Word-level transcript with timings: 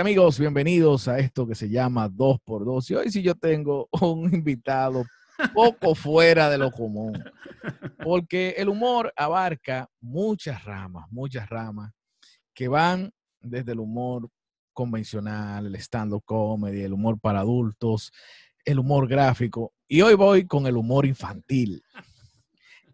Amigos, 0.00 0.40
bienvenidos 0.40 1.06
a 1.06 1.20
esto 1.20 1.46
que 1.46 1.54
se 1.54 1.68
llama 1.68 2.08
2x2. 2.08 2.90
Y 2.90 2.94
hoy 2.94 3.10
sí 3.12 3.22
yo 3.22 3.36
tengo 3.36 3.88
un 4.00 4.34
invitado 4.34 5.04
poco 5.54 5.94
fuera 5.94 6.50
de 6.50 6.58
lo 6.58 6.72
común, 6.72 7.22
porque 8.02 8.54
el 8.56 8.68
humor 8.68 9.12
abarca 9.16 9.88
muchas 10.00 10.64
ramas, 10.64 11.06
muchas 11.10 11.48
ramas 11.48 11.92
que 12.52 12.66
van 12.66 13.12
desde 13.40 13.72
el 13.72 13.78
humor 13.78 14.28
convencional, 14.72 15.66
el 15.66 15.76
stand-up 15.76 16.24
comedy, 16.24 16.82
el 16.82 16.92
humor 16.92 17.20
para 17.20 17.40
adultos, 17.40 18.10
el 18.64 18.80
humor 18.80 19.06
gráfico. 19.06 19.74
Y 19.86 20.02
hoy 20.02 20.14
voy 20.14 20.44
con 20.46 20.66
el 20.66 20.76
humor 20.76 21.06
infantil. 21.06 21.84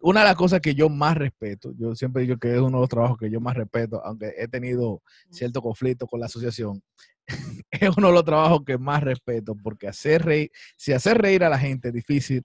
Una 0.01 0.21
de 0.21 0.27
las 0.27 0.35
cosas 0.35 0.61
que 0.61 0.73
yo 0.73 0.89
más 0.89 1.15
respeto, 1.15 1.73
yo 1.77 1.95
siempre 1.95 2.23
digo 2.23 2.37
que 2.37 2.53
es 2.53 2.59
uno 2.59 2.77
de 2.77 2.81
los 2.81 2.89
trabajos 2.89 3.17
que 3.17 3.29
yo 3.29 3.39
más 3.39 3.55
respeto, 3.55 4.03
aunque 4.03 4.33
he 4.37 4.47
tenido 4.47 5.01
cierto 5.29 5.61
conflicto 5.61 6.07
con 6.07 6.19
la 6.19 6.25
asociación, 6.25 6.81
es 7.71 7.97
uno 7.97 8.07
de 8.07 8.13
los 8.13 8.25
trabajos 8.25 8.61
que 8.65 8.77
más 8.77 9.03
respeto, 9.03 9.55
porque 9.55 9.87
hacer 9.87 10.23
reír, 10.23 10.51
si 10.75 10.93
hacer 10.93 11.19
reír 11.19 11.43
a 11.43 11.49
la 11.49 11.59
gente 11.59 11.89
es 11.89 11.93
difícil, 11.93 12.43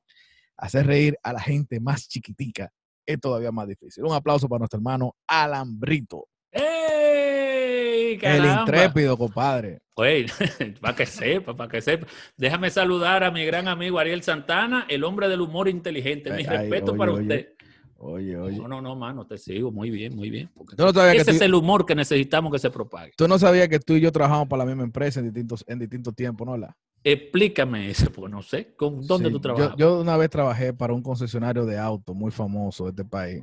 hacer 0.56 0.86
reír 0.86 1.18
a 1.22 1.32
la 1.32 1.40
gente 1.40 1.80
más 1.80 2.08
chiquitica 2.08 2.70
es 3.06 3.20
todavía 3.20 3.52
más 3.52 3.68
difícil. 3.68 4.04
Un 4.04 4.12
aplauso 4.12 4.48
para 4.48 4.60
nuestro 4.60 4.78
hermano 4.78 5.14
Alambrito. 5.26 6.28
El 8.22 8.44
intrépido, 8.44 9.16
compadre. 9.16 9.78
Oye, 9.94 10.26
para 10.80 10.94
que 10.94 11.06
sepa, 11.06 11.54
para 11.56 11.70
que 11.70 11.80
sepa. 11.80 12.06
Déjame 12.36 12.70
saludar 12.70 13.24
a 13.24 13.30
mi 13.30 13.44
gran 13.44 13.66
amigo 13.68 13.98
Ariel 13.98 14.22
Santana, 14.22 14.86
el 14.88 15.04
hombre 15.04 15.28
del 15.28 15.40
humor 15.40 15.68
inteligente. 15.68 16.30
Mi 16.30 16.42
Ay, 16.42 16.46
respeto 16.46 16.92
oye, 16.92 16.98
para 16.98 17.12
oye. 17.12 17.22
usted. 17.22 17.48
Oye, 17.98 18.36
oye. 18.36 18.58
No, 18.58 18.68
no, 18.68 18.82
no, 18.82 18.94
mano, 18.94 19.26
te 19.26 19.38
sigo. 19.38 19.72
Muy 19.72 19.90
bien, 19.90 20.14
muy 20.14 20.28
bien. 20.28 20.50
porque 20.54 20.76
no 20.76 20.90
ese 20.90 21.24
tú- 21.24 21.30
es 21.30 21.40
el 21.40 21.54
humor 21.54 21.86
que 21.86 21.94
necesitamos 21.94 22.52
que 22.52 22.58
se 22.58 22.70
propague. 22.70 23.12
Tú 23.16 23.26
no 23.26 23.38
sabías 23.38 23.68
que 23.68 23.78
tú 23.80 23.94
y 23.94 24.00
yo 24.00 24.12
trabajamos 24.12 24.48
para 24.48 24.64
la 24.64 24.66
misma 24.66 24.84
empresa 24.84 25.20
en 25.20 25.26
distintos, 25.26 25.64
en 25.66 25.78
distintos 25.78 26.14
tiempos, 26.14 26.46
¿no? 26.46 26.56
La? 26.58 26.76
Explícame 27.02 27.88
eso, 27.88 28.10
porque 28.12 28.30
no 28.30 28.42
sé. 28.42 28.74
¿Con 28.76 29.06
dónde 29.06 29.28
Sí, 29.28 29.32
tú 29.32 29.38
yo- 29.38 29.40
trabajas? 29.40 29.74
Yo, 29.78 30.00
una 30.00 30.16
vez 30.18 30.28
trabajé 30.28 30.74
para 30.74 30.92
un 30.92 31.02
concesionario 31.02 31.64
de 31.64 31.78
autos 31.78 32.14
muy 32.14 32.30
famoso 32.30 32.84
de 32.84 32.90
este 32.90 33.04
país, 33.04 33.42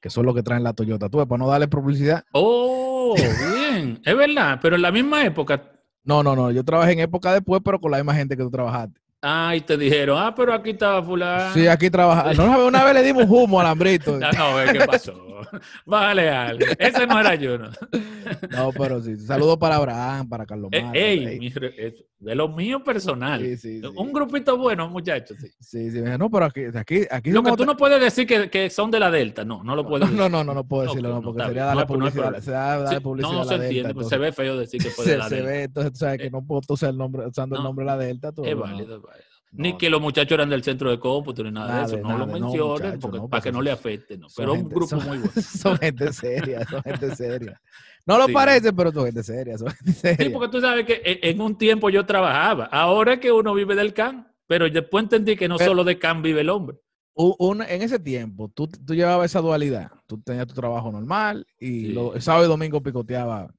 que 0.00 0.10
son 0.10 0.26
los 0.26 0.34
que 0.34 0.42
traen 0.42 0.62
la 0.62 0.72
Toyota. 0.72 1.08
Tú 1.08 1.18
para 1.26 1.38
no 1.38 1.48
darle 1.48 1.68
publicidad. 1.68 2.24
Oh, 2.32 3.14
bien. 3.16 4.00
Es 4.04 4.16
verdad, 4.16 4.58
pero 4.62 4.76
en 4.76 4.82
la 4.82 4.92
misma 4.92 5.24
época. 5.24 5.62
No, 6.04 6.22
no, 6.22 6.34
no. 6.36 6.50
Yo 6.50 6.64
trabajé 6.64 6.92
en 6.92 7.00
época 7.00 7.32
después, 7.32 7.60
pero 7.64 7.80
con 7.80 7.90
la 7.90 7.98
misma 7.98 8.14
gente 8.14 8.36
que 8.36 8.42
tú 8.42 8.50
trabajaste. 8.50 8.98
Ay, 9.20 9.60
te 9.62 9.76
dijeron, 9.76 10.16
ah, 10.20 10.32
pero 10.34 10.54
aquí 10.54 10.70
estaba 10.70 11.02
fulano. 11.02 11.52
Sí, 11.52 11.66
aquí 11.66 11.90
trabajaba. 11.90 12.32
No, 12.34 12.66
una 12.66 12.84
vez- 12.84 12.94
le 12.94 13.02
dimos 13.02 13.24
humo 13.28 13.60
al 13.60 13.66
hambrito. 13.66 14.16
No, 14.18 14.30
no, 14.30 14.72
¿qué 14.72 14.80
pasó? 14.86 15.12
Algo. 15.86 16.64
Ese 16.78 17.06
no 17.06 17.20
era 17.20 17.34
yo, 17.34 17.58
¿no? 17.58 17.70
No, 18.50 18.70
pero 18.72 19.00
sí. 19.00 19.16
Saludos 19.18 19.56
para 19.58 19.76
Abraham, 19.76 20.28
para 20.28 20.44
Carlos 20.46 20.68
Eh, 20.72 20.82
Marcos. 20.82 21.00
ey, 21.02 21.24
ey. 21.26 21.38
mi 21.38 21.48
re- 21.50 21.74
es 21.76 22.04
de 22.18 22.34
lo 22.34 22.48
mío 22.48 22.82
personal. 22.84 23.40
Sí, 23.40 23.56
sí, 23.56 23.80
sí. 23.80 23.86
Un 23.96 24.12
grupito 24.12 24.56
bueno, 24.58 24.88
muchachos. 24.88 25.36
sí. 25.40 25.48
Sí, 25.60 25.90
sí. 25.90 26.00
No, 26.18 26.30
pero 26.30 26.46
aquí, 26.46 26.62
aquí, 26.74 27.02
aquí 27.10 27.30
Lo 27.30 27.42
que 27.42 27.52
tú 27.52 27.64
no 27.64 27.76
puedes 27.76 28.00
decir 28.00 28.26
que, 28.26 28.50
que 28.50 28.68
son 28.70 28.90
de 28.90 29.00
la 29.00 29.10
Delta. 29.10 29.44
No, 29.44 29.62
no 29.64 29.74
lo 29.76 29.86
puedes 29.86 30.06
decir. 30.08 30.18
no, 30.20 30.28
no, 30.28 30.44
no, 30.44 30.52
no 30.54 30.64
puedo 30.64 30.84
decirlo, 30.84 31.08
no, 31.10 31.14
no, 31.16 31.22
porque 31.22 31.44
sería 31.44 31.64
darle 31.64 31.86
publicidad, 31.86 32.22
problema. 32.22 32.40
sería 32.42 32.58
darle 32.60 33.00
publicidad 33.00 33.32
no 33.32 33.40
a 33.40 33.44
se 33.44 33.50
la 33.58 33.64
entiende, 33.64 33.88
Delta, 33.88 33.94
pues, 33.94 34.08
se 34.08 34.18
ve 34.18 34.32
feo 34.32 34.56
decir 34.58 34.82
que 34.82 34.90
fue 34.90 35.04
de 35.06 35.10
se, 35.12 35.18
la 35.18 35.28
se 35.28 35.34
Delta. 35.36 35.50
ve, 35.50 35.62
entonces 35.62 35.92
tú 35.92 35.98
sabes 35.98 36.18
que 36.18 36.26
Eh, 36.26 36.30
no 36.30 36.42
puedo 36.44 36.60
usar 36.68 36.90
el 36.90 36.98
nombre, 36.98 37.26
usando 37.26 37.56
el 37.56 37.62
no. 37.62 37.68
nombre 37.68 37.84
de 37.84 37.90
la 37.90 37.96
Delta. 37.96 38.32
tú, 38.32 38.44
Es 38.44 38.56
válido, 38.56 38.96
es 38.96 39.02
válido. 39.02 39.24
No, 39.50 39.62
Ni 39.62 39.78
que 39.78 39.88
los 39.88 40.00
muchachos 40.00 40.32
eran 40.32 40.50
del 40.50 40.62
centro 40.62 40.90
de 40.90 40.98
cómputo 40.98 41.42
ni 41.42 41.50
nada, 41.50 41.68
Nada 41.68 41.80
de 41.80 41.86
eso. 41.86 41.96
No 41.96 42.08
nada 42.08 42.18
lo 42.18 42.26
no, 42.26 42.32
mencionen 42.32 43.00
porque- 43.00 43.18
para 43.18 43.22
que 43.22 43.28
porque 43.28 43.52
no 43.52 43.62
le 43.62 43.70
afecte. 43.70 44.20
Pero 44.36 44.52
un 44.52 44.58
gente- 44.58 44.74
grupo 44.74 44.88
son- 45.00 45.08
muy 45.08 45.18
bueno. 45.18 45.32
son 45.42 45.78
gente 45.78 46.12
seria, 46.12 46.66
son 46.66 46.82
gente 46.82 47.16
seria. 47.16 47.60
No 48.06 48.18
lo 48.18 48.26
Sí. 48.26 48.32
parece, 48.32 48.72
pero 48.74 48.92
son 48.92 49.04
gente 49.06 49.22
seria, 49.22 49.56
son 49.58 49.68
gente 49.70 49.92
seria. 49.92 50.26
Sí, 50.26 50.30
porque 50.32 50.48
tú 50.48 50.60
sabes 50.60 50.84
que 50.84 51.00
en 51.04 51.18
en 51.22 51.40
un 51.40 51.56
tiempo 51.56 51.88
yo 51.90 52.04
trabajaba. 52.04 52.66
Ahora 52.66 53.14
es 53.14 53.20
que 53.20 53.32
uno 53.32 53.54
vive 53.54 53.74
del 53.74 53.94
can. 53.94 54.26
Pero 54.46 54.68
después 54.68 55.04
entendí 55.04 55.36
que 55.36 55.48
no 55.48 55.56
Pero- 55.56 55.70
solo 55.70 55.84
de 55.84 55.98
can 55.98 56.22
vive 56.22 56.40
el 56.42 56.48
hombre. 56.50 56.78
Un- 57.14 57.62
en 57.62 57.82
ese 57.82 57.98
tiempo, 57.98 58.48
tú, 58.54 58.68
tú 58.68 58.94
llevabas 58.94 59.26
esa 59.30 59.40
dualidad. 59.40 59.90
Tú 60.06 60.20
tenías 60.22 60.46
tu 60.46 60.54
trabajo 60.54 60.92
normal 60.92 61.44
y 61.58 61.86
Sí. 61.92 61.98
sábado 62.20 62.44
y 62.44 62.48
domingo 62.48 62.80
picoteaba 62.82 63.50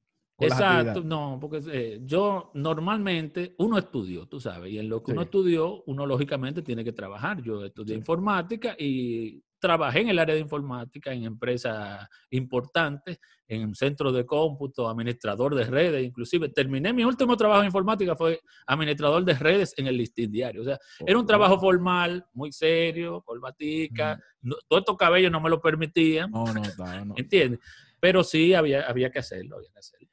Exacto, 0.46 1.02
no, 1.04 1.38
porque 1.40 1.60
eh, 1.72 2.00
yo 2.04 2.50
normalmente, 2.54 3.54
uno 3.58 3.78
estudió, 3.78 4.26
tú 4.26 4.40
sabes, 4.40 4.72
y 4.72 4.78
en 4.78 4.88
lo 4.88 5.02
que 5.02 5.12
uno 5.12 5.22
estudió, 5.22 5.82
uno 5.86 6.06
lógicamente 6.06 6.62
tiene 6.62 6.84
que 6.84 6.92
trabajar. 6.92 7.42
Yo 7.42 7.64
estudié 7.64 7.96
informática 7.96 8.74
y 8.78 9.42
trabajé 9.58 10.00
en 10.00 10.08
el 10.08 10.18
área 10.18 10.34
de 10.34 10.40
informática 10.40 11.12
en 11.12 11.24
empresas 11.24 12.08
importantes, 12.30 13.18
en 13.46 13.74
centros 13.74 14.14
de 14.14 14.24
cómputo, 14.24 14.88
administrador 14.88 15.54
de 15.54 15.64
redes, 15.64 16.02
inclusive 16.04 16.48
terminé 16.48 16.92
mi 16.94 17.04
último 17.04 17.36
trabajo 17.36 17.60
en 17.60 17.66
informática 17.66 18.16
fue 18.16 18.40
administrador 18.66 19.22
de 19.24 19.34
redes 19.34 19.74
en 19.76 19.86
el 19.86 19.96
listín 19.98 20.30
diario. 20.32 20.62
O 20.62 20.64
sea, 20.64 20.78
era 21.04 21.18
un 21.18 21.26
trabajo 21.26 21.58
formal, 21.58 22.24
muy 22.32 22.52
serio, 22.52 23.20
corbatica, 23.22 24.18
no- 24.40 24.56
todos 24.66 24.80
estos 24.80 24.96
cabellos 24.96 25.30
no 25.30 25.40
me 25.40 25.50
lo 25.50 25.60
permitían, 25.60 26.30
No, 26.30 26.44
no, 26.54 26.62
está, 26.62 27.04
no. 27.04 27.14
¿entiendes? 27.18 27.60
Pero 28.00 28.24
sí 28.24 28.54
había, 28.54 28.82
había 28.88 29.10
que 29.10 29.18
hacerlo, 29.18 29.56
había 29.56 29.70
que 29.72 29.78
hacerlo. 29.78 30.08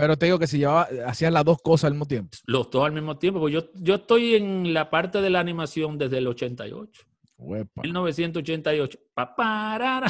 Pero 0.00 0.16
te 0.16 0.26
digo 0.26 0.38
que 0.38 0.46
si 0.46 0.58
llevaba, 0.58 0.88
hacías 1.06 1.32
las 1.32 1.44
dos 1.44 1.58
cosas 1.62 1.84
al 1.88 1.92
mismo 1.94 2.06
tiempo. 2.06 2.36
Los 2.46 2.70
dos 2.70 2.84
al 2.84 2.92
mismo 2.92 3.18
tiempo, 3.18 3.40
porque 3.40 3.54
yo, 3.54 3.70
yo 3.74 3.96
estoy 3.96 4.34
en 4.36 4.72
la 4.72 4.90
parte 4.90 5.20
de 5.20 5.28
la 5.30 5.40
animación 5.40 5.98
desde 5.98 6.18
el 6.18 6.26
88, 6.28 7.02
Uepa. 7.38 7.82
1988. 7.82 8.98
Pa, 9.14 9.34
parara. 9.34 10.06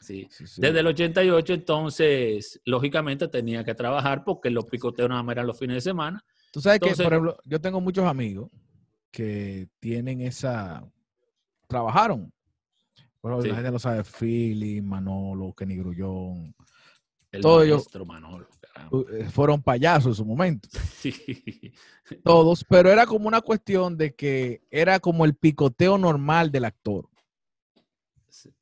Sí, 0.00 0.26
Sí, 0.30 0.46
sí. 0.46 0.60
desde 0.60 0.80
el 0.80 0.86
88, 0.88 1.54
entonces, 1.54 2.60
lógicamente 2.64 3.28
tenía 3.28 3.62
que 3.64 3.74
trabajar 3.74 4.24
porque 4.24 4.50
los 4.50 4.64
picoteos 4.66 5.08
nada 5.08 5.22
más 5.22 5.32
eran 5.34 5.46
los 5.46 5.58
fines 5.58 5.76
de 5.76 5.80
semana. 5.80 6.24
Tú 6.52 6.60
sabes 6.60 6.80
que, 6.80 6.90
por 6.90 7.06
ejemplo, 7.12 7.36
yo 7.44 7.60
tengo 7.60 7.80
muchos 7.80 8.04
amigos 8.04 8.50
que 9.10 9.68
tienen 9.80 10.20
esa. 10.20 10.84
Trabajaron. 11.68 12.32
Bueno, 13.22 13.40
la 13.40 13.54
gente 13.54 13.70
lo 13.70 13.78
sabe, 13.78 14.02
Philly, 14.04 14.82
Manolo, 14.82 15.54
Kenny 15.54 15.76
Grullón. 15.76 16.54
El 17.30 17.40
Todo 17.40 17.62
ello- 17.62 17.76
maestro 17.76 18.04
Manolo, 18.04 18.46
uh, 18.50 18.54
eh, 18.61 18.61
Fueron 19.30 19.62
payasos 19.62 20.06
en 20.12 20.14
su 20.14 20.24
momento. 20.24 20.68
Sí. 21.02 21.72
Todos, 22.24 22.64
pero 22.68 22.90
era 22.90 23.06
como 23.06 23.26
una 23.26 23.40
cuestión 23.40 23.96
de 23.96 24.14
que 24.14 24.60
era 24.70 25.00
como 25.00 25.24
el 25.24 25.34
picoteo 25.34 25.96
normal 25.98 26.50
del 26.52 26.64
actor. 26.66 27.08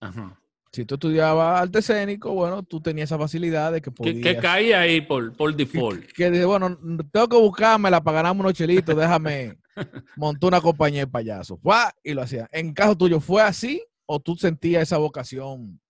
Ajá. 0.01 0.41
Si 0.73 0.85
tú 0.85 0.95
estudiabas 0.95 1.63
arte 1.63 1.81
escénico, 1.81 2.33
bueno, 2.33 2.63
tú 2.63 2.81
tenías 2.81 3.09
esa 3.11 3.19
facilidad 3.19 3.73
de 3.73 3.81
que 3.81 3.91
Que, 3.91 3.97
podías. 3.97 4.23
que 4.23 4.37
caía 4.41 4.81
ahí 4.81 5.01
por, 5.01 5.33
por 5.37 5.55
default. 5.55 6.13
que 6.13 6.31
dice, 6.31 6.45
bueno, 6.45 6.79
tengo 7.11 7.29
que 7.29 7.37
buscármela 7.37 8.01
para 8.01 8.17
ganarme 8.19 8.41
unos 8.43 8.53
chelitos, 8.55 8.97
déjame 8.97 9.59
montar 10.17 10.49
una 10.49 10.61
compañía 10.61 11.01
de 11.01 11.07
payasos. 11.11 11.59
Fue 11.61 11.75
y 12.05 12.15
lo 12.15 12.23
hacía. 12.23 12.49
En 12.53 12.73
caso 12.73 12.97
tuyo, 12.97 13.19
¿fue 13.21 13.43
así 13.43 13.83
o 14.07 14.21
tú 14.21 14.37
sentías 14.37 14.85
esa 14.85 14.99
vocación? 14.99 15.81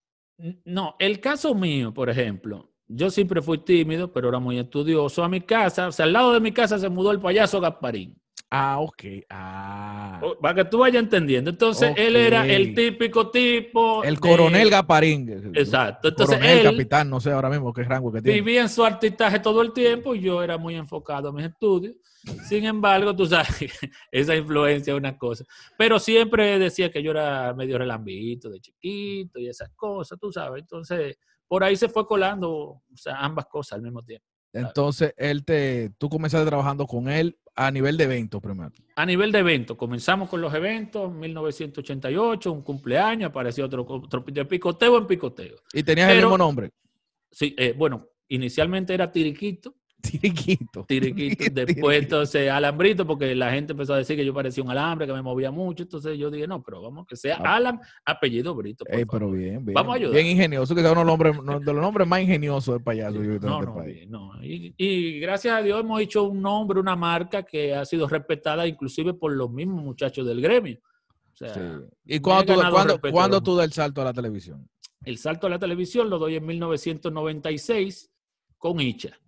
No, 0.65 0.97
el 0.99 1.21
caso 1.21 1.55
mío, 1.55 1.93
por 1.93 2.09
ejemplo, 2.09 2.70
yo 2.93 3.09
siempre 3.11 3.41
fui 3.41 3.59
tímido, 3.59 4.13
pero 4.13 4.29
era 4.29 4.39
muy 4.41 4.59
estudioso. 4.59 5.23
A 5.23 5.29
mi 5.29 5.41
casa, 5.41 5.89
o 5.89 5.93
sea, 5.93 6.05
al 6.07 6.13
lado 6.13 6.33
de 6.33 6.41
mi 6.41 6.53
casa 6.53 6.79
se 6.79 6.89
mudó 6.89 7.13
el 7.13 7.21
payaso 7.21 7.61
Gasparín. 7.61 8.17
Ah, 8.53 8.81
ok. 8.81 9.05
Ah. 9.31 10.21
Para 10.43 10.55
que 10.57 10.65
tú 10.69 10.79
vayas 10.79 11.01
entendiendo. 11.05 11.51
Entonces, 11.51 11.93
él 11.97 12.17
era 12.17 12.45
el 12.45 12.75
típico 12.75 13.31
tipo. 13.31 14.03
El 14.03 14.17
de- 14.17 14.21
coronel 14.21 14.69
Gaparín. 14.69 15.53
Exacto. 15.55 16.09
Entonces, 16.09 16.37
coronel, 16.37 16.59
él 16.59 16.73
capitán, 16.73 17.09
no 17.09 17.21
sé 17.21 17.31
ahora 17.31 17.49
mismo 17.49 17.73
qué 17.73 17.85
rango 17.85 18.11
que 18.11 18.21
tiene. 18.21 18.41
vivía 18.41 18.63
en 18.63 18.69
su 18.69 18.85
artistaje 18.85 19.39
todo 19.39 19.63
el 19.63 19.73
tiempo 19.73 20.17
y 20.17 20.21
yo 20.23 20.43
era 20.43 20.59
muy 20.59 20.75
enfocado 20.75 21.29
a 21.29 21.33
mis 21.33 21.47
estudios. 21.47 21.95
Sin 22.49 22.65
embargo, 22.65 23.15
tú 23.15 23.25
sabes, 23.25 23.47
esa 24.11 24.35
influencia 24.35 24.93
es 24.95 24.99
una 24.99 25.17
cosa. 25.17 25.45
Pero 25.79 26.01
siempre 26.01 26.59
decía 26.59 26.91
que 26.91 27.05
yo 27.05 27.13
era 27.13 27.55
medio 27.55 27.79
relambito 27.79 28.51
de 28.51 28.61
chiquito 28.61 29.39
y 29.39 29.47
esas 29.47 29.71
cosas, 29.77 30.19
tú 30.19 30.33
sabes. 30.33 30.61
Entonces, 30.63 31.17
por 31.51 31.65
ahí 31.65 31.75
se 31.75 31.89
fue 31.89 32.07
colando, 32.07 32.49
o 32.49 32.83
sea, 32.95 33.17
ambas 33.17 33.47
cosas 33.47 33.73
al 33.73 33.83
mismo 33.83 34.05
tiempo. 34.05 34.25
Entonces, 34.53 35.13
él 35.17 35.45
te, 35.45 35.91
tú 35.99 36.09
comenzaste 36.09 36.47
trabajando 36.47 36.87
con 36.87 37.09
él 37.09 37.37
a 37.57 37.73
nivel 37.73 37.97
de 37.97 38.05
eventos 38.05 38.41
primero. 38.41 38.71
A 38.95 39.05
nivel 39.05 39.33
de 39.33 39.41
eventos, 39.41 39.77
comenzamos 39.77 40.29
con 40.29 40.41
los 40.41 40.55
eventos, 40.55 41.13
1988, 41.13 42.53
un 42.53 42.63
cumpleaños, 42.63 43.31
apareció 43.31 43.65
otro, 43.65 43.85
otro 43.85 44.25
de 44.29 44.45
picoteo 44.45 44.97
en 44.97 45.09
picoteo. 45.09 45.57
Y 45.73 45.83
tenías 45.83 46.13
el 46.13 46.19
mismo 46.19 46.39
nombre. 46.39 46.71
Sí, 47.33 47.53
eh, 47.59 47.75
bueno, 47.77 48.07
inicialmente 48.29 48.95
era 48.95 49.11
Tiriquito, 49.11 49.75
Tiriquito. 50.11 50.85
Tiriquito, 50.87 51.45
después 51.53 52.03
entonces 52.03 52.51
Alambrito, 52.51 53.07
porque 53.07 53.35
la 53.35 53.51
gente 53.53 53.73
empezó 53.73 53.95
a 53.95 53.99
decir 53.99 54.17
que 54.17 54.25
yo 54.25 54.33
parecía 54.35 54.63
un 54.65 54.71
alambre, 54.71 55.07
que 55.07 55.13
me 55.13 55.23
movía 55.23 55.51
mucho, 55.51 55.83
entonces 55.83 56.19
yo 56.19 56.31
dije, 56.31 56.47
no, 56.47 56.63
pero 56.63 56.81
vamos, 56.83 57.07
que 57.07 57.17
sea 57.17 57.37
Ah. 57.45 57.57
Alam, 57.57 57.79
apellido 58.05 58.55
Brito. 58.55 58.85
por 58.85 58.95
Ey, 58.95 59.05
favor. 59.05 59.21
pero 59.21 59.31
bien, 59.33 59.65
bien. 59.65 59.75
Vamos 59.75 59.93
a 59.93 59.97
ayudar. 59.97 60.15
Bien 60.15 60.27
ingenioso, 60.27 60.75
que 60.75 60.81
sea 60.83 60.93
uno 60.93 61.01
de 61.17 61.35
los 61.73 61.75
nombres, 61.83 62.09
más 62.09 62.21
ingeniosos 62.23 62.75
del 62.75 62.83
payaso. 62.83 63.23
yo 63.23 63.39
No, 63.41 63.59
este 63.61 63.67
no, 63.67 63.75
país. 63.75 64.09
no. 64.09 64.33
Y, 64.45 64.75
y 64.77 65.21
gracias 65.21 65.55
a 65.55 65.63
Dios 65.63 65.81
hemos 65.81 66.01
hecho 66.01 66.25
un 66.25 66.41
nombre, 66.43 66.81
una 66.81 66.97
marca 66.97 67.43
que 67.43 67.75
ha 67.75 67.85
sido 67.85 68.09
respetada 68.09 68.67
inclusive 68.67 69.15
por 69.15 69.33
los 69.33 69.51
mismos 69.51 69.83
muchachos 69.85 70.27
del 70.27 70.41
gremio. 70.41 70.79
O 71.33 71.37
sea, 71.37 71.55
Sí. 71.55 71.61
¿Y 72.07 72.21
cuándo, 72.21 72.55
tú, 72.55 72.61
cuándo- 72.71 73.01
cuándo 73.13 73.43
tú 73.43 73.57
das 73.57 73.67
el 73.67 73.73
salto 73.73 74.03
a 74.03 74.05
la 74.05 74.13
televisión? 74.13 74.69
El 75.05 75.17
salto 75.17 75.47
a 75.47 75.51
la 75.51 75.59
televisión 75.59 76.11
lo 76.11 76.19
doy 76.19 76.37
en 76.37 76.45
1996 76.45 78.11
con 78.59 78.81
Icha. 78.81 79.19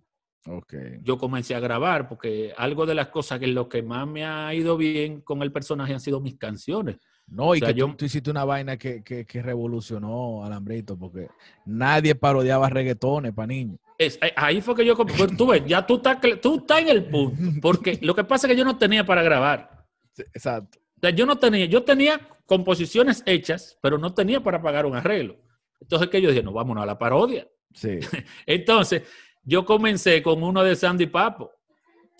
Yo 1.03 1.17
comencé 1.17 1.55
a 1.55 1.59
grabar, 1.59 2.07
porque 2.09 2.53
algo 2.57 2.85
de 2.85 2.95
las 2.95 3.07
cosas 3.07 3.39
que 3.39 3.47
lo 3.47 3.69
que 3.69 3.81
más 3.81 4.05
me 4.07 4.25
ha 4.25 4.53
ido 4.53 4.75
bien 4.77 5.21
con 5.21 5.41
el 5.41 5.51
personaje 5.51 5.93
han 5.93 5.99
sido 5.99 6.19
mis 6.19 6.35
canciones. 6.37 6.97
No, 7.27 7.55
y 7.55 7.59
sea, 7.59 7.69
que 7.69 7.73
tú- 7.75 7.79
yo- 7.79 7.95
tú, 7.95 8.05
hiciste 8.05 8.29
una 8.29 8.43
vaina 8.43 8.75
que, 8.77 9.01
que, 9.01 9.25
que 9.25 9.41
revolucionó 9.41 10.43
Alambrito, 10.43 10.97
porque 10.97 11.29
nadie 11.65 12.15
parodiaba 12.15 12.69
reggaetones 12.69 13.31
para 13.33 13.47
niños. 13.47 13.79
Es- 13.97 14.19
eh, 14.21 14.33
ahí 14.35 14.59
fue 14.59 14.75
que 14.75 14.85
yo, 14.85 14.95
pues, 14.97 15.37
tú 15.37 15.47
ves, 15.47 15.63
ya 15.65 15.85
tú 15.85 15.95
estás, 15.95 16.17
tú 16.41 16.57
estás 16.57 16.81
en 16.81 16.89
el 16.89 17.05
punto, 17.05 17.37
porque 17.61 17.97
lo 18.01 18.13
que 18.13 18.23
pasa 18.25 18.45
es 18.47 18.51
que 18.53 18.57
yo 18.59 18.65
no 18.65 18.77
tenía 18.77 19.05
para 19.05 19.23
grabar. 19.23 19.85
Exacto. 20.17 20.79
O 20.97 20.99
sea, 20.99 21.09
yo 21.11 21.25
no 21.25 21.37
tenía, 21.37 21.65
yo 21.65 21.83
tenía 21.83 22.19
composiciones 22.45 23.23
hechas, 23.25 23.77
pero 23.81 23.97
no 23.97 24.13
tenía 24.13 24.41
para 24.43 24.61
pagar 24.61 24.85
un 24.85 24.95
arreglo. 24.95 25.37
Entonces 25.79 26.09
que 26.09 26.21
yo 26.21 26.29
dije, 26.29 26.43
no, 26.43 26.51
vámonos 26.53 26.83
a 26.83 26.85
la 26.85 26.99
parodia. 26.99 27.47
Sí. 27.73 27.99
Entonces, 28.45 29.03
yo 29.43 29.65
comencé 29.65 30.21
con 30.21 30.41
uno 30.43 30.63
de 30.63 30.75
Sandy 30.75 31.07
Papo. 31.07 31.51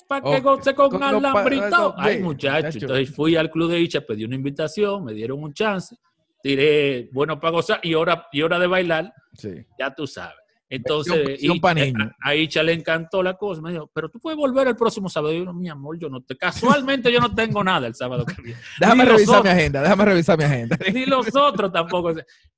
Para 0.08 0.22
que 0.36 0.42
goce 0.42 0.76
con, 0.76 1.02
alambrito. 1.02 1.96
Ay, 1.98 2.18
sí, 2.18 2.22
muchacho. 2.24 2.66
muchacho. 2.68 2.80
Entonces 2.80 3.16
fui 3.16 3.36
al 3.36 3.50
Club 3.50 3.72
de 3.72 3.80
Icha, 3.80 4.02
pedí 4.02 4.26
una 4.26 4.36
invitación, 4.36 5.06
me 5.06 5.14
dieron 5.14 5.42
un 5.42 5.54
chance, 5.54 5.96
tiré 6.42 7.10
bueno 7.14 7.40
para 7.40 7.52
gozar 7.52 7.80
y 7.82 7.94
hora, 7.94 8.28
y 8.32 8.42
hora 8.42 8.60
de 8.60 8.68
bailar, 8.68 9.14
Sí. 9.34 9.66
ya 9.80 9.94
tú 9.94 10.06
sabes. 10.06 10.36
Entonces, 10.76 11.26
Versión 11.26 11.56
y- 11.56 11.60
pa' 11.60 11.72
eh, 11.74 11.76
niños. 11.92 12.12
a, 12.22 12.30
a 12.30 12.36
Icha 12.36 12.64
le 12.64 12.74
encantó 12.74 13.22
la 13.22 13.36
cosa. 13.36 13.62
Me 13.62 13.72
dijo, 13.72 13.90
pero 13.94 14.10
tú 14.10 14.20
puedes 14.20 14.38
volver 14.38 14.68
el 14.68 14.76
próximo 14.76 15.08
sábado. 15.08 15.34
Y 15.34 15.44
yo, 15.46 15.54
mi 15.54 15.70
amor, 15.70 15.98
yo 16.00 16.10
no 16.10 16.22
te, 16.22 16.36
casualmente 16.36 17.12
yo 17.12 17.20
no 17.20 17.34
tengo 17.34 17.64
nada 17.64 17.86
el 17.88 17.94
sábado 17.96 18.26
que 18.26 18.42
viene. 18.42 18.60
Déjame 18.80 19.04
Ni 19.04 19.10
revisar 19.12 19.44
mi 19.44 19.50
agenda, 19.50 19.82
déjame 19.82 20.06
revisar 20.06 20.38
mi 20.38 20.44
agenda. 20.46 20.78
Ni 20.94 21.06
los 21.06 21.28
otros 21.36 21.72
tampoco. 21.72 22.14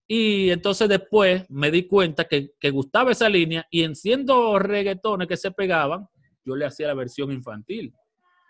Y 0.07 0.49
entonces 0.49 0.87
después 0.87 1.43
me 1.49 1.71
di 1.71 1.87
cuenta 1.87 2.23
que, 2.25 2.51
que 2.59 2.69
gustaba 2.69 3.11
esa 3.11 3.27
línea 3.27 3.65
y 3.69 3.83
en 3.83 3.95
siendo 3.95 4.57
reggaetones 4.59 5.27
que 5.27 5.35
se 5.35 5.51
pegaban, 5.51 6.07
yo 6.45 6.55
le 6.55 6.65
hacía 6.65 6.87
la 6.87 6.93
versión 6.93 7.31
infantil. 7.31 7.93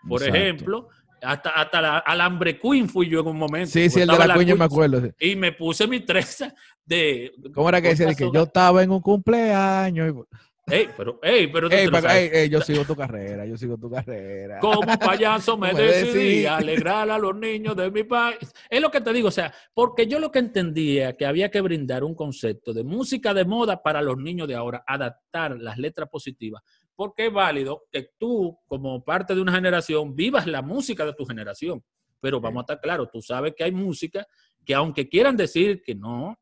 Por 0.08 0.22
Exacto. 0.22 0.38
ejemplo, 0.38 0.88
hasta, 1.22 1.50
hasta 1.50 1.80
la 1.80 1.98
Alambre 1.98 2.58
Queen 2.58 2.88
fui 2.88 3.08
yo 3.08 3.20
en 3.20 3.28
un 3.28 3.36
momento. 3.38 3.70
Sí, 3.70 3.88
sí, 3.90 4.00
el 4.00 4.06
de 4.08 4.12
Estaba 4.14 4.26
la 4.26 4.34
cuña 4.34 4.54
me 4.54 4.64
acuerdo. 4.64 5.00
sí. 5.00 5.30
Y 5.32 5.36
me 5.36 5.52
puse 5.52 5.86
mi 5.86 6.00
treza 6.00 6.52
de... 6.84 7.32
¿Cómo 7.54 7.68
era 7.68 7.80
que 7.80 7.88
decía? 7.88 8.06
De 8.06 8.16
que 8.16 8.30
yo 8.32 8.42
estaba 8.44 8.82
en 8.82 8.90
un 8.90 9.00
cumpleaños. 9.00 10.14
y- 10.14 10.36
Ey, 10.68 10.88
pero, 10.96 11.20
ey, 11.22 11.46
pero 11.46 11.70
Ey, 11.70 11.88
ey, 12.10 12.30
ey, 12.32 12.48
yo 12.48 12.60
sigo 12.60 12.84
tu 12.84 12.96
carrera, 12.96 13.46
yo 13.46 13.56
sigo 13.56 13.78
tu 13.78 13.88
carrera. 13.88 14.58
Como 14.58 14.98
payaso 14.98 15.56
me 15.58 15.72
Me 15.72 15.80
decidí 15.80 16.44
alegrar 16.44 17.08
a 17.08 17.18
los 17.18 17.36
niños 17.36 17.76
de 17.76 17.88
mi 17.88 18.02
país. 18.02 18.38
Es 18.68 18.80
lo 18.80 18.90
que 18.90 19.00
te 19.00 19.12
digo, 19.12 19.28
o 19.28 19.30
sea, 19.30 19.54
porque 19.72 20.08
yo 20.08 20.18
lo 20.18 20.32
que 20.32 20.40
entendía 20.40 21.16
que 21.16 21.24
había 21.24 21.52
que 21.52 21.60
brindar 21.60 22.02
un 22.02 22.16
concepto 22.16 22.72
de 22.72 22.82
música 22.82 23.32
de 23.32 23.44
moda 23.44 23.80
para 23.80 24.02
los 24.02 24.16
niños 24.18 24.48
de 24.48 24.56
ahora, 24.56 24.82
adaptar 24.88 25.56
las 25.56 25.78
letras 25.78 26.08
positivas, 26.10 26.60
porque 26.96 27.26
es 27.26 27.32
válido 27.32 27.84
que 27.92 28.10
tú, 28.18 28.58
como 28.66 29.04
parte 29.04 29.34
de 29.34 29.40
una 29.40 29.52
generación, 29.52 30.16
vivas 30.16 30.46
la 30.46 30.62
música 30.62 31.04
de 31.04 31.12
tu 31.12 31.24
generación. 31.24 31.84
Pero 32.20 32.40
vamos 32.40 32.60
a 32.60 32.62
estar 32.62 32.80
claros, 32.80 33.10
tú 33.12 33.20
sabes 33.20 33.54
que 33.54 33.62
hay 33.62 33.72
música 33.72 34.26
que 34.64 34.74
aunque 34.74 35.08
quieran 35.08 35.36
decir 35.36 35.82
que 35.82 35.94
no, 35.94 36.36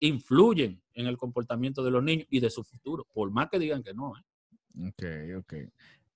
influyen 0.00 0.82
en 0.94 1.06
el 1.06 1.16
comportamiento 1.16 1.84
de 1.84 1.90
los 1.90 2.02
niños 2.02 2.26
y 2.30 2.40
de 2.40 2.50
su 2.50 2.64
futuro, 2.64 3.06
por 3.12 3.30
más 3.30 3.48
que 3.50 3.58
digan 3.58 3.82
que 3.82 3.94
no. 3.94 4.14
¿eh? 4.16 4.88
Ok, 4.88 5.04
ok. 5.38 5.54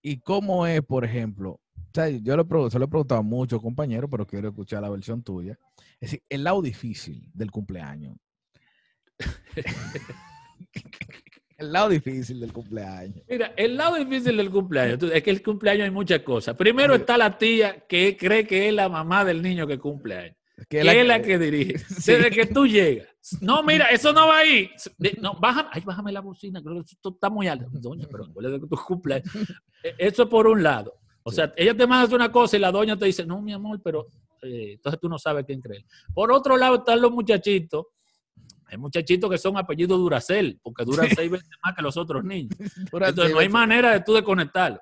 ¿Y 0.03 0.21
cómo 0.21 0.67
es, 0.67 0.83
por 0.83 1.05
ejemplo? 1.05 1.61
O 1.77 1.91
sea, 1.95 2.09
yo 2.09 2.37
le 2.37 2.45
pregunto, 2.45 2.71
se 2.71 2.79
lo 2.79 2.87
he 2.87 2.89
preguntado 2.89 3.21
a 3.21 3.23
muchos 3.23 3.61
compañeros, 3.61 4.11
pero 4.11 4.27
quiero 4.27 4.49
escuchar 4.49 4.83
la 4.83 4.91
versión 4.91 5.23
tuya. 5.23 5.59
Es 6.01 6.11
decir, 6.11 6.23
el 6.29 6.45
lado 6.45 6.61
difícil 6.61 7.31
del 7.33 7.51
cumpleaños. 7.51 8.17
el 11.59 11.73
lado 11.73 11.89
difícil 11.89 12.41
del 12.41 12.53
cumpleaños. 12.53 13.23
Mira, 13.29 13.53
el 13.57 13.77
lado 13.77 13.97
difícil 13.97 14.37
del 14.37 14.51
cumpleaños 14.51 14.99
tú- 14.99 15.11
es 15.13 15.23
que 15.23 15.31
el 15.31 15.43
cumpleaños 15.43 15.85
hay 15.85 15.91
muchas 15.91 16.21
cosas. 16.21 16.57
Primero 16.57 16.95
Sí. 16.95 17.01
está 17.01 17.17
la 17.19 17.37
tía 17.39 17.81
que 17.89 18.17
cree 18.17 18.47
que 18.47 18.69
es 18.69 18.75
la 18.75 18.89
mamá 18.89 19.25
del 19.25 19.41
niño 19.43 19.67
que 19.67 19.79
cumple 19.79 20.17
años. 20.19 20.37
Que 20.69 20.81
Que 20.81 21.01
es 21.01 21.07
la 21.07 21.21
que 21.21 21.39
dirige. 21.39 21.79
Sí. 21.89 22.13
Desde 22.13 22.31
que 22.31 22.47
tú 22.47 22.67
llegas. 22.67 23.09
No, 23.41 23.63
mira, 23.63 23.87
eso 23.87 24.13
no 24.13 24.29
va 24.29 24.39
ahí. 24.39 24.71
No, 25.21 25.35
bájame, 25.41 25.69
ay, 25.73 25.83
bájame 25.85 26.13
la 26.13 26.21
bocina, 26.21 26.63
creo 26.63 26.77
que 26.85 26.93
esto 26.93 27.11
está 27.11 27.29
muy 27.31 27.49
alto. 27.49 27.67
Doña, 27.73 28.07
pero 28.11 28.25
acuérdate 28.25 28.61
que 28.61 28.67
tu 28.69 28.77
cumpleaños. 28.77 29.25
Eh, 29.83 29.95
Eso 29.99 30.29
por 30.29 30.47
un 30.47 30.63
lado. 30.63 30.95
O 31.25 31.31
sea, 31.31 31.53
ella 31.57 31.75
te 31.77 31.87
manda 31.87 32.15
una 32.17 32.31
cosa 32.33 32.57
y 32.57 32.61
la 32.61 32.71
doña 32.73 32.99
te 32.99 33.05
dice, 33.07 33.25
no, 33.27 33.41
mi 33.43 33.53
amor, 33.53 33.81
pero 33.83 34.07
eh, 34.43 34.73
entonces 34.75 34.99
tú 35.01 35.09
no 35.11 35.19
sabes 35.19 35.45
quién 35.47 35.61
creer. 35.61 35.85
Por 36.15 36.31
otro 36.33 36.57
lado 36.57 36.77
están 36.77 37.01
los 37.03 37.11
muchachitos. 37.13 37.87
Hay 38.67 38.79
muchachitos 38.79 39.31
que 39.31 39.39
son 39.39 39.57
apellidos 39.57 39.99
Duracel, 39.99 40.59
porque 40.63 40.85
duran 40.85 41.09
seis 41.15 41.31
veces 41.31 41.49
más 41.65 41.75
que 41.75 41.83
los 41.83 41.97
otros 41.97 42.25
niños. 42.25 42.57
Entonces 42.93 43.33
no 43.33 43.39
hay 43.41 43.49
manera 43.49 43.93
de 43.93 44.01
tú 44.01 44.15
desconectarlo. 44.15 44.81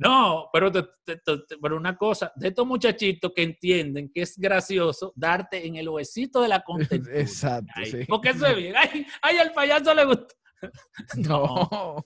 No, 0.00 0.48
pero, 0.52 0.72
te- 0.72 0.82
te- 1.04 1.16
pero 1.60 1.76
una 1.76 1.96
cosa, 1.96 2.32
de 2.34 2.48
estos 2.48 2.66
muchachitos 2.66 3.32
que 3.34 3.42
entienden 3.44 4.10
que 4.12 4.22
es 4.22 4.36
gracioso 4.36 5.12
darte 5.14 5.64
en 5.66 5.76
el 5.76 5.88
huesito 5.88 6.42
de 6.42 6.48
la 6.48 6.60
contentura. 6.62 7.18
Exacto, 7.20 7.70
Ay, 7.76 7.86
sí. 7.86 7.98
Porque 8.08 8.30
eso 8.30 8.46
es 8.46 8.56
bien. 8.56 8.74
Ay, 8.76 9.06
ay, 9.22 9.36
al 9.38 9.52
payaso 9.52 9.94
le 9.94 10.04
gusta. 10.04 10.34
No. 11.16 12.02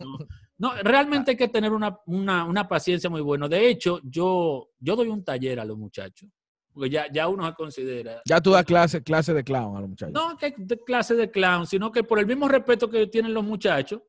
No, 0.58 0.72
realmente 0.82 1.32
hay 1.32 1.36
que 1.36 1.48
tener 1.48 1.72
una, 1.72 1.98
una- 2.06 2.44
una 2.44 2.66
paciencia 2.66 3.10
muy 3.10 3.20
buena. 3.20 3.46
De 3.48 3.68
hecho, 3.68 4.00
yo, 4.02 4.70
yo 4.78 4.96
doy 4.96 5.08
un 5.08 5.22
taller 5.22 5.60
a 5.60 5.64
los 5.66 5.76
muchachos, 5.76 6.30
porque 6.76 6.90
ya, 6.90 7.10
ya 7.10 7.26
uno 7.26 7.48
se 7.48 7.54
considera. 7.54 8.20
Ya 8.26 8.38
tú 8.38 8.50
das 8.50 8.66
clase, 8.66 9.02
clase 9.02 9.32
de 9.32 9.42
clown 9.42 9.78
a 9.78 9.80
los 9.80 9.88
muchachos. 9.88 10.12
No 10.12 10.36
que 10.36 10.52
de 10.58 10.78
clase 10.84 11.14
de 11.14 11.30
clown, 11.30 11.66
sino 11.66 11.90
que 11.90 12.04
por 12.04 12.18
el 12.18 12.26
mismo 12.26 12.46
respeto 12.48 12.90
que 12.90 13.06
tienen 13.06 13.32
los 13.32 13.42
muchachos, 13.42 14.02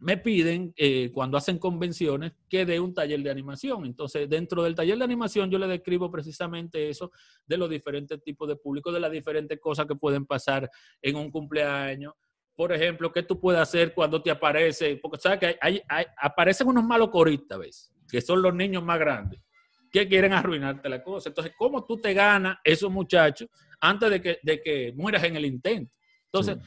me 0.00 0.16
piden 0.18 0.74
eh, 0.76 1.12
cuando 1.14 1.36
hacen 1.38 1.56
convenciones 1.56 2.32
que 2.48 2.66
dé 2.66 2.80
un 2.80 2.92
taller 2.92 3.22
de 3.22 3.30
animación. 3.30 3.86
Entonces, 3.86 4.28
dentro 4.28 4.64
del 4.64 4.74
taller 4.74 4.98
de 4.98 5.04
animación 5.04 5.48
yo 5.52 5.56
le 5.56 5.68
describo 5.68 6.10
precisamente 6.10 6.88
eso 6.90 7.12
de 7.46 7.56
los 7.58 7.70
diferentes 7.70 8.20
tipos 8.24 8.48
de 8.48 8.56
público, 8.56 8.90
de 8.90 8.98
las 8.98 9.12
diferentes 9.12 9.60
cosas 9.60 9.86
que 9.86 9.94
pueden 9.94 10.26
pasar 10.26 10.68
en 11.00 11.14
un 11.14 11.30
cumpleaños. 11.30 12.12
Por 12.56 12.72
ejemplo, 12.72 13.12
¿qué 13.12 13.22
tú 13.22 13.38
puedes 13.38 13.60
hacer 13.60 13.94
cuando 13.94 14.20
te 14.20 14.32
aparece? 14.32 14.96
Porque 14.96 15.18
sabes 15.20 15.38
que 15.38 15.46
hay, 15.46 15.54
hay- 15.60 15.82
hay- 15.88 16.06
aparecen 16.20 16.66
unos 16.66 16.82
malos 16.82 17.10
coristas, 17.10 17.56
¿ves? 17.56 17.92
Que 18.10 18.20
son 18.20 18.42
los 18.42 18.52
niños 18.52 18.82
más 18.82 18.98
grandes 18.98 19.40
que 19.94 20.08
quieren 20.08 20.32
arruinarte 20.32 20.88
la 20.88 21.00
cosa. 21.00 21.28
Entonces, 21.28 21.54
¿cómo 21.56 21.84
tú 21.86 21.96
te 22.00 22.12
ganas 22.12 22.58
esos 22.64 22.90
muchachos 22.90 23.48
antes 23.80 24.10
de 24.10 24.20
que, 24.20 24.38
de 24.42 24.60
que 24.60 24.92
mueras 24.96 25.22
en 25.22 25.36
el 25.36 25.44
intento? 25.46 25.92
Entonces, 26.26 26.58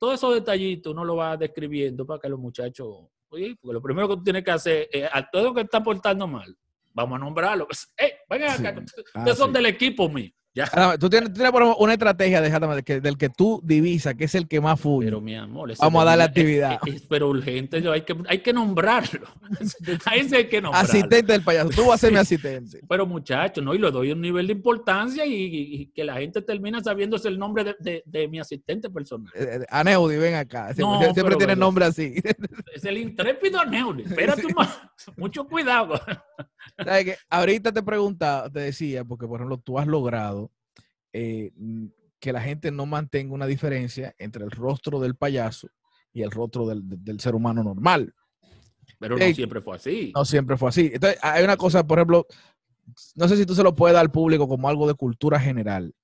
todos 0.00 0.14
esos 0.14 0.34
detallitos 0.34 0.92
uno 0.92 1.04
lo 1.04 1.14
va 1.14 1.36
describiendo 1.36 2.04
para 2.04 2.18
que 2.18 2.28
los 2.28 2.40
muchachos, 2.40 2.88
oye, 3.28 3.54
porque 3.60 3.74
lo 3.74 3.80
primero 3.80 4.08
que 4.08 4.16
tú 4.16 4.24
tienes 4.24 4.42
que 4.42 4.50
hacer 4.50 4.88
es 4.90 5.08
a 5.12 5.22
todos 5.30 5.44
los 5.44 5.54
que 5.54 5.60
están 5.60 5.84
portando 5.84 6.26
mal, 6.26 6.56
vamos 6.92 7.14
a 7.16 7.18
nombrarlo. 7.20 7.68
¡Ey, 7.96 8.10
vengan 8.28 8.66
acá! 8.66 8.74
Sí. 8.84 9.00
Ustedes 9.00 9.12
Ah, 9.14 9.34
son 9.36 9.50
sí. 9.50 9.52
del 9.54 9.66
equipo 9.66 10.08
mío. 10.08 10.30
Ya. 10.54 10.68
Ah, 10.74 10.96
Tú 11.00 11.08
tienes, 11.08 11.30
tú 11.30 11.34
tienes, 11.36 11.50
por 11.50 11.62
ejemplo, 11.62 11.82
una 11.82 11.94
estrategia 11.94 12.42
déjame, 12.42 12.74
de 12.76 12.82
que, 12.82 13.00
del 13.00 13.16
que 13.16 13.30
tú 13.30 13.60
divisas, 13.64 14.14
que 14.14 14.24
es 14.24 14.34
el 14.34 14.46
que 14.46 14.60
más 14.60 14.78
fuye. 14.78 15.06
Pero 15.06 15.20
mi 15.22 15.34
amor, 15.34 15.70
ese 15.70 15.80
Vamos 15.82 16.02
a 16.02 16.04
darle 16.04 16.24
actividad. 16.24 16.78
es- 16.86 16.94
es- 16.96 17.06
pero 17.08 17.28
urgente, 17.30 17.80
yo, 17.80 17.90
hay, 17.90 18.02
que, 18.02 18.14
hay 18.28 18.38
que 18.40 18.52
nombrarlo. 18.52 19.26
Ahí 20.04 20.28
sí 20.28 20.36
hay 20.36 20.48
que 20.48 20.60
nombrarlo. 20.60 20.88
asistente 20.90 21.32
del 21.32 21.42
payaso. 21.42 21.70
Tú 21.70 21.86
vas 21.86 21.94
a 21.94 21.98
ser 21.98 22.12
mi 22.12 22.18
asistente. 22.18 22.80
Pero 22.86 23.06
muchachos, 23.06 23.64
¿no? 23.64 23.74
Y 23.74 23.78
le 23.78 23.90
doy 23.90 24.12
un 24.12 24.20
nivel 24.20 24.46
de 24.46 24.52
importancia 24.52 25.24
y, 25.24 25.32
y- 25.32 25.74
y 25.82 25.86
que 25.86 26.04
la 26.04 26.16
gente 26.16 26.42
termina 26.42 26.82
sabiéndose 26.82 27.28
el 27.28 27.38
nombre 27.38 27.64
de, 27.64 27.76
de- 27.80 28.02
de 28.04 28.28
mi 28.28 28.38
asistente 28.38 28.90
personal. 28.90 29.32
Eh, 29.34 29.60
eh, 29.62 29.66
Aneudi, 29.70 30.16
ven 30.18 30.34
acá. 30.34 30.74
No, 30.76 31.00
siempre 31.00 31.24
pero 31.24 31.36
tiene 31.38 31.56
nombre 31.56 31.86
así. 31.86 32.14
Es 32.74 32.84
el 32.84 32.98
intrépido 32.98 33.64
Neuri. 33.64 34.02
Espérate 34.02 34.42
mo- 34.54 34.68
mucho 35.16 35.46
cuidado. 35.46 35.98
¿Sabes 36.76 37.04
qué? 37.04 37.16
Ahorita 37.30 37.72
te 37.72 37.82
preguntaba, 37.82 38.50
te 38.50 38.60
decía, 38.60 39.04
porque 39.04 39.26
por 39.26 39.40
ejemplo, 39.40 39.58
tú 39.58 39.78
has 39.78 39.86
logrado 39.86 40.41
eh, 41.12 41.52
que 42.20 42.32
la 42.32 42.40
gente 42.40 42.70
no 42.70 42.86
mantenga 42.86 43.34
una 43.34 43.46
diferencia 43.46 44.14
entre 44.18 44.44
el 44.44 44.50
rostro 44.50 45.00
del 45.00 45.16
payaso 45.16 45.68
y 46.12 46.22
el 46.22 46.30
rostro 46.30 46.66
del, 46.66 46.82
del- 46.84 47.20
ser 47.20 47.34
humano 47.34 47.62
normal. 47.64 48.14
Pero 48.98 49.16
no 49.18 49.34
siempre 49.34 49.60
fue 49.60 49.76
así. 49.76 50.12
No 50.14 50.24
siempre 50.24 50.56
fue 50.56 50.68
así. 50.68 50.90
Entonces, 50.92 51.18
hay 51.22 51.42
una 51.42 51.56
cosa, 51.56 51.84
por 51.86 51.98
ejemplo, 51.98 52.26
no 53.16 53.28
sé 53.28 53.36
si 53.36 53.46
tú 53.46 53.54
se 53.54 53.62
lo 53.62 53.74
puedes 53.74 53.94
dar 53.94 54.02
al 54.02 54.12
público 54.12 54.46
como 54.46 54.68
algo 54.68 54.86
de 54.86 54.94
cultura 54.94 55.40
general, 55.40 55.94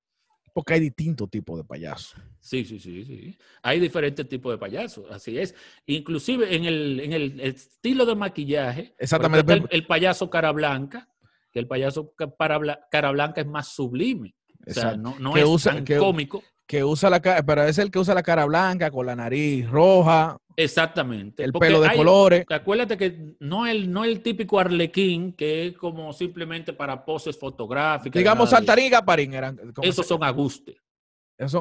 porque 0.55 0.75
hay 0.75 0.81
distintos 0.81 1.31
tipos 1.31 1.57
de 1.59 1.65
payasos. 1.65 2.21
Sí, 2.41 2.65
sí, 2.65 2.81
sí, 2.81 3.05
sí. 3.05 3.39
Hay 3.63 3.79
diferentes 3.79 4.29
tipos 4.29 4.53
de 4.53 4.59
payasos, 4.59 5.05
así 5.11 5.39
es. 5.39 5.55
Inclusive 5.87 6.55
en 6.57 6.65
el, 6.65 7.01
en 7.01 7.13
el 7.13 7.41
estilo 7.41 8.05
de 8.07 8.15
maquillaje, 8.17 8.95
Exactamente. 8.99 9.53
el, 9.53 9.67
el 9.71 9.87
payaso 9.87 10.29
cara 10.31 10.51
blanca, 10.53 11.09
que 11.53 11.59
el 11.61 11.69
payaso 11.69 12.15
cara 12.17 13.11
blanca 13.13 13.41
es 13.41 13.47
más 13.47 13.69
sublime. 13.69 14.35
O 14.69 14.73
sea, 14.73 14.83
Exacto. 14.93 14.99
no, 15.03 15.17
no 15.19 15.33
Que 15.35 15.41
es 15.41 15.47
usa- 15.47 15.75
tan 15.75 15.85
que- 15.85 15.97
cómico. 15.99 16.43
Que 16.67 16.85
usa 16.85 17.09
la 17.09 17.21
cara, 17.21 17.43
pero 17.43 17.63
es 17.65 17.79
el 17.79 17.91
que 17.91 17.99
usa 17.99 18.13
la 18.15 18.23
cara 18.23 18.45
blanca, 18.45 18.91
con 18.91 19.07
la 19.07 19.17
nariz 19.17 19.67
roja, 19.71 20.37
Exactamente. 20.55 21.43
el 21.43 21.51
porque 21.53 21.69
pelo 21.69 21.81
de 21.81 21.89
hay- 21.89 21.97
colores. 21.97 22.45
Acuérdate 22.51 22.99
que 22.99 23.35
no 23.41 23.67
el, 23.67 23.91
no 23.91 24.05
el 24.05 24.21
típico 24.21 24.59
arlequín, 24.61 25.33
que 25.33 25.69
es 25.69 25.77
como 25.79 26.13
simplemente 26.13 26.75
para 26.75 27.05
poses 27.07 27.39
fotográficas. 27.39 28.19
Digamos, 28.19 28.51
Saltarín 28.51 28.87
y 28.87 28.91
Gaparín 28.91 29.33
eran. 29.33 29.59
eso. 29.59 29.73
como 29.73 29.89
Esos 29.89 30.07
son 30.07 30.23
agustes. 30.23 30.77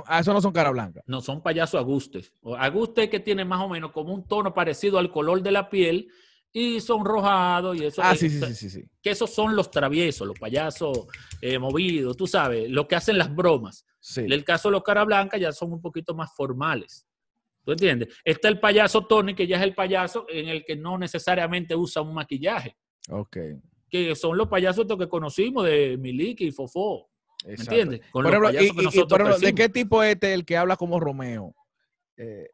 ah, 0.08 0.20
esos 0.20 0.34
no 0.34 0.42
son 0.42 0.52
cara 0.52 0.72
blanca. 0.72 1.02
No, 1.06 1.22
son 1.22 1.42
payasos 1.42 1.80
agustes. 1.80 2.34
O 2.42 2.56
Aguste 2.56 3.10
que 3.10 3.22
tiene 3.22 3.46
más 3.46 3.62
o 3.62 3.70
menos 3.70 3.92
como 3.92 4.14
un 4.14 4.28
tono 4.28 4.54
parecido 4.54 4.98
al 5.00 5.10
color 5.12 5.42
de 5.42 5.52
la 5.52 5.70
piel 5.70 6.10
y 6.54 6.80
sonrojados 6.82 7.78
y 7.78 7.86
eso. 7.86 8.02
Ah, 8.04 8.14
eh, 8.14 8.18
sí, 8.18 8.30
sí, 8.30 8.54
sí, 8.56 8.70
sí. 8.70 8.84
Que 9.02 9.12
esos 9.12 9.30
son 9.34 9.56
los 9.56 9.70
traviesos, 9.70 10.28
los 10.28 10.40
payasos 10.40 11.08
eh, 11.42 11.60
movidos, 11.60 12.18
tú 12.18 12.26
sabes, 12.28 12.70
lo 12.70 12.88
que 12.88 12.96
hacen 12.96 13.18
las 13.18 13.34
bromas. 13.36 13.86
Sí. 14.00 14.22
En 14.22 14.32
el 14.32 14.44
caso 14.44 14.70
de 14.70 14.74
los 14.74 14.84
cara 14.84 15.04
blanca 15.04 15.38
ya 15.38 15.52
son 15.52 15.74
un 15.74 15.82
poquito 15.82 16.16
más 16.16 16.34
formales. 16.36 17.06
¿Tú 17.66 17.72
entiendes? 17.74 18.16
Está 18.24 18.48
el 18.48 18.60
payaso 18.60 19.06
Tony, 19.06 19.36
que 19.36 19.46
ya 19.46 19.58
es 19.58 19.64
el 19.64 19.76
payaso 19.76 20.26
en 20.30 20.48
el 20.48 20.64
que 20.64 20.76
no 20.78 20.98
necesariamente 20.98 21.76
usa 21.76 22.02
un 22.02 22.14
maquillaje, 22.14 22.78
Ok. 23.12 23.38
que 23.90 24.16
son 24.16 24.38
los 24.38 24.48
payasos 24.48 24.84
estos 24.84 24.98
que 24.98 25.10
conocimos 25.10 25.66
de 25.66 25.98
Miliki 26.00 26.46
y 26.48 26.52
Fofó. 26.52 27.10
¿Me 27.46 27.54
entiendes? 27.56 28.00
Con 28.12 28.24
Por 28.24 28.32
los 28.32 28.32
ejemplo, 28.32 28.50
y- 28.50 28.54
payasos 28.54 28.76
que 28.76 28.82
y- 28.82 28.82
y, 28.82 28.86
nosotros 28.86 29.10
por 29.10 29.22
ejemplo, 29.28 29.46
¿de 29.48 29.54
qué 29.56 29.70
tipo 29.70 30.02
es 30.02 30.14
este 30.14 30.34
el 30.34 30.46
que 30.46 30.56
habla 30.58 30.78
como 30.78 31.00
Romeo? 31.00 31.54
Eh, 32.18 32.50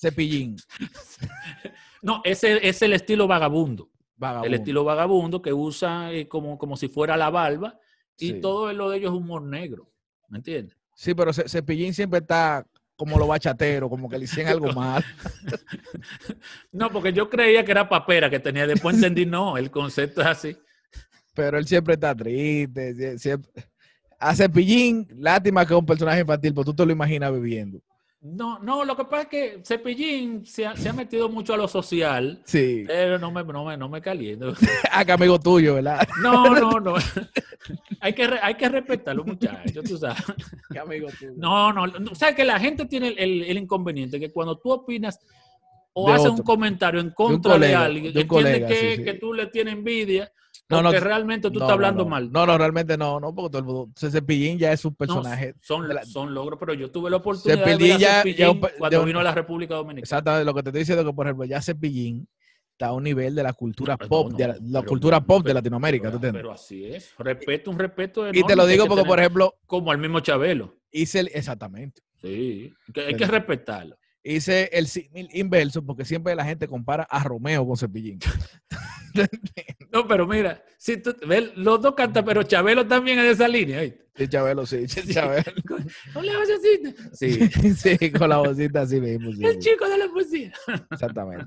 cepillín. 0.00 0.56
No, 2.02 2.22
ese 2.24 2.66
es 2.66 2.80
el 2.80 2.94
estilo 2.94 3.26
vagabundo. 3.28 3.90
Vagabundo. 4.16 4.46
El 4.46 4.54
estilo 4.54 4.84
vagabundo 4.84 5.42
que 5.42 5.52
usa 5.52 6.10
eh, 6.12 6.26
como, 6.28 6.56
como 6.56 6.74
si 6.78 6.88
fuera 6.88 7.14
la 7.16 7.28
barba 7.28 7.78
y 8.18 8.28
Sí. 8.28 8.40
todo 8.40 8.72
lo 8.72 8.88
de 8.88 8.96
ellos 8.98 9.12
es 9.12 9.18
humor 9.18 9.42
negro. 9.42 9.92
¿Me 10.28 10.38
entiendes? 10.38 10.76
Sí, 10.94 11.12
pero 11.14 11.30
Ce- 11.34 11.46
Cepillín 11.48 11.92
siempre 11.92 12.20
está 12.20 12.66
como 12.96 13.18
lo 13.18 13.26
bachatero, 13.26 13.90
como 13.90 14.08
que 14.08 14.16
le 14.18 14.24
hicieron 14.24 14.50
algo 14.52 14.72
mal. 14.72 15.04
No, 16.72 16.90
porque 16.90 17.12
yo 17.12 17.28
creía 17.28 17.64
que 17.64 17.72
era 17.72 17.88
papera 17.88 18.30
que 18.30 18.40
tenía. 18.40 18.66
Después 18.66 18.96
entendí, 18.96 19.26
no, 19.26 19.56
el 19.58 19.70
concepto 19.70 20.20
es 20.22 20.26
así. 20.26 20.56
Pero 21.34 21.58
él 21.58 21.66
siempre 21.66 21.94
está 21.94 22.14
triste. 22.14 22.94
sie- 22.94 23.18
siempre- 23.18 23.50
A 24.18 24.34
Cepillín, 24.34 25.06
lástima 25.18 25.66
que 25.66 25.74
es 25.74 25.78
un 25.78 25.86
personaje 25.86 26.20
infantil, 26.20 26.52
pero 26.54 26.64
tú 26.64 26.74
te 26.74 26.86
lo 26.86 26.92
imaginas 26.92 27.32
viviendo. 27.32 27.78
No, 28.22 28.58
no, 28.58 28.84
lo 28.84 28.94
que 28.96 29.04
pasa 29.04 29.22
es 29.22 29.28
que 29.28 29.60
Cepillín 29.64 30.44
se 30.44 30.66
ha, 30.66 30.76
se 30.76 30.90
ha 30.90 30.92
metido 30.92 31.30
mucho 31.30 31.54
a 31.54 31.56
lo 31.56 31.66
social, 31.66 32.42
Sí. 32.44 32.84
pero 32.86 33.18
no 33.18 33.30
me, 33.30 33.42
no 33.42 33.64
me, 33.64 33.76
no 33.78 33.88
me 33.88 34.02
caliento. 34.02 34.52
Ah, 34.92 35.04
que 35.06 35.12
amigo 35.12 35.38
tuyo, 35.40 35.76
¿verdad? 35.76 36.06
No, 36.22 36.54
no, 36.54 36.78
no. 36.80 36.94
hay, 38.00 38.12
que, 38.12 38.24
hay 38.42 38.54
que 38.56 38.68
respetarlo, 38.68 39.24
muchachos, 39.24 39.84
tú 39.84 39.96
sabes. 39.96 40.22
Que 40.70 40.78
amigo 40.78 41.08
tuyo. 41.18 41.32
No, 41.36 41.72
no, 41.72 41.86
no. 41.86 42.10
O 42.10 42.14
sea, 42.14 42.34
que 42.34 42.44
la 42.44 42.60
gente 42.60 42.84
tiene 42.84 43.08
el, 43.08 43.18
el- 43.18 43.42
el 43.44 43.56
inconveniente 43.58 44.20
que 44.20 44.30
cuando 44.30 44.58
tú 44.58 44.70
opinas 44.70 45.18
o 45.92 46.10
otro. 46.12 46.32
un 46.32 46.38
comentario 46.42 47.00
en 47.00 47.10
contra 47.10 47.54
de, 47.54 47.58
colega, 47.60 47.84
alguien, 47.84 48.12
de 48.14 48.26
colega, 48.26 48.66
que, 48.68 48.74
sí, 48.76 48.96
sí. 48.96 49.04
que 49.04 49.14
tú 49.14 49.32
le 49.34 49.46
tienes 49.46 49.74
envidia 49.74 50.30
No, 50.68 50.82
porque 50.82 50.98
no, 50.98 51.04
realmente 51.04 51.48
tú 51.50 51.58
No, 51.58 51.64
estás 51.64 51.74
hablando 51.74 52.06
mal. 52.06 52.30
No, 52.30 52.46
no, 52.46 52.56
realmente 52.56 52.96
no, 52.96 53.18
no, 53.18 53.34
porque 53.34 53.50
todo 53.50 53.58
el 53.58 53.64
mundo. 53.64 53.88
Cepillín 53.96 54.56
ya 54.58 54.72
es 54.72 54.84
un 54.84 54.94
personaje. 54.94 55.54
son, 55.60 55.88
la- 55.88 56.04
son 56.04 56.32
logros, 56.32 56.58
pero 56.60 56.74
yo 56.74 56.90
tuve 56.92 57.10
la 57.10 57.16
oportunidad 57.16 57.58
de 57.58 57.64
ver 57.64 57.72
Cepillín 57.74 57.94
a 57.94 57.98
ya- 57.98 58.18
Cepillín 58.22 58.38
ya 58.38 58.60
pe- 58.60 58.74
cuando 58.78 59.00
un- 59.00 59.06
vino 59.06 59.18
a 59.20 59.22
la 59.24 59.34
República 59.34 59.74
Dominicana. 59.74 60.02
Exactamente 60.02 60.44
lo 60.44 60.54
que 60.54 60.62
te 60.62 60.68
estoy 60.68 60.80
diciendo, 60.80 61.04
que 61.04 61.12
por 61.12 61.26
ejemplo, 61.26 61.44
ya 61.44 61.60
Cepillín 61.60 62.28
está 62.72 62.86
a 62.86 62.92
un 62.92 63.02
nivel 63.02 63.34
de 63.34 63.42
la 63.42 63.52
cultura 63.52 63.98
pop, 63.98 64.32
de 64.32 64.54
la, 64.62 64.82
cultura 64.82 65.20
pop 65.20 65.38
de 65.38 65.44
pero- 65.48 65.54
Latinoamérica, 65.54 66.04
¿tú 66.10 66.18
Pero, 66.20 66.28
entiendes? 66.28 66.40
pero 66.42 66.52
así 66.52 66.84
es. 66.86 67.14
Respeto, 67.18 67.70
un 67.70 67.78
respeto 67.78 68.28
Y 68.28 68.32
te 68.32 68.38
enorme 68.38 68.56
lo 68.56 68.62
que 68.66 68.72
digo 68.72 68.84
que 68.84 68.88
porque, 68.90 69.04
por 69.04 69.18
ejemplo, 69.18 69.54
Como 69.66 69.90
al 69.92 69.98
mismo 69.98 70.20
Chabelo. 70.20 70.76
hice 70.92 71.18
el, 71.20 71.30
exactamente, 71.34 72.00
Sí, 72.22 72.72
que 72.94 73.00
hay 73.02 73.16
que 73.16 73.26
respetarlo. 73.26 73.96
Hice 74.22 74.68
el 74.72 74.86
símil 74.86 75.28
inverso 75.32 75.84
porque 75.84 76.04
siempre 76.04 76.34
la 76.34 76.44
gente 76.44 76.68
compara 76.68 77.04
a 77.04 77.22
Romeo 77.24 77.66
con 77.66 77.76
Cepillín. 77.76 78.18
No, 79.92 80.06
pero 80.06 80.24
mira, 80.24 80.62
si 80.78 80.98
tú 80.98 81.12
ves, 81.26 81.50
los 81.56 81.82
dos 81.82 81.94
cantan, 81.96 82.24
pero 82.24 82.44
Chabelo 82.44 82.86
también 82.86 83.18
es 83.18 83.24
de 83.24 83.30
esa 83.32 83.48
línea. 83.48 83.80
¿viste? 83.80 84.06
Sí, 84.14 84.28
Chabelo, 84.28 84.64
sí, 84.64 84.86
sí, 84.86 85.02
Chabelo. 85.12 85.52
No 86.14 86.22
le 86.22 86.30
hagas 86.30 86.48
así. 86.50 86.94
Sí, 87.12 87.74
Sí, 87.98 88.12
con 88.12 88.28
la 88.30 88.38
vocita 88.38 88.82
así 88.82 89.00
mismo. 89.00 89.32
sí, 89.32 89.44
el 89.44 89.54
sí, 89.54 89.58
chico 89.70 89.88
de 89.88 89.98
la 89.98 90.06
poesía. 90.08 90.52
exactamente. 90.92 91.46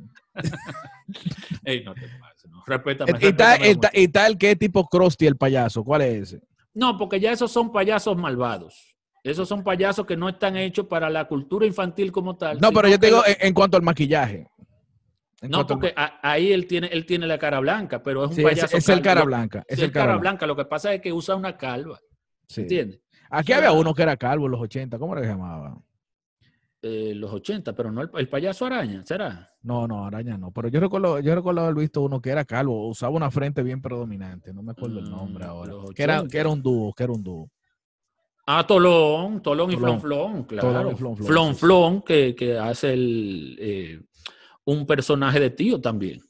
Ey, 1.64 1.84
no 1.86 1.94
te 1.94 2.02
pases, 2.20 2.50
no. 2.52 2.64
Respétame. 2.68 3.18
Y 3.22 3.26
está, 3.28 3.56
está- 3.56 3.92
está 3.94 4.28
el 4.28 4.38
que 4.38 4.52
es 4.52 4.60
tipo 4.60 4.86
Krusty, 4.88 5.26
el 5.26 5.38
payaso. 5.38 5.86
¿Cuál 5.86 6.02
es 6.02 6.34
ese? 6.34 6.42
No, 6.74 6.98
porque 6.98 7.20
ya 7.20 7.32
esos 7.32 7.50
son 7.50 7.72
payasos 7.72 8.18
malvados. 8.18 8.93
Esos 9.24 9.48
son 9.48 9.64
payasos 9.64 10.06
que 10.06 10.18
no 10.18 10.28
están 10.28 10.58
hechos 10.58 10.86
para 10.88 11.10
la 11.10 11.26
cultura 11.28 11.66
infantil 11.66 12.12
como 12.12 12.36
tal. 12.36 12.60
No, 12.60 12.72
pero 12.72 12.90
yo 12.90 13.00
te 13.00 13.06
digo 13.08 13.20
lo- 13.20 13.28
en, 13.28 13.36
en 13.40 13.54
cuanto 13.54 13.78
al 13.78 13.84
maquillaje. 13.84 14.48
En 15.42 15.50
No, 15.52 15.60
al 15.60 15.66
porque 15.66 15.94
a- 15.96 16.20
ahí 16.22 16.52
él 16.52 16.68
tiene, 16.68 16.88
él 16.88 17.06
tiene 17.06 17.26
la 17.26 17.38
cara 17.38 17.60
blanca, 17.62 18.04
pero 18.04 18.24
es 18.26 18.30
un 18.32 18.36
Sí, 18.36 18.44
payaso. 18.44 18.76
es 18.78 18.90
el 18.90 19.02
cara 19.02 19.24
blanca. 19.24 19.64
Es 19.68 19.80
el 19.80 19.92
cara 19.92 20.06
blanca. 20.08 20.20
blanca. 20.22 20.48
Lo 20.48 20.56
que 20.58 20.66
pasa 20.66 20.94
es 20.94 21.02
que 21.02 21.14
usa 21.14 21.36
una 21.36 21.58
calva. 21.58 22.00
sí. 22.48 22.62
¿Entiendes? 22.62 23.00
Aquí 23.30 23.52
O 23.54 23.56
sea, 23.56 23.58
había 23.70 23.72
uno 23.72 23.94
que 23.96 24.04
era 24.04 24.16
calvo 24.18 24.46
en 24.46 24.52
los 24.52 24.62
80. 24.62 25.00
¿Cómo 25.00 25.16
se 25.18 25.26
llamaba? 25.26 25.76
Eh, 26.82 27.14
los 27.16 27.32
80, 27.32 27.74
pero 27.74 27.92
no 27.92 28.02
el, 28.02 28.10
el 28.16 28.28
payaso 28.28 28.66
araña, 28.66 29.04
¿será? 29.06 29.50
No, 29.64 29.88
no, 29.88 30.06
araña 30.06 30.38
no. 30.38 30.52
Pero 30.52 30.68
yo 30.68 30.82
recuerdo, 30.82 31.20
yo 31.22 31.34
recuerdo 31.34 31.62
haber 31.62 31.76
visto 31.76 32.02
uno 32.02 32.22
que 32.22 32.30
era 32.30 32.44
calvo, 32.44 32.90
usaba 32.90 33.16
una 33.16 33.32
frente 33.32 33.64
bien 33.64 33.82
predominante. 33.82 34.54
No 34.54 34.62
me 34.62 34.74
acuerdo 34.74 35.00
el 35.00 35.10
nombre 35.10 35.46
Mm, 35.46 35.50
ahora. 35.50 35.74
Que 35.96 36.04
era, 36.04 36.18
80. 36.20 36.32
que 36.32 36.38
era 36.38 36.50
un 36.50 36.62
dúo, 36.62 36.94
que 36.94 37.04
era 37.06 37.14
un 37.14 37.24
dúo. 37.24 37.50
Ah, 38.46 38.66
Tolón, 38.68 39.42
Tolón 39.42 39.72
y 39.72 39.76
Tolón. 39.76 40.02
Flon 40.02 40.02
Flon, 40.02 40.44
claro. 40.44 40.68
Tolón 40.74 40.92
y 40.94 40.96
Flon 40.98 41.16
Flon, 41.18 41.28
Flon 41.28 41.48
sí, 41.50 41.54
sí. 41.54 41.60
Flon, 41.60 42.02
que, 42.02 42.36
que 42.36 42.58
hace 42.58 42.94
el, 42.94 43.58
eh, 43.60 44.02
un 44.66 44.86
personaje 44.86 45.40
de 45.40 45.50
tío 45.50 45.80
también. 45.80 46.22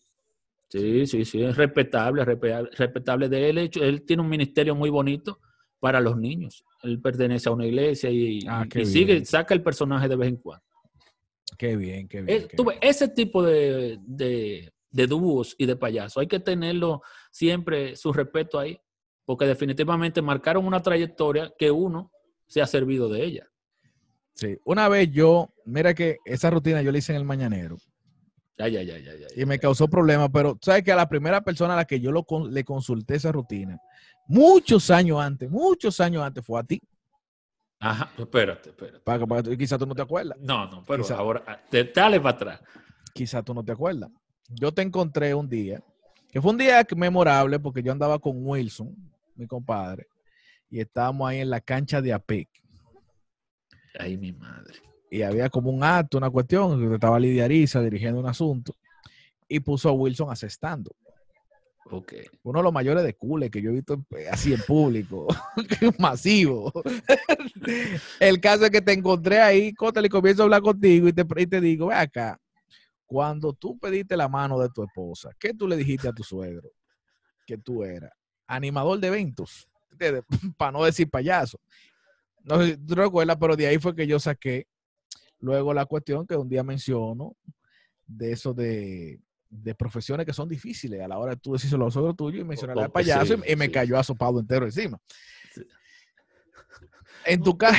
Sí, 0.70 1.05
sí, 1.05 1.24
sí, 1.25 1.43
es 1.43 1.55
respetable, 1.55 2.25
respetable, 2.25 3.29
de 3.29 3.50
él. 3.50 3.58
Hecho, 3.60 3.84
él 3.84 4.03
tiene 4.05 4.24
un 4.24 4.29
ministerio 4.29 4.74
muy 4.75 4.89
bonito 4.89 5.39
para 5.79 6.00
los 6.01 6.17
niños. 6.17 6.63
Él 6.82 7.00
pertenece 7.00 7.50
a 7.50 7.51
una 7.51 7.65
iglesia 7.67 8.10
y, 8.10 8.39
Ah, 8.48 8.65
y- 8.74 8.86
sigue, 8.86 9.24
saca 9.25 9.53
el 9.53 9.62
personaje 9.62 10.08
de 10.08 10.15
vez 10.15 10.29
en 10.29 10.38
cuando. 10.38 10.65
Qué 11.58 11.75
bien, 11.75 12.08
qué 12.08 12.22
bien. 12.24 12.48
Qué 12.48 12.58
tú 12.58 12.63
bien. 12.65 12.79
ves, 12.82 12.89
ese 12.96 13.08
tipo 13.10 13.43
de, 13.43 14.00
de, 14.01 14.72
de 14.89 15.08
dúos 15.08 15.55
y 15.60 15.65
de 15.67 15.75
payasos, 15.75 16.17
hay 16.22 16.27
que 16.27 16.39
tenerlo 16.39 17.01
siempre 17.32 17.96
su 17.96 18.12
respeto 18.12 18.58
ahí, 18.58 18.79
porque 19.25 19.46
definitivamente 19.46 20.22
marcaron 20.22 20.65
una 20.65 20.82
trayectoria 20.82 21.51
que 21.58 21.72
uno 21.72 22.12
se 22.48 22.62
ha 22.62 22.68
servido 22.68 23.10
de 23.10 23.24
ella. 23.24 23.48
Sí. 24.34 24.58
Una 24.65 24.89
vez 24.89 25.12
yo, 25.12 25.50
mira 25.65 25.94
que 25.94 26.18
esa 26.25 26.50
rutina 26.50 26.82
yo 26.82 26.92
la 26.92 26.98
hice 26.98 27.12
en 27.13 27.20
el 27.20 27.25
mañanero 27.25 27.77
Ay, 28.58 28.77
ay, 28.77 28.89
ay, 28.92 29.08
ay, 29.08 29.25
y 29.36 29.46
me 29.46 29.58
causó 29.58 29.88
problemas, 29.88 30.30
pero 30.32 30.58
sabes 30.62 30.84
que 30.84 30.92
a 30.92 30.96
la 30.96 31.10
primera 31.10 31.42
persona 31.42 31.74
a 31.74 31.77
la 31.77 31.86
que 31.86 32.00
yo 32.00 32.12
lo, 32.12 32.24
le 32.50 32.63
consulté 32.63 33.15
esa 33.15 33.32
rutina, 33.32 33.80
muchos 34.27 34.92
años 34.92 35.20
antes, 35.20 35.50
muchos 35.50 36.00
años 36.00 36.24
antes, 36.24 36.46
fue 36.46 36.60
a 36.60 36.63
ti. 36.63 36.80
Ajá, 37.80 38.12
espérate, 38.18 38.70
espérate. 38.70 39.00
Para, 39.00 39.25
para 39.25 39.42
que 39.44 39.50
tú- 39.51 39.58
quizás 39.58 39.80
tú 39.80 39.86
no 39.88 39.96
te 39.96 40.03
acuerdas. 40.03 40.38
No, 40.39 40.70
no, 40.70 40.84
pero 40.88 41.01
Quizá. 41.03 41.18
ahora, 41.18 41.44
ah, 41.48 41.60
te, 41.70 41.84
dale 41.86 42.20
para 42.22 42.36
atrás. 42.36 42.62
Quizás 43.13 43.44
tú 43.44 43.53
no 43.56 43.63
te 43.63 43.72
acuerdas. 43.72 44.10
Yo 44.50 44.72
te 44.72 44.84
encontré 44.84 45.34
un 45.34 45.50
día, 45.50 45.82
que 46.32 46.39
fue 46.42 46.51
un 46.51 46.58
día 46.58 46.86
memorable 46.96 47.60
porque 47.60 47.82
yo 47.82 47.92
andaba 47.92 48.20
con 48.20 48.34
Wilson, 48.38 48.96
mi 49.35 49.47
compadre, 49.47 50.07
y 50.69 50.79
estábamos 50.79 51.29
ahí 51.29 51.39
en 51.39 51.49
la 51.49 51.61
cancha 51.61 52.01
de 52.01 52.13
APEC. 52.13 52.49
Ay, 53.99 54.17
mi 54.17 54.31
madre. 54.31 54.73
y 55.11 55.21
había 55.21 55.49
como 55.49 55.69
un 55.69 55.83
acto, 55.83 56.17
una 56.17 56.31
cuestión, 56.31 56.89
que 56.89 56.95
estaba 56.95 57.19
Lidia 57.19 57.45
Ariza 57.45 57.81
dirigiendo 57.81 58.19
un 58.19 58.27
asunto 58.27 58.75
y 59.47 59.59
puso 59.59 59.89
a 59.89 59.91
Wilson 59.91 60.31
asestando. 60.31 60.95
Ok. 61.91 62.13
Uno 62.43 62.59
de 62.59 62.63
los 62.63 62.73
mayores 62.73 63.03
de 63.03 63.13
cule 63.13 63.51
que 63.51 63.61
yo 63.61 63.69
he 63.69 63.73
visto 63.73 64.03
eh, 64.17 64.27
así 64.29 64.53
en 64.53 64.61
público, 64.61 65.27
masivo. 65.99 66.71
El 68.19 68.39
caso 68.39 68.65
es 68.65 68.71
que 68.71 68.81
te 68.81 68.93
encontré 68.93 69.39
ahí, 69.39 69.73
Cota, 69.73 70.03
y 70.03 70.09
comienzo 70.09 70.41
a 70.41 70.45
hablar 70.45 70.61
contigo 70.61 71.07
y 71.07 71.13
te, 71.13 71.25
y 71.37 71.47
te 71.47 71.61
digo, 71.61 71.87
ve 71.87 71.95
acá, 71.95 72.39
cuando 73.05 73.53
tú 73.53 73.77
pediste 73.77 74.17
la 74.17 74.27
mano 74.27 74.59
de 74.59 74.69
tu 74.69 74.83
esposa, 74.83 75.29
¿qué 75.39 75.53
tú 75.53 75.67
le 75.67 75.75
dijiste 75.75 76.07
a 76.07 76.13
tu 76.13 76.23
suegro? 76.23 76.71
Que 77.45 77.57
tú 77.57 77.83
eras 77.83 78.11
animador 78.55 79.00
de 79.00 79.07
eventos, 79.07 79.67
para 80.57 80.72
no 80.72 80.83
decir 80.83 81.10
payaso. 81.10 81.60
No 82.43 82.60
sé 82.60 82.72
si 82.72 82.77
tú 82.77 82.95
recuerdas, 82.95 83.38
pero 83.39 83.55
de 83.55 83.67
ahí 83.67 83.77
fue 83.77 83.95
que 83.95 84.05
yo 84.07 84.19
saqué 84.19 84.67
luego 85.39 85.74
la 85.74 85.86
cuestión 85.86 86.25
que 86.27 86.36
un 86.36 86.50
día 86.50 86.63
menciono 86.63 87.36
de 88.05 88.31
eso 88.33 88.53
de, 88.53 89.19
de 89.50 89.75
profesiones 89.75 90.25
que 90.25 90.33
son 90.33 90.50
difíciles 90.50 91.01
a 91.01 91.07
la 91.07 91.17
hora 91.17 91.36
de 91.36 91.39
tú 91.39 91.53
decírselo 91.53 91.83
a 91.83 91.88
los 91.88 91.93
suegros 91.93 92.15
tuyos 92.15 92.41
y 92.41 92.43
mencionar 92.43 92.77
al 92.79 92.91
payaso 92.91 93.36
sí, 93.36 93.41
y, 93.48 93.51
y 93.53 93.55
me 93.55 93.65
sí. 93.67 93.72
cayó 93.72 93.98
asopado 93.98 94.39
entero 94.39 94.65
encima. 94.65 95.00
Sí. 95.53 95.62
En 97.25 97.41
tu, 97.41 97.57
ca- 97.57 97.72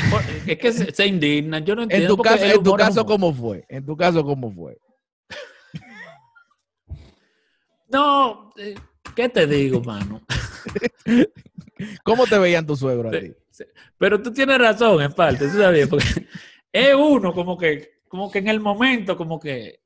Es 0.46 0.58
que 0.58 0.72
se, 0.72 0.94
se 0.94 1.06
indignan. 1.06 1.64
Yo 1.66 1.74
no 1.74 1.82
en 1.82 1.90
entiendo. 1.90 2.08
tu 2.08 2.16
porque 2.16 2.30
caso, 2.30 2.44
en 2.46 2.62
tu 2.62 2.74
caso. 2.74 3.04
¿cómo 3.04 3.34
fue? 3.34 3.66
En 3.68 3.84
tu 3.84 3.94
caso, 3.96 4.24
¿cómo 4.24 4.50
fue? 4.52 4.78
No, 7.88 8.50
eh, 8.56 8.74
¿qué 9.14 9.28
te 9.28 9.46
digo, 9.46 9.80
mano? 9.82 10.22
¿Cómo 12.04 12.26
te 12.26 12.38
veían 12.38 12.66
tus 12.66 12.78
suegros 12.80 13.14
a 13.14 13.20
ti? 13.20 13.32
Pero 13.98 14.20
tú 14.22 14.32
tienes 14.32 14.58
razón, 14.58 15.02
en 15.02 15.12
parte, 15.12 15.46
¿tú 15.48 15.58
sabes? 15.58 15.86
Porque 15.88 16.26
es 16.72 16.94
uno 16.94 17.32
como 17.32 17.56
que, 17.56 18.00
como 18.08 18.30
que 18.30 18.38
en 18.38 18.48
el 18.48 18.60
momento, 18.60 19.16
como 19.16 19.38
que, 19.38 19.80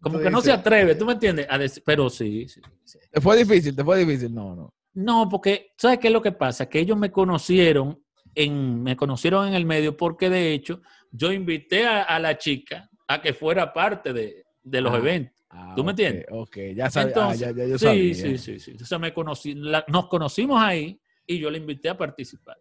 como 0.00 0.18
que 0.18 0.30
no 0.30 0.40
se 0.40 0.52
atreve, 0.52 0.94
¿tú 0.94 1.04
me 1.06 1.12
entiendes? 1.14 1.46
A 1.48 1.58
decir, 1.58 1.82
pero 1.84 2.08
sí, 2.08 2.48
sí, 2.48 2.60
sí. 2.84 2.98
¿Te 3.10 3.20
fue 3.20 3.36
difícil? 3.36 3.74
¿Te 3.74 3.84
fue 3.84 3.98
difícil? 3.98 4.34
No, 4.34 4.54
no. 4.54 4.74
No, 4.94 5.28
porque, 5.28 5.72
¿sabes 5.76 5.98
qué 5.98 6.08
es 6.08 6.12
lo 6.12 6.22
que 6.22 6.32
pasa? 6.32 6.68
Que 6.68 6.80
ellos 6.80 6.96
me 6.98 7.10
conocieron 7.12 8.02
en, 8.34 8.82
me 8.82 8.96
conocieron 8.96 9.48
en 9.48 9.54
el 9.54 9.64
medio 9.66 9.96
porque 9.96 10.28
de 10.30 10.52
hecho 10.52 10.82
yo 11.10 11.32
invité 11.32 11.86
a, 11.86 12.02
a 12.02 12.18
la 12.18 12.38
chica 12.38 12.88
a 13.08 13.20
que 13.20 13.32
fuera 13.34 13.72
parte 13.72 14.12
de, 14.12 14.44
de 14.62 14.80
los 14.80 14.92
Ah. 14.94 14.98
eventos. 14.98 15.39
Ah, 15.50 15.72
¿Tú 15.76 15.82
me 15.82 15.90
entiendes? 15.90 16.26
Ok, 16.30 16.56
ya 16.76 16.88
ya 16.88 17.52
yo 17.66 17.78
sí, 17.78 17.84
sabía. 17.84 18.14
sí, 18.14 18.38
sí, 18.38 18.60
sí. 18.60 18.70
Entonces 18.70 19.00
me 19.00 19.12
conocí, 19.12 19.54
la- 19.54 19.84
nos 19.88 20.06
conocimos 20.08 20.62
ahí 20.62 21.00
y 21.26 21.38
yo 21.40 21.50
le 21.50 21.58
invité 21.58 21.88
a 21.88 21.98
participar. 21.98 22.56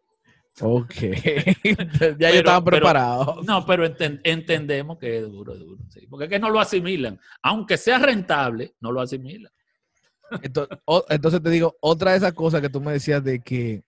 Ok. 0.62 0.94
ya 1.64 1.84
Pero- 2.00 2.18
yo 2.20 2.28
estaba 2.28 2.64
pero- 2.64 2.78
preparado. 2.78 3.42
No, 3.44 3.66
pero 3.66 3.86
enten- 3.86 4.20
entendemos 4.24 4.98
que 4.98 5.20
es 5.20 5.24
duro, 5.30 5.54
es 5.54 5.60
duro. 5.60 5.84
sí. 5.90 6.08
Porque 6.10 6.26
es 6.26 6.30
que 6.32 6.40
no 6.40 6.50
lo 6.50 6.60
asimilan. 6.60 7.20
Aunque 7.44 7.78
sea 7.78 8.00
rentable, 8.00 8.74
no 8.82 8.92
lo 8.92 9.02
asimilan. 9.02 9.52
Entonces, 10.42 10.78
o- 10.86 11.06
entonces 11.10 11.42
te 11.42 11.50
digo, 11.50 11.76
otra 11.82 12.12
de 12.12 12.18
esas 12.18 12.34
cosas 12.34 12.62
que 12.62 12.70
tú 12.70 12.82
me 12.82 12.92
decías 12.92 13.24
de 13.24 13.40
que 13.40 13.84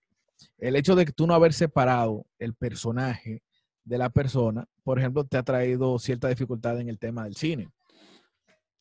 el 0.60 0.76
hecho 0.76 0.96
de 0.96 1.06
que 1.06 1.12
tú 1.12 1.28
no 1.28 1.34
haber 1.34 1.54
separado 1.54 2.26
el 2.40 2.54
personaje 2.54 3.42
de 3.84 3.98
la 3.98 4.10
persona, 4.10 4.66
por 4.84 4.98
ejemplo, 5.00 5.24
te 5.24 5.38
ha 5.38 5.44
traído 5.44 5.98
cierta 6.00 6.30
dificultad 6.30 6.80
en 6.80 6.88
el 6.90 6.98
tema 7.00 7.24
del 7.26 7.36
cine. 7.36 7.70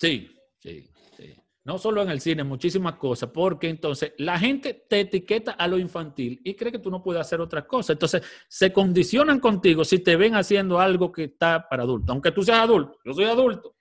Sí, 0.00 0.34
sí, 0.58 0.88
sí. 1.14 1.36
No 1.64 1.76
solo 1.76 2.00
en 2.00 2.08
el 2.08 2.22
cine, 2.22 2.42
muchísimas 2.42 2.94
cosas, 2.94 3.30
porque 3.34 3.68
entonces 3.68 4.14
la 4.16 4.38
gente 4.38 4.86
te 4.88 5.00
etiqueta 5.00 5.52
a 5.52 5.68
lo 5.68 5.78
infantil 5.78 6.40
y 6.42 6.54
cree 6.54 6.72
que 6.72 6.78
tú 6.78 6.90
no 6.90 7.02
puedes 7.02 7.20
hacer 7.20 7.38
otras 7.40 7.64
cosas. 7.66 7.90
Entonces 7.90 8.22
se 8.48 8.72
condicionan 8.72 9.40
contigo 9.40 9.84
si 9.84 9.98
te 9.98 10.16
ven 10.16 10.36
haciendo 10.36 10.80
algo 10.80 11.12
que 11.12 11.24
está 11.24 11.68
para 11.68 11.82
adulto, 11.82 12.12
aunque 12.12 12.32
tú 12.32 12.42
seas 12.42 12.60
adulto, 12.60 12.98
yo 13.04 13.12
soy 13.12 13.26
adulto. 13.26 13.76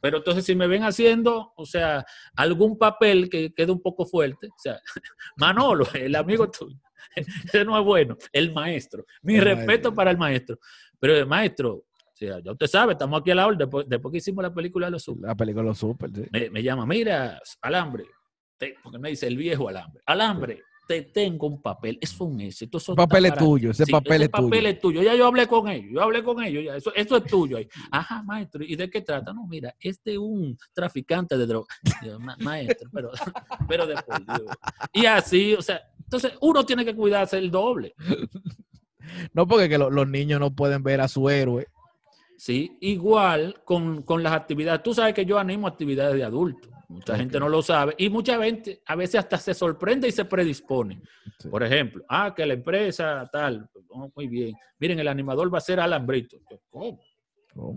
Pero 0.00 0.16
entonces 0.16 0.44
si 0.44 0.56
me 0.56 0.66
ven 0.66 0.82
haciendo, 0.82 1.52
o 1.54 1.66
sea, 1.66 2.04
algún 2.34 2.76
papel 2.76 3.28
que 3.28 3.52
quede 3.54 3.70
un 3.70 3.82
poco 3.82 4.06
fuerte, 4.06 4.48
o 4.48 4.58
sea, 4.58 4.80
Manolo, 5.36 5.86
el 5.94 6.16
amigo 6.16 6.50
tuyo, 6.50 6.80
ese 7.14 7.64
no 7.64 7.78
es 7.78 7.84
bueno, 7.84 8.16
el 8.32 8.52
maestro. 8.52 9.04
Mi 9.22 9.36
El 9.36 9.42
respeto 9.42 9.66
maestro. 9.66 9.94
para 9.94 10.10
el 10.10 10.18
maestro. 10.18 10.58
Pero 10.98 11.16
el 11.16 11.26
maestro, 11.26 11.84
sea, 12.26 12.38
ya 12.40 12.52
usted 12.52 12.66
sabe, 12.66 12.92
estamos 12.92 13.20
aquí 13.20 13.30
a 13.30 13.34
la 13.34 13.46
hora, 13.46 13.56
después, 13.56 13.86
después 13.88 14.12
que 14.12 14.18
hicimos 14.18 14.42
la 14.42 14.52
película 14.52 14.86
de 14.86 14.92
los 14.92 15.02
Super 15.02 15.28
La 15.28 15.34
película 15.34 15.64
Los 15.64 15.78
Super, 15.78 16.10
sí. 16.14 16.22
me, 16.30 16.50
me 16.50 16.62
llama, 16.62 16.84
mira, 16.86 17.40
alambre, 17.62 18.04
te- 18.58 18.74
porque 18.82 18.98
me 18.98 19.08
dice 19.10 19.26
el 19.26 19.36
viejo 19.36 19.68
alambre, 19.68 20.02
alambre, 20.06 20.62
te 20.86 21.02
tengo 21.02 21.46
un 21.46 21.62
papel, 21.62 21.98
eso 22.00 22.14
es 22.14 22.20
un 22.20 22.40
éxito. 22.40 22.78
Eso 22.78 22.92
Ese 22.92 22.96
papel 22.96 23.26
es 23.26 23.30
para 23.30 23.40
ti". 23.40 23.46
tuyo, 23.46 23.70
ese 23.70 23.86
papel 23.86 24.22
es 24.22 24.28
papel 24.28 24.50
tuyo. 24.50 24.68
es 24.68 24.80
tuyo, 24.80 25.02
ya 25.02 25.14
yo 25.14 25.26
hablé 25.26 25.46
con 25.46 25.68
ellos, 25.68 25.88
yo 25.92 26.02
hablé 26.02 26.22
con 26.24 26.42
ellos, 26.42 26.64
ya, 26.64 26.74
eso, 26.76 26.92
eso 26.96 27.16
es 27.16 27.24
tuyo 27.26 27.58
ahí. 27.58 27.68
Ajá, 27.92 28.24
maestro, 28.24 28.64
¿y 28.64 28.74
de 28.74 28.90
qué 28.90 29.00
trata? 29.00 29.32
No, 29.32 29.46
mira, 29.46 29.72
es 29.78 30.02
de 30.02 30.18
un 30.18 30.58
traficante 30.72 31.38
de 31.38 31.46
droga. 31.46 31.68
Yo, 32.04 32.18
"Ma- 32.18 32.36
maestro, 32.40 32.90
pero, 32.92 33.10
pero 33.68 33.86
de 33.86 33.94
por 34.02 34.18
Dios. 34.26 34.42
Y 34.92 35.06
así, 35.06 35.54
o 35.54 35.62
sea, 35.62 35.80
entonces 35.96 36.32
uno 36.40 36.66
tiene 36.66 36.84
que 36.84 36.94
cuidarse 36.94 37.38
el 37.38 37.50
doble. 37.52 37.94
No 39.32 39.46
porque 39.46 39.68
que 39.68 39.78
lo- 39.78 39.90
los 39.90 40.08
niños 40.08 40.40
no 40.40 40.54
pueden 40.54 40.82
ver 40.82 41.00
a 41.00 41.08
su 41.08 41.28
héroe. 41.30 41.66
¿Sí? 42.40 42.78
Igual 42.80 43.60
con, 43.64 44.00
con 44.02 44.22
las 44.22 44.32
actividades. 44.32 44.82
Tú 44.82 44.94
sabes 44.94 45.12
que 45.12 45.26
yo 45.26 45.38
animo 45.38 45.66
actividades 45.66 46.14
de 46.16 46.24
adultos. 46.24 46.70
Mucha 46.88 47.14
gente 47.16 47.38
no 47.38 47.48
lo 47.50 47.60
sabe. 47.62 47.94
Y 47.98 48.08
mucha 48.08 48.42
gente 48.42 48.80
a 48.86 48.96
veces 48.96 49.16
hasta 49.20 49.36
se 49.36 49.52
sorprende 49.54 50.08
y 50.08 50.12
se 50.12 50.24
predispone. 50.24 51.00
Sí. 51.38 51.48
Por 51.48 51.62
ejemplo, 51.62 52.02
ah, 52.08 52.32
que 52.34 52.44
la 52.46 52.54
empresa 52.54 53.28
tal, 53.30 53.68
oh, 53.90 54.10
muy 54.16 54.26
bien. 54.26 54.54
Miren, 54.78 54.98
el 54.98 55.06
animador 55.08 55.52
va 55.52 55.58
a 55.58 55.60
ser 55.60 55.78
alambrito. 55.80 56.38
¿Cómo? 56.70 56.98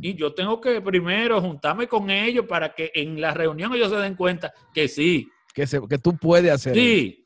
Y 0.02 0.16
yo 0.16 0.34
tengo 0.34 0.62
que 0.62 0.80
primero 0.82 1.42
juntarme 1.42 1.88
con 1.88 2.10
ellos 2.10 2.46
para 2.48 2.74
que 2.74 2.92
en 2.96 3.20
la 3.20 3.34
reunión 3.34 3.74
ellos 3.74 3.90
se 3.90 3.98
den 3.98 4.16
cuenta 4.16 4.54
que 4.74 4.88
sí, 4.88 5.28
Que, 5.54 5.68
se- 5.68 5.82
que 5.90 5.98
tú 5.98 6.16
puedes 6.18 6.52
hacer. 6.52 6.72
eso. 6.78 6.82
sí. 6.82 7.26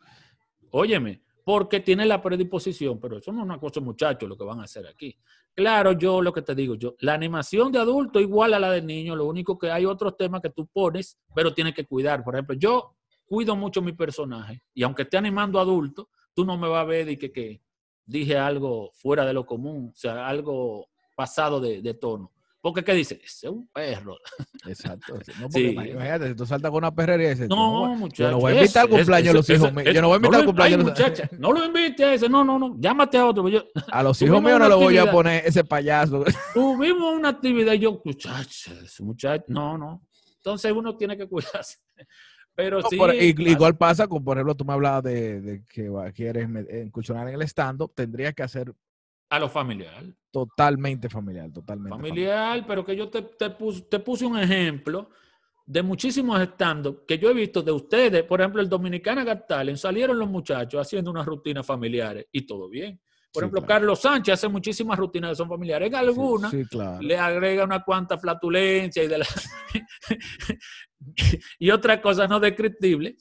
Óyeme, 0.71 1.21
porque 1.47 1.79
tiene 1.79 2.05
la 2.05 2.21
predisposición, 2.21 2.99
pero 2.99 3.19
eso 3.19 3.31
no 3.31 3.39
es 3.39 3.45
una 3.45 3.57
cosa, 3.57 3.79
muchachos, 3.79 4.27
lo 4.27 4.37
que 4.37 4.43
van 4.43 4.59
a 4.59 4.63
hacer 4.63 4.85
aquí. 4.85 5.17
Claro, 5.55 5.93
yo 5.93 6.21
lo 6.21 6.33
que 6.33 6.41
te 6.41 6.53
digo, 6.53 6.75
yo, 6.75 6.95
la 6.99 7.13
animación 7.13 7.71
de 7.71 7.79
adulto 7.79 8.19
igual 8.19 8.53
a 8.53 8.59
la 8.59 8.69
de 8.69 8.81
niño, 8.81 9.15
lo 9.15 9.23
único 9.27 9.57
que 9.57 9.71
hay 9.71 9.85
otros 9.85 10.17
temas 10.17 10.41
que 10.41 10.49
tú 10.49 10.67
pones, 10.67 11.17
pero 11.33 11.53
tienes 11.53 11.73
que 11.73 11.85
cuidar. 11.85 12.21
Por 12.21 12.35
ejemplo, 12.35 12.53
yo 12.53 12.97
cuido 13.25 13.55
mucho 13.55 13.81
mi 13.81 13.93
personaje 13.93 14.61
y 14.73 14.83
aunque 14.83 15.03
esté 15.03 15.15
animando 15.15 15.57
adulto, 15.57 16.09
tú 16.33 16.43
no 16.43 16.57
me 16.57 16.67
vas 16.67 16.81
a 16.81 16.83
ver 16.83 17.05
de 17.05 17.17
que, 17.17 17.31
que 17.31 17.61
dije 18.05 18.37
algo 18.37 18.91
fuera 18.91 19.25
de 19.25 19.31
lo 19.31 19.45
común, 19.45 19.91
o 19.93 19.95
sea, 19.95 20.27
algo 20.27 20.89
pasado 21.15 21.61
de 21.61 21.93
tono. 21.93 22.29
Porque, 22.67 22.83
¿qué 22.83 22.93
dice? 22.93 23.15
Ese 23.23 23.47
es 23.47 23.51
un 23.53 23.67
perro. 23.67 24.17
Exacto. 24.67 25.13
No, 25.13 25.19
porque 25.49 25.51
Sí. 25.51 25.65
imagínate, 25.69 26.27
si 26.29 26.35
tú 26.35 26.45
saltas 26.45 26.69
con 26.71 26.79
una 26.79 26.93
perrería 26.93 27.27
y 27.27 27.29
dices, 27.31 27.47
No, 27.49 27.93
yo 27.93 27.95
muchacho. 27.95 28.31
no 28.31 28.39
voy 28.39 28.51
a 28.51 28.55
invitar 28.55 28.81
al 28.83 28.87
ese- 28.89 28.97
cumpleaños 28.97 29.27
de 29.27 29.33
los 29.33 29.49
hijos 29.49 29.73
míos. 29.73 29.89
Yo 29.93 30.01
no 30.01 30.07
voy 30.09 30.15
a 30.15 30.17
invitar 30.17 30.35
al 30.35 30.41
lo- 30.41 30.45
cumpleaños 30.47 30.79
los- 30.79 30.87
muchacha, 30.89 31.29
no 31.39 31.51
lo 31.53 31.65
invite 31.65 32.03
a 32.03 32.13
ese. 32.13 32.27
No, 32.29 32.43
no, 32.43 32.59
no. 32.59 32.75
Llámate 32.79 33.17
a 33.17 33.25
otro. 33.25 33.43
pues 33.43 33.53
Yo, 33.53 33.63
A 33.91 34.03
los 34.03 34.21
hijos 34.21 34.41
míos 34.41 34.59
no 34.59 34.67
le 34.69 34.75
voy 34.75 34.97
a 34.97 35.09
poner 35.11 35.43
ese 35.45 35.63
payaso. 35.63 36.23
tuvimos 36.53 37.15
una 37.15 37.29
actividad 37.29 37.73
y 37.73 37.79
yo, 37.79 38.01
muchacha, 38.03 38.73
ese 38.83 39.03
muchacho. 39.03 39.45
No, 39.47 39.77
no. 39.77 40.01
Entonces 40.37 40.71
uno 40.71 40.95
tiene 40.95 41.17
que 41.17 41.27
cuidarse. 41.27 41.77
Pero 42.55 42.81
No, 42.81 42.89
sí. 42.89 42.95
por- 42.97 43.13
y- 43.13 43.33
pasa. 43.33 43.49
igual 43.49 43.77
pasa 43.77 44.07
con, 44.07 44.23
por 44.23 44.35
ejemplo, 44.37 44.55
tú 44.55 44.65
me 44.65 44.73
hablabas 44.73 45.03
de, 45.03 45.41
de 45.41 45.63
que 45.65 45.91
quieres 46.15 46.47
incursionar 46.85 47.27
en 47.29 47.35
el 47.35 47.41
stand-up, 47.43 47.93
tendrías 47.95 48.33
que 48.33 48.43
hacer 48.43 48.73
A 49.29 49.39
lo 49.39 49.49
familiar. 49.49 50.03
totalmente 50.31 51.09
familiar, 51.09 51.51
totalmente 51.51 51.97
Familiar, 51.97 52.63
pero 52.67 52.85
que 52.85 52.95
yo 52.95 53.09
te, 53.09 53.21
te, 53.23 53.49
pus- 53.49 53.89
te 53.89 53.99
puse 53.99 54.25
un 54.25 54.37
ejemplo 54.37 55.09
de 55.65 55.81
muchísimos 55.83 56.39
stand 56.41 57.05
que 57.05 57.17
yo 57.17 57.29
he 57.29 57.33
visto 57.33 57.61
de 57.61 57.71
ustedes. 57.71 58.23
Por 58.23 58.39
ejemplo, 58.39 58.61
el 58.61 58.69
Dominicana 58.69 59.25
Got 59.25 59.47
Talent, 59.47 59.77
salieron 59.77 60.17
los 60.17 60.29
muchachos 60.29 60.79
haciendo 60.79 61.11
unas 61.11 61.25
rutinas 61.25 61.65
familiares 61.65 62.25
y 62.31 62.45
todo 62.45 62.69
bien. 62.69 62.99
Por 63.33 63.41
Sí, 63.41 63.45
ejemplo, 63.45 63.61
claro. 63.61 63.67
Carlos 63.81 63.99
Sánchez 63.99 64.33
hace 64.35 64.47
muchísimas 64.47 64.97
rutinas 64.97 65.31
que 65.31 65.35
son 65.35 65.49
familiares. 65.49 65.89
En 65.89 65.95
algunas 65.95 66.51
Sí, 66.51 66.63
sí, 66.63 66.69
claro. 66.69 67.01
le 67.01 67.17
agrega 67.17 67.65
una 67.65 67.83
cuanta 67.83 68.17
flatulencia 68.17 69.03
y 69.03 69.07
de 69.07 69.17
la 69.17 69.27
y 71.59 71.69
otra 71.71 72.01
cosa 72.01 72.27
no 72.27 72.39
descriptible 72.39 73.15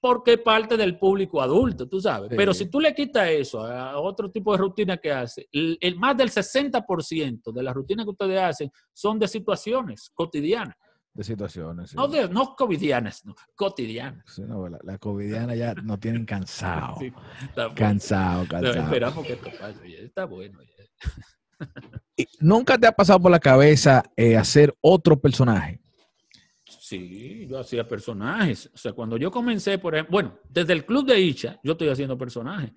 porque 0.00 0.34
es 0.34 0.38
parte 0.40 0.76
del 0.76 0.98
público 0.98 1.40
adulto, 1.42 1.88
tú 1.88 2.00
sabes. 2.00 2.30
Sí. 2.30 2.36
Pero 2.36 2.54
si 2.54 2.70
tú 2.70 2.80
le 2.80 2.94
quitas 2.94 3.28
eso 3.28 3.64
a 3.64 3.98
otro 3.98 4.30
tipo 4.30 4.52
de 4.52 4.58
rutina 4.58 4.96
que 4.96 5.10
hace, 5.12 5.48
el, 5.52 5.76
el 5.80 5.96
más 5.96 6.16
del 6.16 6.30
60% 6.30 7.52
de 7.52 7.62
las 7.62 7.74
rutinas 7.74 8.04
que 8.06 8.10
ustedes 8.10 8.40
hacen 8.40 8.70
son 8.92 9.18
de 9.18 9.26
situaciones 9.28 10.10
cotidianas, 10.14 10.76
De 11.14 11.24
situaciones. 11.24 11.90
sí. 11.90 11.96
no, 11.96 12.06
de, 12.06 12.28
no 12.28 12.54
covidianas, 12.56 13.24
no, 13.24 13.34
cotidianas. 13.56 14.22
Sí, 14.26 14.42
no, 14.46 14.68
la, 14.68 14.78
la 14.84 14.98
covidiana 14.98 15.54
ya 15.56 15.74
nos 15.74 15.98
tienen 16.00 16.24
cansado. 16.24 16.94
Sí. 17.00 17.12
Cansado, 17.74 18.42
No, 18.42 18.48
cansado. 18.48 18.74
esperamos 18.84 19.26
que 19.26 19.32
esto 19.32 19.50
pase, 19.58 20.04
está 20.04 20.24
bueno. 20.26 20.58
¿Nunca 22.40 22.78
te 22.78 22.86
ha 22.86 22.92
pasado 22.92 23.20
por 23.20 23.30
la 23.30 23.40
cabeza 23.40 24.02
eh, 24.16 24.36
hacer 24.36 24.76
otro 24.80 25.18
personaje? 25.20 25.80
Sí, 26.88 27.46
yo 27.46 27.58
hacía 27.58 27.86
personajes. 27.86 28.70
O 28.72 28.78
sea, 28.78 28.94
cuando 28.94 29.18
yo 29.18 29.30
comencé, 29.30 29.76
por 29.76 29.94
ejemplo, 29.94 30.10
bueno, 30.10 30.38
desde 30.48 30.72
el 30.72 30.86
club 30.86 31.04
de 31.04 31.20
Icha, 31.20 31.60
yo 31.62 31.72
estoy 31.72 31.90
haciendo 31.90 32.16
personajes. 32.16 32.72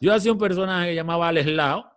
Yo 0.00 0.14
hacía 0.14 0.30
un 0.30 0.38
personaje 0.38 0.90
que 0.90 0.94
llamaba 0.94 1.26
Alex 1.26 1.48
Lao, 1.48 1.90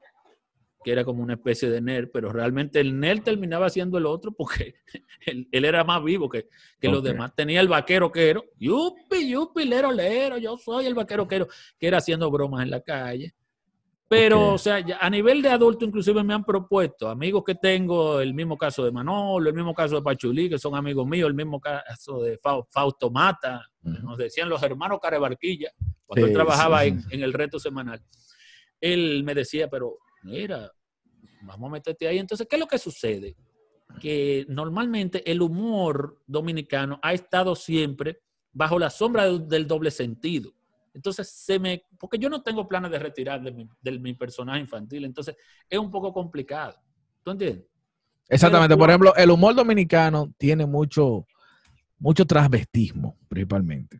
que 0.83 0.91
era 0.91 1.05
como 1.05 1.21
una 1.21 1.33
especie 1.33 1.69
de 1.69 1.79
nerd, 1.79 2.09
pero 2.11 2.31
realmente 2.31 2.79
el 2.79 2.99
nerd 2.99 3.21
terminaba 3.21 3.69
siendo 3.69 3.99
el 3.99 4.07
otro 4.07 4.31
porque 4.31 4.73
él, 5.27 5.47
él 5.51 5.65
era 5.65 5.83
más 5.83 6.03
vivo 6.03 6.27
que, 6.27 6.47
que 6.79 6.87
los 6.87 7.03
demás. 7.03 7.35
Tenía 7.35 7.61
el 7.61 7.67
vaquero 7.67 8.11
quero, 8.11 8.43
yupi, 8.57 9.29
yupi, 9.29 9.65
lero, 9.65 9.91
lero, 9.91 10.39
yo 10.39 10.57
soy 10.57 10.87
el 10.87 10.95
vaquero 10.95 11.27
quero, 11.27 11.47
que 11.77 11.85
era 11.85 11.99
haciendo 11.99 12.31
bromas 12.31 12.63
en 12.63 12.71
la 12.71 12.81
calle. 12.81 13.35
Pero, 14.11 14.53
o 14.53 14.57
sea, 14.57 14.79
ya 14.81 14.97
a 14.99 15.09
nivel 15.09 15.41
de 15.41 15.47
adulto, 15.47 15.85
inclusive 15.85 16.21
me 16.21 16.33
han 16.33 16.43
propuesto 16.43 17.07
amigos 17.07 17.43
que 17.45 17.55
tengo, 17.55 18.19
el 18.19 18.33
mismo 18.33 18.57
caso 18.57 18.83
de 18.83 18.91
Manolo, 18.91 19.47
el 19.49 19.55
mismo 19.55 19.73
caso 19.73 19.95
de 19.95 20.01
Pachulí, 20.01 20.49
que 20.49 20.59
son 20.59 20.75
amigos 20.75 21.07
míos, 21.07 21.29
el 21.29 21.33
mismo 21.33 21.61
caso 21.61 22.21
de 22.21 22.37
Fau- 22.41 22.67
Fausto 22.69 23.09
Mata, 23.09 23.65
nos 23.81 24.17
decían 24.17 24.49
los 24.49 24.61
hermanos 24.63 24.99
Carebarquilla, 25.01 25.71
cuando 26.05 26.25
Sí, 26.25 26.31
él 26.31 26.35
trabajaba 26.35 26.81
sí. 26.83 26.89
en, 26.89 27.01
en 27.09 27.23
el 27.23 27.31
reto 27.31 27.57
semanal. 27.57 28.03
Él 28.81 29.23
me 29.23 29.33
decía, 29.33 29.69
pero 29.69 29.97
mira, 30.23 30.69
vamos 31.43 31.69
a 31.69 31.71
meterte 31.71 32.05
ahí. 32.05 32.17
Entonces, 32.17 32.47
¿qué 32.49 32.57
es 32.57 32.59
lo 32.59 32.67
que 32.67 32.79
sucede? 32.79 33.37
Que 34.01 34.45
normalmente 34.49 35.29
el 35.31 35.41
humor 35.41 36.17
dominicano 36.27 36.99
ha 37.01 37.13
estado 37.13 37.55
siempre 37.55 38.19
bajo 38.51 38.77
la 38.77 38.89
sombra 38.89 39.29
del 39.29 39.67
doble 39.67 39.89
sentido. 39.89 40.51
Entonces, 40.93 41.29
se 41.29 41.59
me, 41.59 41.85
porque 41.97 42.17
yo 42.17 42.29
no 42.29 42.41
tengo 42.41 42.67
planes 42.67 42.91
de 42.91 42.99
retirar 42.99 43.41
de 43.41 43.51
mi, 43.51 43.67
de 43.81 43.99
mi 43.99 44.13
personaje 44.13 44.59
infantil, 44.59 45.05
entonces 45.05 45.35
es 45.69 45.79
un 45.79 45.89
poco 45.89 46.11
complicado. 46.11 46.75
¿Tú 47.23 47.31
entiendes? 47.31 47.65
Exactamente. 48.27 48.73
Pero 48.73 48.79
Por 48.79 48.89
ejemplo, 48.89 49.15
el 49.15 49.29
humor 49.29 49.55
dominicano 49.55 50.33
tiene 50.37 50.65
mucho, 50.65 51.25
mucho 51.99 52.25
transvestismo, 52.25 53.17
principalmente. 53.27 53.99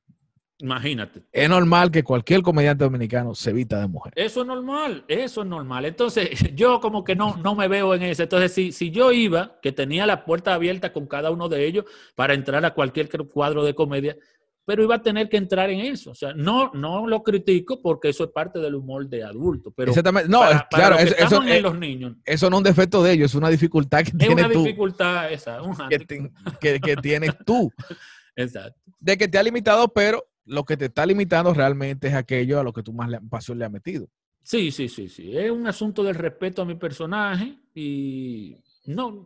Imagínate. 0.62 1.24
Es 1.32 1.50
normal 1.50 1.90
que 1.90 2.04
cualquier 2.04 2.44
comediante 2.44 2.84
dominicano 2.84 3.34
se 3.34 3.50
evita 3.50 3.80
de 3.80 3.88
mujer. 3.88 4.14
Eso 4.16 4.42
es 4.42 4.48
normal, 4.48 5.04
eso 5.08 5.42
es 5.42 5.48
normal. 5.48 5.86
Entonces, 5.86 6.30
yo 6.56 6.80
como 6.80 7.04
que 7.04 7.16
no, 7.16 7.36
no 7.38 7.56
me 7.56 7.68
veo 7.68 7.96
en 7.96 8.04
eso. 8.04 8.24
Entonces, 8.24 8.54
si, 8.54 8.72
si 8.72 8.92
yo 8.92 9.12
iba, 9.12 9.60
que 9.62 9.72
tenía 9.72 10.06
la 10.06 10.24
puerta 10.24 10.54
abierta 10.54 10.94
con 10.94 11.08
cada 11.08 11.32
uno 11.32 11.50
de 11.50 11.66
ellos 11.66 11.86
para 12.16 12.36
entrar 12.36 12.64
a 12.64 12.74
cualquier 12.74 13.10
cuadro 13.28 13.64
de 13.64 13.74
comedia, 13.74 14.16
pero 14.65 14.84
iba 14.84 14.95
a 14.95 15.02
tener 15.02 15.28
que 15.28 15.38
entrar 15.38 15.69
en 15.69 15.80
eso. 15.82 16.12
O 16.12 16.15
sea, 16.15 16.34
no, 16.34 16.71
no 16.74 17.08
lo 17.08 17.24
critico 17.24 17.82
porque 17.82 18.10
eso 18.10 18.24
es 18.26 18.30
parte 18.32 18.60
del 18.60 18.76
humor 18.76 19.08
de 19.10 19.24
adulto. 19.24 19.71
Pero 19.71 19.91
Exactamente. 19.91 20.30
No, 20.30 20.39
para- 20.39 20.52
es- 20.58 20.63
para 20.69 20.88
claro, 20.88 20.97
eso, 21.00 21.15
eso, 21.17 21.43
en 21.43 21.63
los 21.63 21.78
niños, 21.80 22.15
eso 22.26 22.50
no 22.50 22.58
es 22.58 22.60
un 22.60 22.63
defecto 22.63 23.04
de 23.04 23.13
ellos, 23.13 23.32
es 23.32 23.36
una 23.36 23.50
dificultad 23.50 24.04
que 24.04 24.10
es 24.12 24.17
tienes 24.17 24.45
una 24.45 24.54
tú. 24.54 24.63
dificultad 24.63 25.32
esa, 25.32 25.62
un 25.62 25.76
Que, 25.89 26.00
te- 26.00 26.32
que- 26.60 26.80
que 26.80 26.95
tienes 26.97 27.32
tú. 27.45 27.71
Exacto. 28.36 28.80
De 29.00 29.17
que 29.17 29.28
te 29.28 29.38
ha 29.38 29.43
limitado, 29.43 29.88
pero 29.93 30.24
lo 30.45 30.63
que 30.63 30.78
te 30.78 30.86
está 30.86 31.06
limitando 31.06 31.54
realmente 31.54 32.08
es 32.08 32.13
aquello 32.13 32.60
a 32.60 32.63
lo 32.63 32.71
que 32.74 32.84
tú 32.84 32.93
más 32.93 33.10
le- 33.10 33.19
pasión 33.21 33.58
le 33.60 33.65
has 33.65 33.71
metido. 33.71 34.08
Sí, 34.43 34.71
sí, 34.71 34.88
sí, 34.89 35.08
sí. 35.08 35.38
Es 35.38 35.52
un 35.52 35.67
asunto 35.67 36.04
del 36.04 36.15
respeto 36.15 36.62
a 36.62 36.65
mi 36.65 36.76
personaje 36.76 37.58
y 37.76 38.58
no, 38.86 39.26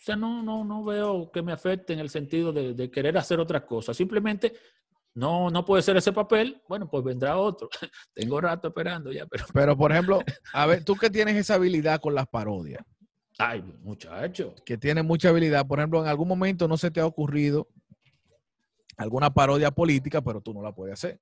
o 0.00 0.02
sea, 0.02 0.16
no, 0.16 0.42
no, 0.42 0.64
no 0.64 0.82
veo 0.82 1.30
que 1.30 1.42
me 1.42 1.52
afecte 1.52 1.92
en 1.92 1.98
el 1.98 2.08
sentido 2.08 2.54
de, 2.54 2.72
de 2.72 2.90
querer 2.90 3.18
hacer 3.18 3.38
otras 3.38 3.64
cosas. 3.64 3.94
Simplemente 3.94 4.54
no, 5.14 5.50
no 5.50 5.62
puede 5.62 5.82
ser 5.82 5.96
ese 5.98 6.10
papel. 6.10 6.62
Bueno, 6.66 6.88
pues 6.88 7.04
vendrá 7.04 7.36
otro. 7.36 7.68
Tengo 8.14 8.40
rato 8.40 8.68
esperando 8.68 9.12
ya, 9.12 9.26
pero 9.26 9.44
Pero, 9.52 9.76
por 9.76 9.92
ejemplo, 9.92 10.20
a 10.54 10.66
ver, 10.66 10.84
tú 10.84 10.94
que 10.96 11.10
tienes 11.10 11.36
esa 11.36 11.54
habilidad 11.54 12.00
con 12.00 12.14
las 12.14 12.26
parodias, 12.26 12.82
ay, 13.38 13.62
muchacho. 13.82 14.54
que 14.64 14.78
tienes 14.78 15.04
mucha 15.04 15.28
habilidad, 15.28 15.66
por 15.66 15.78
ejemplo, 15.78 16.00
en 16.00 16.08
algún 16.08 16.28
momento 16.28 16.66
no 16.66 16.78
se 16.78 16.90
te 16.90 17.00
ha 17.00 17.06
ocurrido 17.06 17.68
alguna 18.96 19.32
parodia 19.32 19.70
política, 19.70 20.22
pero 20.22 20.40
tú 20.40 20.54
no 20.54 20.62
la 20.62 20.72
puedes 20.74 20.94
hacer. 20.94 21.20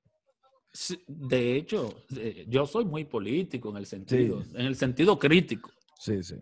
Sí, 0.72 1.02
De 1.06 1.56
hecho, 1.56 2.04
eh, 2.16 2.44
yo 2.46 2.64
soy 2.66 2.84
muy 2.84 3.04
político 3.04 3.70
en 3.70 3.78
el 3.78 3.86
sentido, 3.86 4.42
en 4.54 4.66
el 4.66 4.76
sentido 4.76 5.18
crítico. 5.18 5.70
Sí, 5.98 6.22
sí. 6.22 6.36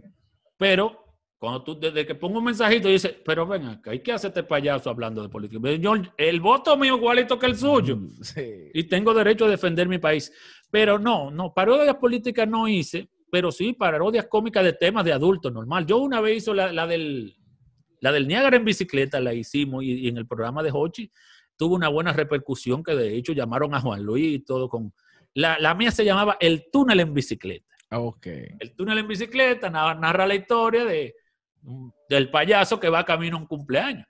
Pero 0.59 1.06
cuando 1.39 1.63
tú, 1.63 1.79
desde 1.79 2.07
que 2.07 2.15
pongo 2.15 2.39
un 2.39 2.45
mensajito, 2.45 2.89
dices, 2.89 3.15
pero 3.25 3.47
ven 3.47 3.67
acá, 3.67 3.95
¿y 3.95 4.01
qué 4.01 4.13
hace 4.13 4.29
este 4.29 4.43
payaso 4.43 4.89
hablando 4.89 5.23
de 5.23 5.29
política? 5.29 5.71
Yo, 5.73 5.95
el 6.17 6.41
voto 6.41 6.77
mío 6.77 6.97
igualito 6.97 7.39
que 7.39 7.47
el 7.47 7.57
suyo. 7.57 7.97
Mm, 7.97 8.23
Sí. 8.23 8.71
y 8.73 8.85
tengo 8.85 9.13
derecho 9.13 9.45
a 9.45 9.51
defender 9.51 9.89
mi 9.89 9.99
país. 9.99 10.33
Pero 10.71 10.99
no, 10.99 11.31
no, 11.31 11.53
parodias 11.53 11.97
políticas 11.97 12.49
no 12.49 12.67
hice, 12.69 13.09
pero 13.31 13.53
sí 13.53 13.73
parodias 13.75 14.27
cómicas 14.27 14.65
de 14.65 14.73
temas 14.73 15.05
de 15.05 15.13
adultos 15.13 15.53
normal. 15.53 15.87
Yo 15.87 15.99
una 15.99 16.21
vez 16.21 16.39
hizo 16.39 16.55
la, 16.55 16.73
la 16.73 16.87
del 16.87 17.37
la 18.01 18.13
del 18.13 18.29
Niágara 18.29 18.57
en 18.57 18.65
bicicleta, 18.65 19.21
la 19.21 19.33
hicimos 19.33 19.83
y, 19.83 19.93
y 19.93 20.09
en 20.09 20.19
el 20.19 20.27
programa 20.27 20.63
de 20.63 20.71
Hochi 20.73 21.11
tuvo 21.57 21.75
una 21.75 21.89
buena 21.89 22.13
repercusión 22.13 22.83
que 22.85 22.95
de 22.95 23.17
hecho 23.17 23.33
llamaron 23.33 23.75
a 23.75 23.81
Juan 23.81 24.03
Luis 24.03 24.37
y 24.37 24.39
todo 24.41 24.69
con... 24.69 24.93
La, 25.35 25.59
la 25.59 25.75
mía 25.75 25.91
se 25.91 26.05
llamaba 26.05 26.37
El 26.41 26.71
túnel 26.71 27.01
en 27.01 27.15
bicicleta. 27.15 27.67
Ok. 27.91 28.27
El 28.59 28.75
túnel 28.75 28.99
en 28.99 29.09
bicicleta 29.09 29.71
narra, 29.71 29.95
narra 29.95 30.27
la 30.27 30.35
historia 30.35 30.85
de, 30.85 31.15
del 32.09 32.31
payaso 32.31 32.79
que 32.81 32.89
va 32.89 33.05
camino 33.05 33.37
a 33.37 33.41
un 33.41 33.47
cumpleaños. 33.47 34.07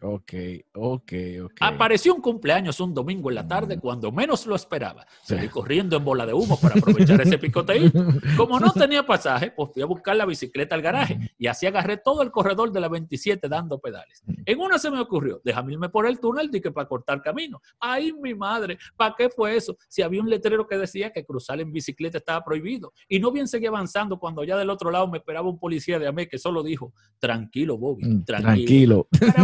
Ok, 0.00 0.32
ok, 0.74 1.12
ok. 1.44 1.52
Apareció 1.60 2.14
un 2.14 2.20
cumpleaños 2.20 2.80
un 2.80 2.94
domingo 2.94 3.30
en 3.30 3.34
la 3.34 3.46
tarde 3.46 3.78
cuando 3.78 4.12
menos 4.12 4.46
lo 4.46 4.54
esperaba. 4.54 5.06
Salí 5.22 5.48
corriendo 5.48 5.96
en 5.96 6.04
bola 6.04 6.24
de 6.26 6.32
humo 6.32 6.58
para 6.60 6.76
aprovechar 6.76 7.20
ese 7.20 7.38
picoteo. 7.38 7.90
Como 8.36 8.60
no 8.60 8.72
tenía 8.72 9.04
pasaje, 9.04 9.50
pues 9.50 9.70
fui 9.72 9.82
a 9.82 9.86
buscar 9.86 10.16
la 10.16 10.26
bicicleta 10.26 10.74
al 10.74 10.82
garaje 10.82 11.32
y 11.38 11.46
así 11.46 11.66
agarré 11.66 11.96
todo 11.96 12.22
el 12.22 12.30
corredor 12.30 12.72
de 12.72 12.80
la 12.80 12.88
27 12.88 13.48
dando 13.48 13.78
pedales. 13.78 14.22
En 14.46 14.60
una 14.60 14.78
se 14.78 14.90
me 14.90 15.00
ocurrió, 15.00 15.40
déjame 15.44 15.72
irme 15.72 15.88
por 15.88 16.06
el 16.06 16.18
túnel 16.20 16.50
que 16.50 16.70
para 16.70 16.88
cortar 16.88 17.22
camino. 17.22 17.60
Ay, 17.78 18.12
mi 18.12 18.34
madre, 18.34 18.78
¿para 18.96 19.14
qué 19.16 19.28
fue 19.28 19.56
eso? 19.56 19.76
Si 19.88 20.02
había 20.02 20.20
un 20.20 20.30
letrero 20.30 20.66
que 20.66 20.76
decía 20.78 21.12
que 21.12 21.24
cruzar 21.24 21.60
en 21.60 21.72
bicicleta 21.72 22.18
estaba 22.18 22.44
prohibido. 22.44 22.92
Y 23.08 23.20
no 23.20 23.30
bien 23.30 23.48
seguí 23.48 23.66
avanzando 23.66 24.18
cuando 24.18 24.44
ya 24.44 24.56
del 24.56 24.70
otro 24.70 24.90
lado 24.90 25.08
me 25.08 25.18
esperaba 25.18 25.48
un 25.48 25.58
policía 25.58 25.98
de 25.98 26.06
AME 26.06 26.28
que 26.28 26.38
solo 26.38 26.62
dijo, 26.62 26.92
tranquilo, 27.18 27.76
Bobby, 27.78 28.04
Mm, 28.04 28.24
tranquilo. 28.24 29.06
Tranquilo. 29.10 29.38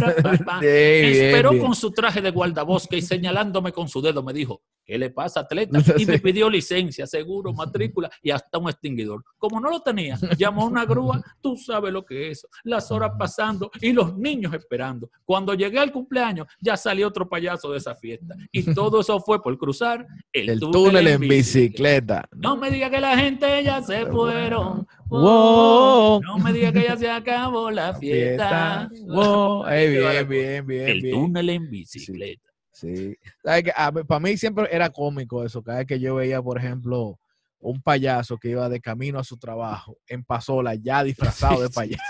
Para, 0.00 0.14
para, 0.14 0.22
para, 0.22 0.38
pa, 0.38 0.44
pa. 0.44 0.60
Bien, 0.60 1.02
Me 1.02 1.10
bien, 1.10 1.26
esperó 1.26 1.58
con 1.58 1.74
su 1.74 1.90
traje 1.90 2.20
de 2.20 2.30
guardabosque 2.30 2.96
y 2.96 3.02
señalándome 3.02 3.72
con 3.72 3.88
su 3.88 4.00
dedo 4.00 4.22
me 4.22 4.32
dijo, 4.32 4.62
¿qué 4.84 4.98
le 4.98 5.10
pasa, 5.10 5.40
atleta? 5.40 5.78
Y 5.98 6.06
me 6.06 6.18
pidió 6.18 6.48
licencia, 6.48 7.06
seguro, 7.06 7.52
matrícula 7.52 8.10
y 8.22 8.30
hasta 8.30 8.58
un 8.58 8.68
extinguidor. 8.68 9.24
Como 9.38 9.60
no 9.60 9.70
lo 9.70 9.80
tenía, 9.80 10.18
llamó 10.38 10.62
a 10.62 10.66
una 10.66 10.84
grúa, 10.84 11.22
tú 11.40 11.56
sabes 11.56 11.92
lo 11.92 12.04
que 12.04 12.30
es. 12.30 12.46
Las 12.64 12.90
horas 12.90 13.12
pasando 13.18 13.70
y 13.80 13.92
los 13.92 14.16
niños 14.16 14.54
esperando. 14.54 15.10
Cuando 15.24 15.54
llegué 15.54 15.78
al 15.78 15.92
cumpleaños, 15.92 16.46
ya 16.60 16.76
salió 16.76 17.08
otro 17.08 17.28
payaso 17.28 17.72
de 17.72 17.78
esa 17.78 17.94
fiesta. 17.94 18.34
Y 18.52 18.74
todo 18.74 19.00
eso 19.00 19.20
fue 19.20 19.42
por 19.42 19.56
cruzar 19.58 20.06
el, 20.32 20.50
El 20.50 20.60
túnel 20.60 21.06
en 21.06 21.20
bicicleta. 21.20 22.28
No 22.32 22.56
me 22.56 22.70
diga 22.70 22.90
que 22.90 23.00
la 23.00 23.18
gente 23.18 23.62
ya 23.64 23.82
se 23.82 24.06
fueron. 24.06 24.86
Wow. 25.08 26.20
No 26.22 26.38
me 26.38 26.52
diga 26.52 26.72
que 26.72 26.82
ya 26.82 26.96
se 26.96 27.10
acabó 27.10 27.70
la 27.70 27.94
fiesta. 27.94 28.88
Wow. 29.06 29.66
Bien, 29.66 30.28
bien, 30.28 30.66
bien, 30.66 30.88
El 30.88 31.00
bien. 31.02 31.14
túnel 31.14 31.50
en 31.50 31.70
bicicleta. 31.70 32.42
Sí. 32.72 33.16
para 33.42 34.20
mí 34.20 34.36
siempre 34.36 34.68
era 34.70 34.90
cómico 34.90 35.44
eso. 35.44 35.62
Cada 35.62 35.78
vez 35.78 35.86
que 35.86 35.98
yo 35.98 36.16
veía, 36.16 36.42
por 36.42 36.58
ejemplo, 36.58 37.18
un 37.58 37.80
payaso 37.80 38.36
que 38.36 38.50
iba 38.50 38.68
de 38.68 38.80
camino 38.80 39.18
a 39.18 39.24
su 39.24 39.38
trabajo 39.38 39.96
en 40.08 40.22
Pasola, 40.22 40.74
ya 40.74 41.02
disfrazado 41.02 41.62
de 41.62 41.68
Sí. 41.68 41.74
payaso. 41.74 42.02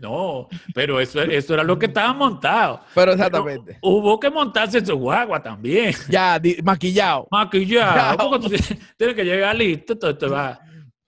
No, 0.00 0.48
pero 0.74 1.00
eso, 1.00 1.22
eso 1.22 1.54
era 1.54 1.62
lo 1.62 1.78
que 1.78 1.86
estaba 1.86 2.12
montado. 2.12 2.80
Pero 2.94 2.94
Pero 2.94 3.12
exactamente. 3.12 3.78
hubo 3.80 4.18
que 4.20 4.28
montarse 4.28 4.78
en 4.78 4.86
su 4.86 4.96
guagua 4.96 5.42
también. 5.42 5.94
Ya 6.10 6.40
maquillado. 6.62 7.26
Maquillado. 7.30 8.28
Porque 8.28 8.48
tú 8.58 8.74
tienes, 8.98 9.16
que 9.16 9.24
llegar 9.24 9.56
listo, 9.56 9.94
entonces 9.94 10.18
te 10.18 10.26
va. 10.26 10.60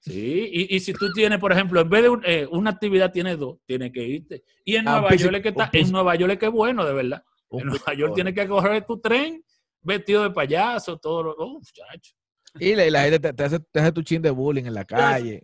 Sí, 0.03 0.49
y, 0.51 0.77
y 0.77 0.81
si 0.81 0.93
tú 0.95 1.13
tienes, 1.13 1.39
por 1.39 1.53
ejemplo, 1.53 1.79
en 1.81 1.89
vez 1.91 2.03
de 2.03 2.09
un- 2.09 2.23
eh, 2.25 2.47
una 2.51 2.71
actividad 2.71 3.13
tienes 3.13 3.39
dos, 3.39 3.59
tienes 3.67 3.93
que 3.93 4.03
irte. 4.03 4.45
Y 4.65 4.77
en 4.77 4.89
Ah, 4.89 5.01
Nueva 5.01 5.15
York 5.15 5.35
es 5.37 5.43
que 5.43 5.49
está, 5.51 5.71
en 5.73 5.93
Nueva 5.93 6.15
York 6.17 6.33
es 6.33 6.39
que 6.39 6.47
es 6.47 6.53
bueno, 6.53 6.87
de 6.87 6.95
verdad. 6.95 7.23
En 7.51 7.67
Nueva 7.67 7.95
York 7.95 8.15
tienes 8.15 8.35
que 8.35 8.49
correr 8.49 8.87
tu 8.87 8.99
tren 8.99 9.45
vestido 9.83 10.23
de 10.23 10.31
payaso, 10.31 10.97
todo 10.99 11.23
lo. 11.23 11.35
Oh, 11.37 11.55
muchacho. 11.55 12.15
Y 12.59 12.75
la, 12.75 12.87
y 12.87 12.91
la 12.91 13.03
gente 13.03 13.21
te, 13.21 13.33
te 13.35 13.45
hace, 13.45 13.61
te 13.61 13.79
hace 13.81 13.93
tu 13.93 14.03
chin 14.03 14.23
de 14.23 14.31
bullying 14.31 14.65
en 14.65 14.75
la 14.75 14.85
calle. 14.85 15.43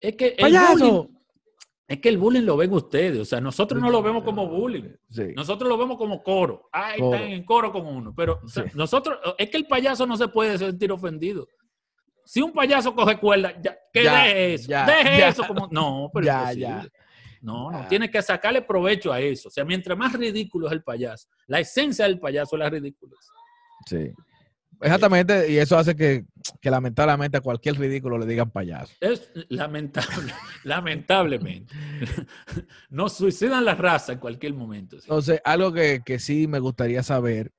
Es 0.00 0.16
que 0.16 0.28
el 0.28 0.36
¡Payaso! 0.40 0.78
bullying, 1.04 1.16
es 1.86 1.98
que 2.00 2.08
el 2.08 2.18
bullying 2.18 2.42
lo 2.42 2.56
ven 2.56 2.72
ustedes, 2.72 3.18
o 3.18 3.24
sea, 3.24 3.40
nosotros 3.40 3.80
no 3.82 3.90
lo 3.90 4.02
vemos 4.02 4.22
como 4.24 4.46
bullying. 4.48 4.88
Sí. 5.10 5.24
Nosotros 5.36 5.68
lo 5.68 5.76
vemos 5.76 5.98
como 5.98 6.22
coro. 6.22 6.68
Coro. 6.72 7.14
están 7.14 7.28
en 7.30 7.44
coro 7.44 7.72
con 7.72 7.86
uno. 7.86 8.14
Pero 8.16 8.40
o 8.42 8.48
sea, 8.48 8.64
Sí. 8.64 8.70
nosotros, 8.74 9.18
es 9.36 9.50
que 9.50 9.56
el 9.58 9.66
payaso 9.66 10.06
no 10.06 10.16
se 10.16 10.28
puede 10.28 10.56
sentir 10.56 10.90
ofendido. 10.92 11.46
Si 12.30 12.40
un 12.40 12.52
payaso 12.52 12.94
coge 12.94 13.18
cuerda, 13.18 13.52
ya, 13.60 13.76
que 13.92 14.04
Ya, 14.04 14.22
deje 14.22 14.54
eso. 14.54 14.68
ya, 14.68 14.86
deje 14.86 15.26
eso 15.26 15.44
como. 15.48 15.66
No, 15.72 16.08
pero 16.14 16.26
Ya, 16.26 16.52
ya. 16.52 16.86
No, 17.42 17.72
no, 17.72 17.80
Ya. 17.82 17.88
tiene 17.88 18.08
que 18.08 18.22
sacarle 18.22 18.62
provecho 18.62 19.12
a 19.12 19.18
eso. 19.20 19.48
O 19.48 19.50
sea, 19.50 19.64
mientras 19.64 19.98
más 19.98 20.12
ridículo 20.12 20.68
es 20.68 20.72
el 20.74 20.84
payaso, 20.84 21.28
la 21.48 21.58
esencia 21.58 22.04
del 22.04 22.20
payaso 22.20 22.54
es 22.54 22.60
la 22.60 22.70
ridiculez. 22.70 23.18
Sí. 23.84 24.12
Exactamente, 24.80 25.50
y 25.50 25.58
eso 25.58 25.76
hace 25.76 25.96
que, 25.96 26.24
que 26.60 26.70
lamentablemente 26.70 27.36
a 27.36 27.40
cualquier 27.40 27.76
ridículo 27.80 28.16
le 28.16 28.26
digan 28.26 28.50
payaso. 28.50 28.94
Es 29.00 29.28
lamentable, 29.48 30.32
lamentablemente. 30.64 31.74
Nos 32.90 33.14
suicidan 33.14 33.64
la 33.64 33.74
raza 33.74 34.12
en 34.12 34.20
cualquier 34.20 34.54
momento. 34.54 34.98
sí. 34.98 35.02
Entonces, 35.06 35.40
algo 35.44 35.72
que, 35.72 36.00
que 36.06 36.20
sí 36.20 36.46
me 36.46 36.60
gustaría 36.60 37.02
saber 37.02 37.50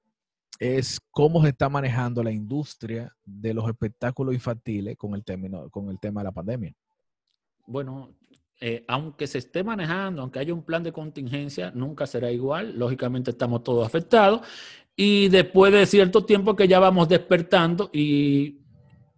es 0.62 1.00
cómo 1.10 1.42
se 1.42 1.50
está 1.50 1.70
manejando 1.70 2.22
la 2.24 2.32
industria 2.32 3.12
de 3.26 3.52
los 3.52 3.68
espectáculos 3.68 4.36
infantiles 4.36 4.96
con 4.96 5.16
el, 5.16 5.24
término, 5.24 5.72
con 5.72 5.90
el 5.90 6.00
tema 6.00 6.22
de 6.22 6.26
la 6.26 6.32
pandemia. 6.32 6.72
Bueno, 7.66 8.14
eh, 8.60 8.86
aunque 8.88 9.26
se 9.26 9.40
esté 9.40 9.64
manejando, 9.64 10.22
aunque 10.22 10.38
haya 10.38 10.54
un 10.54 10.62
plan 10.62 10.84
de 10.84 10.92
contingencia, 10.92 11.72
nunca 11.72 12.06
será 12.06 12.32
igual. 12.32 12.78
Lógicamente 12.78 13.32
estamos 13.32 13.64
todos 13.64 13.84
afectados. 13.84 14.42
Y 14.96 15.30
después 15.30 15.74
de 15.74 15.84
cierto 15.88 16.26
tiempo 16.26 16.56
que 16.56 16.68
ya 16.68 16.78
vamos 16.78 17.10
despertando 17.10 17.90
y 17.92 18.61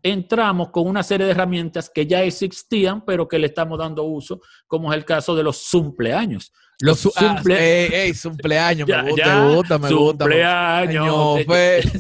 entramos 0.04 0.70
con 0.70 0.86
una 0.88 1.02
serie 1.02 1.26
de 1.26 1.32
herramientas 1.32 1.89
que 1.89 2.06
ya 2.06 2.22
existían, 2.24 3.04
pero 3.06 3.28
que 3.28 3.39
le 3.39 3.48
estamos 3.48 3.80
dando 3.80 4.04
uso, 4.04 4.42
como 4.68 4.92
es 4.92 4.98
el 4.98 5.06
caso 5.06 5.34
de 5.36 5.44
los 5.44 5.68
cumpleaños. 5.72 6.52
Los 6.80 7.06
ey, 7.48 7.89
ey, 7.92 8.13
cumpleaños, 8.22 8.88
me 8.89 9.02
gusta, 9.10 9.39
me 9.39 9.56
gusta, 9.56 9.78
me 9.80 9.89
gusta. 9.94 10.26
cumpleaños. 10.26 11.46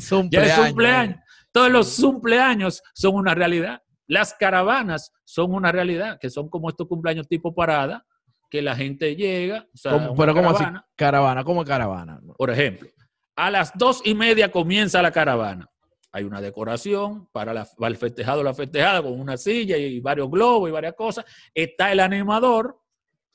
Cumpleaños. 0.09 0.67
cumpleaños. 0.67 1.19
Todos 1.51 1.71
los 1.71 1.99
cumpleaños 1.99 2.81
son 2.93 3.15
una 3.15 3.33
realidad. 3.33 3.81
Las 4.07 4.33
caravanas 4.33 5.13
son 5.23 5.53
una 5.53 5.71
realidad, 5.71 6.17
que 6.19 6.29
son 6.29 6.49
como 6.49 6.69
estos 6.69 6.87
cumpleaños 6.87 7.27
tipo 7.27 7.55
parada, 7.55 8.05
que 8.49 8.61
la 8.61 8.75
gente 8.75 9.15
llega. 9.15 9.65
o 9.73 9.77
sea, 9.77 9.93
¿Cómo- 9.93 10.15
pero 10.15 10.33
¿cómo 10.33 10.49
así? 10.49 10.65
Caravana, 10.95 11.43
¿cómo 11.43 11.63
caravana? 11.63 12.19
Por 12.37 12.49
ejemplo, 12.51 12.89
a 13.35 13.49
las 13.49 13.71
dos 13.75 14.01
y 14.03 14.13
media 14.13 14.51
comienza 14.51 15.01
la 15.01 15.11
caravana. 15.11 15.69
Hay 16.15 16.23
una 16.23 16.39
decoración 16.39 17.27
para, 17.31 17.53
la- 17.53 17.65
para 17.77 17.89
el 17.89 17.97
festejado 17.97 18.43
la 18.43 18.53
festejada 18.53 19.01
con 19.01 19.19
una 19.19 19.35
silla 19.35 19.75
y 19.77 19.99
varios 19.99 20.29
globos 20.29 20.69
y 20.69 20.71
varias 20.71 20.93
cosas. 20.93 21.25
Está 21.53 21.91
el 21.91 21.99
animador 21.99 22.79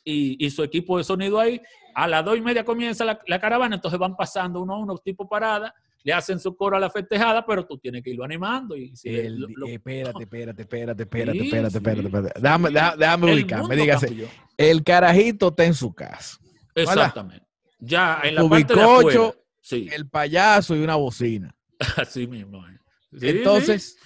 y, 0.05 0.43
y 0.45 0.49
su 0.51 0.63
equipo 0.63 0.97
de 0.97 1.05
sonido 1.05 1.39
ahí. 1.41 1.61
A 1.95 2.07
las 2.07 2.25
dos 2.25 2.39
y 2.39 2.41
media 2.41 2.65
comienza 2.65 3.05
la, 3.05 3.19
la 3.27 3.41
caravana, 3.41 3.75
entonces 3.75 3.99
van 3.99 4.15
pasando 4.17 4.63
uno 4.63 4.75
a 4.75 4.79
uno 4.79 4.97
tipo 4.99 5.29
parada, 5.29 5.75
le 6.05 6.13
hacen 6.13 6.39
su 6.39 6.57
coro 6.57 6.77
a 6.77 6.81
la 6.81 6.89
festejada, 6.89 7.45
pero 7.45 7.67
tú 7.67 7.77
tienes 7.79 8.03
que 8.05 8.11
irlo 8.11 8.25
animando. 8.25 8.77
Y 8.77 8.95
si 8.95 9.09
El- 9.09 9.41
lo- 9.41 9.49
lo- 9.49 9.67
eh, 9.67 9.75
espérate, 9.75 10.23
espérate, 10.23 10.63
espérate, 10.63 11.03
espérate, 11.03 11.39
Sí, 11.39 11.45
espérate, 11.47 11.71
sí, 11.73 11.77
espérate, 11.79 12.07
espérate. 12.07 12.41
Déjame, 12.41 12.71
déjame, 12.97 13.33
ubicarme. 13.35 13.77
Dígase, 13.77 14.07
cambió. 14.07 14.29
el 14.57 14.85
carajito 14.85 15.49
está 15.49 15.65
en 15.65 15.75
su 15.75 15.93
casa. 15.93 16.39
Exactamente. 16.77 17.45
Ya 17.81 18.21
en 18.23 18.37
la 18.37 18.43
parte 18.49 18.75
de 18.75 18.81
afuera. 18.83 19.35
Sí, 19.61 19.89
el 19.93 20.09
payaso 20.09 20.77
y 20.77 20.83
una 20.85 20.95
bocina. 20.95 21.55
así 21.97 22.27
mismo. 22.27 22.67
eh. 22.67 22.79
Sí. 23.19 23.29
Entonces, 23.29 23.97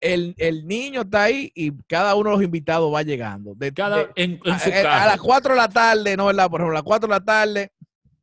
El, 0.00 0.34
el 0.38 0.66
niño 0.66 1.02
está 1.02 1.24
ahí 1.24 1.50
y 1.54 1.72
cada 1.86 2.14
uno 2.16 2.30
de 2.30 2.36
los 2.36 2.44
invitados 2.44 2.92
va 2.92 3.02
llegando. 3.02 3.54
De, 3.54 3.72
cada 3.72 3.98
de- 3.98 4.08
en, 4.16 4.40
en 4.44 4.58
su 4.60 4.70
a, 4.70 4.78
a 4.78 4.82
carro. 4.82 5.06
las 5.10 5.20
4 5.20 5.54
de 5.54 5.60
la 5.60 5.68
tarde, 5.68 6.16
no, 6.16 6.26
¿verdad? 6.26 6.50
Por 6.50 6.60
ejemplo, 6.60 6.76
a 6.76 6.80
las 6.80 6.82
4 6.84 7.06
de 7.08 7.14
la 7.14 7.24
tarde 7.24 7.72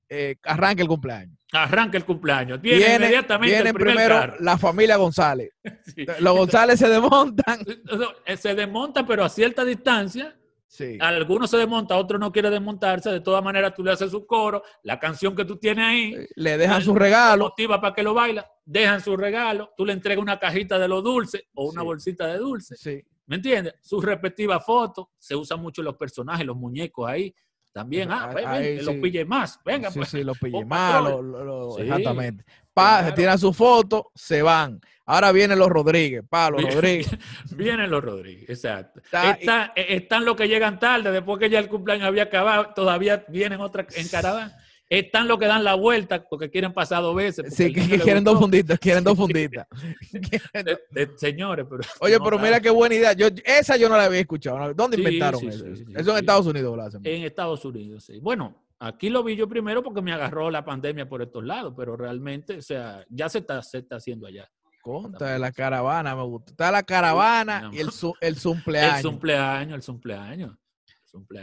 eh, 0.10 0.36
arranca 0.44 0.82
el 0.82 0.88
cumpleaños. 0.88 1.38
Arranca 1.52 1.98
el 1.98 2.06
cumpleaños. 2.06 2.62
Viene, 2.62 2.78
Viene, 2.80 2.96
inmediatamente 2.96 3.56
viene 3.56 3.70
el 3.70 3.74
primer 3.76 3.96
primero 3.96 4.16
carro. 4.16 4.36
la 4.40 4.58
familia 4.58 4.98
González. 4.98 5.50
Sí. 5.96 6.06
Los 6.20 6.38
González 6.38 6.80
se 6.80 6.88
desmontan. 6.90 7.60
Eh, 8.26 8.38
Se 8.38 8.54
desmonta, 8.56 9.06
pero 9.08 9.24
a 9.24 9.30
cierta 9.30 9.64
distancia. 9.66 10.36
Sí. 10.68 10.98
Algunos 11.02 11.50
se 11.50 11.58
desmonta, 11.58 11.96
otros 11.98 12.20
no 12.20 12.32
quieren 12.32 12.52
desmontarse. 12.52 13.10
De 13.10 13.22
todas 13.22 13.44
maneras, 13.44 13.74
tú 13.76 13.84
le 13.84 13.92
haces 13.92 14.12
su 14.12 14.26
coro, 14.28 14.62
la 14.84 15.00
canción 15.00 15.36
que 15.36 15.44
tú 15.46 15.58
tienes 15.58 15.84
ahí. 15.86 16.28
Le 16.36 16.58
dejan 16.60 16.82
su 16.84 16.94
lo 16.94 17.00
regalo. 17.00 17.46
motiva 17.46 17.82
para 17.82 17.96
que 17.96 18.04
lo 18.04 18.14
baila, 18.14 18.46
dejan 18.72 19.02
su 19.02 19.18
regalo, 19.18 19.74
tú 19.76 19.84
le 19.86 19.94
entregas 19.94 20.22
una 20.22 20.38
cajita 20.40 20.78
de 20.78 20.88
los 20.88 21.04
dulces 21.04 21.44
o 21.56 21.70
una 21.70 21.82
Sí. 21.82 21.86
bolsita 21.86 22.28
de 22.28 22.38
dulces, 22.38 22.80
Sí. 22.80 23.04
¿me 23.26 23.38
entiendes? 23.38 23.74
Sus 23.82 24.04
respectivas 24.06 24.64
fotos, 24.64 25.08
se 25.18 25.36
usan 25.36 25.60
mucho 25.60 25.82
los 25.82 25.96
personajes, 25.96 26.46
los 26.46 26.56
muñecos 26.56 27.10
ahí, 27.10 27.34
también, 27.72 28.12
ah, 28.12 28.30
Ahí- 28.36 28.46
ven, 28.46 28.78
que 28.78 28.84
los 28.84 28.96
pille 28.96 29.26
más, 29.26 29.60
venga, 29.66 29.90
sí, 29.90 30.00
pues. 30.00 30.10
sí, 30.10 30.24
los 30.24 30.38
pille 30.38 30.64
lo- 30.64 31.22
lo- 31.22 31.44
lo- 31.44 31.72
Sí, 31.76 31.82
exactamente. 31.84 32.44
Pa, 32.74 33.04
se 33.06 33.12
tiran 33.14 33.38
su 33.40 33.54
foto, 33.54 34.12
se 34.16 34.42
van. 34.42 34.80
Ahora 35.06 35.32
vienen 35.32 35.58
los 35.58 35.70
Rodríguez, 35.70 36.24
pa, 36.30 36.50
los. 36.52 36.62
Rodríguez. 36.62 37.10
Vienen 37.58 37.90
los 37.90 38.04
Rodríguez, 38.04 38.50
exacto. 38.50 39.00
Está- 39.00 39.32
Está- 39.32 39.74
eh, 39.76 39.86
están 39.96 40.24
los 40.26 40.36
que 40.36 40.48
llegan 40.48 40.78
tarde, 40.80 41.12
después 41.12 41.40
que 41.40 41.50
ya 41.50 41.58
el 41.60 41.68
cumpleaños 41.68 42.08
había 42.08 42.24
acabado, 42.24 42.72
todavía 42.76 43.26
vienen 43.28 43.60
otras 43.62 43.88
en 43.98 44.08
caravana. 44.08 44.56
Están 44.90 45.28
los 45.28 45.38
que 45.38 45.46
dan 45.46 45.64
la 45.64 45.76
vuelta 45.76 46.24
porque 46.28 46.50
quieren 46.50 46.74
pasar 46.74 47.04
dos 47.04 47.16
veces. 47.16 47.54
Sí, 47.56 47.72
que, 47.72 47.88
que 47.88 48.00
quieren 48.00 48.24
dos 48.24 48.40
funditas, 48.40 48.80
quieren 48.80 49.04
dos 49.04 49.16
funditas. 49.18 49.68
Eh, 50.54 50.78
eh, 50.96 51.08
señores, 51.16 51.66
pero. 51.70 51.82
Oye, 52.02 52.18
no 52.18 52.24
pero 52.24 52.40
mira 52.40 52.60
qué 52.60 52.70
buena 52.72 52.96
idea. 52.96 53.14
Yo, 53.14 53.28
esa 53.46 53.78
yo 53.78 53.88
no 53.88 53.96
la 53.98 54.06
había 54.06 54.20
escuchado. 54.20 54.74
¿Dónde 54.74 54.98
Sí, 54.98 55.04
inventaron 55.04 55.40
sí, 55.40 55.48
eso? 55.48 55.66
sí, 55.76 55.86
eso 55.96 56.12
en. 56.12 56.18
Estados 56.18 56.48
Unidos 56.48 56.76
lo 56.76 56.84
hacen. 56.84 57.02
En 57.04 57.24
Estados 57.24 57.64
Unidos, 57.66 58.04
sí. 58.06 58.20
Bueno, 58.20 58.66
aquí 58.80 59.10
lo 59.10 59.24
vi 59.24 59.36
yo 59.36 59.48
primero 59.48 59.84
porque 59.84 60.02
me 60.02 60.12
agarró 60.12 60.50
la 60.50 60.66
pandemia 60.66 61.08
por 61.08 61.22
estos 61.22 61.44
lados, 61.44 61.74
pero 61.78 61.96
realmente, 61.96 62.58
o 62.58 62.62
sea, 62.62 63.06
ya 63.10 63.30
se 63.30 63.40
está, 63.40 63.62
se 63.62 63.78
está 63.80 63.98
haciendo 63.98 64.26
allá. 64.28 64.50
Contra 64.82 65.34
de 65.34 65.40
la 65.40 65.52
caravana, 65.52 66.16
me 66.16 66.24
gusta. 66.24 66.52
Está 66.52 66.72
la 66.72 66.82
caravana 66.84 67.70
y 67.74 67.80
el, 67.80 67.92
su- 67.92 68.16
el 68.22 68.42
cumpleaños, 68.42 68.98
el 68.98 69.04
cumpleaños. 69.12 69.76
el 69.80 69.86
cumpleaños. 69.86 70.58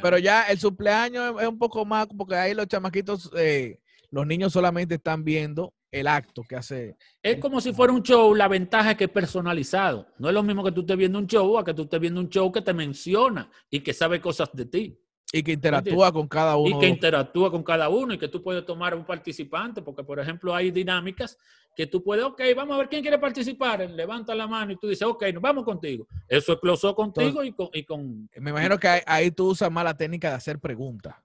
Pero 0.02 0.18
ya 0.18 0.42
el 0.44 0.61
cumpleaños 0.61 1.35
es- 1.37 1.42
es 1.42 1.48
un 1.48 1.59
poco 1.59 1.85
más, 1.85 2.07
porque 2.16 2.35
ahí 2.35 2.55
los 2.55 2.66
chamaquitos, 2.66 3.31
eh, 3.37 3.79
los 4.11 4.26
niños 4.26 4.52
solamente 4.52 4.94
están 4.96 5.24
viendo 5.24 5.72
el 5.90 6.07
acto 6.07 6.42
que 6.48 6.57
hace. 6.57 6.96
es 7.22 7.38
como 7.40 7.61
si 7.61 7.72
fuera 7.72 7.92
un 7.92 8.02
show, 8.02 8.35
la 8.35 8.48
ventaja 8.48 8.90
es 8.92 8.96
que 8.96 9.05
es 9.05 9.11
personalizado. 9.11 10.07
No 10.18 10.29
es 10.29 10.35
lo 10.35 10.42
mismo 10.42 10.62
que 10.62 10.72
tú 10.72 10.81
estés 10.83 10.96
viendo 10.96 11.18
un 11.18 11.26
show 11.26 11.59
a 11.59 11.64
que 11.64 11.74
tú 11.74 11.83
estés 11.83 12.00
viendo 12.00 12.20
un 12.20 12.29
show 12.29 12.50
que 12.52 12.61
te 12.62 12.72
menciona 12.74 13.50
y 13.70 13.81
que 13.81 13.92
sabe 13.94 14.20
cosas 14.20 14.50
de 14.52 14.66
ti. 14.66 15.00
Y 15.32 15.42
que 15.42 15.52
interactúa 15.52 16.12
con 16.12 16.28
cada 16.28 16.56
uno. 16.56 16.76
y 16.76 16.80
que 16.80 16.86
interactúa 16.86 17.50
con 17.50 17.62
cada 17.64 17.88
uno 17.88 18.14
y 18.14 18.18
que 18.18 18.28
tú 18.28 18.42
puedes 18.42 18.64
tomar 18.64 18.94
un 18.94 19.04
participante, 19.04 19.82
porque 19.82 20.04
por 20.04 20.20
ejemplo 20.20 20.54
hay 20.54 20.70
dinámicas 20.70 21.36
que 21.74 21.86
tú 21.86 22.02
puedes, 22.02 22.24
ok, 22.24 22.40
vamos 22.56 22.74
a 22.76 22.78
ver 22.78 22.88
quién 22.88 23.02
quiere 23.02 23.18
participar, 23.18 23.80
levanta 23.90 24.34
la 24.34 24.46
mano 24.46 24.72
y 24.72 24.76
tú 24.76 24.88
dices, 24.88 25.06
ok, 25.06 25.24
nos 25.34 25.42
vamos 25.42 25.64
contigo. 25.64 26.06
Eso 26.28 26.52
es 26.54 26.58
closó 26.60 26.94
contigo 26.94 27.42
y, 27.44 27.52
con, 27.52 27.68
y 27.72 27.82
con... 27.82 28.30
Me 28.36 28.50
imagino 28.50 28.78
que 28.78 29.02
ahí, 29.04 29.30
tú 29.32 29.48
usas 29.50 29.70
más 29.70 29.84
la 29.84 29.96
técnica 29.96 30.30
de 30.30 30.36
hacer 30.36 30.58
preguntas. 30.60 31.16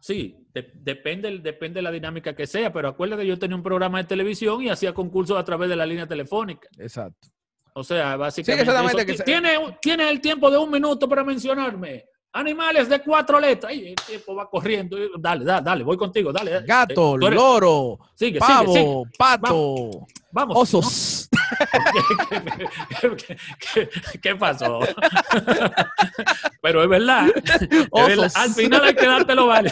Sí, 0.00 0.36
de- 0.52 0.72
depende, 0.74 1.38
depende 1.38 1.78
de 1.78 1.82
la 1.82 1.90
dinámica 1.90 2.34
que 2.34 2.46
sea, 2.46 2.72
pero 2.72 2.88
acuérdate, 2.88 3.26
yo 3.26 3.38
tenía 3.38 3.56
un 3.56 3.62
programa 3.62 3.98
de 3.98 4.04
televisión 4.04 4.62
y 4.62 4.68
hacía 4.68 4.92
concursos 4.92 5.38
a 5.38 5.44
través 5.44 5.68
de 5.68 5.76
la 5.76 5.86
línea 5.86 6.06
telefónica. 6.06 6.68
Exacto. 6.78 7.28
O 7.74 7.84
sea, 7.84 8.16
básicamente... 8.16 8.62
exactamente, 8.62 8.98
eso. 9.02 9.06
que 9.06 9.16
se- 9.18 9.24
¿Tiene, 9.24 9.56
tiene 9.80 10.10
el 10.10 10.20
tiempo 10.20 10.50
de 10.50 10.58
un 10.58 10.70
minuto 10.70 11.08
para 11.08 11.22
mencionarme. 11.24 12.04
Animales 12.36 12.88
de 12.88 13.00
cuatro 13.00 13.38
letras. 13.38 13.70
Ay, 13.72 13.88
el 13.88 13.94
tiempo 13.94 14.34
va 14.34 14.50
corriendo. 14.50 14.96
Dale, 15.18 15.44
dale, 15.44 15.62
dale, 15.64 15.84
voy 15.84 15.96
contigo, 15.96 16.32
dale. 16.32 16.50
dale. 16.50 16.66
Gato, 16.66 17.16
eres- 17.16 17.34
loro, 17.34 17.98
Sigue, 18.14 18.40
pavo, 18.40 18.72
sigue. 18.74 19.02
pato, 19.16 19.90
Vamos. 20.32 20.56
osos. 20.74 21.28
¿Qué, 23.00 23.16
qué- 23.16 23.36
qué- 23.72 24.18
qué 24.20 24.34
pasó? 24.36 24.80
Pero 26.62 26.82
es 26.82 26.88
verdad. 26.88 27.28
es 27.36 27.68
verdad. 27.70 27.88
Osos. 27.92 28.36
Al 28.36 28.50
final 28.50 28.84
hay 28.84 28.94
que 28.94 29.06
dártelo 29.06 29.46
vale. 29.46 29.70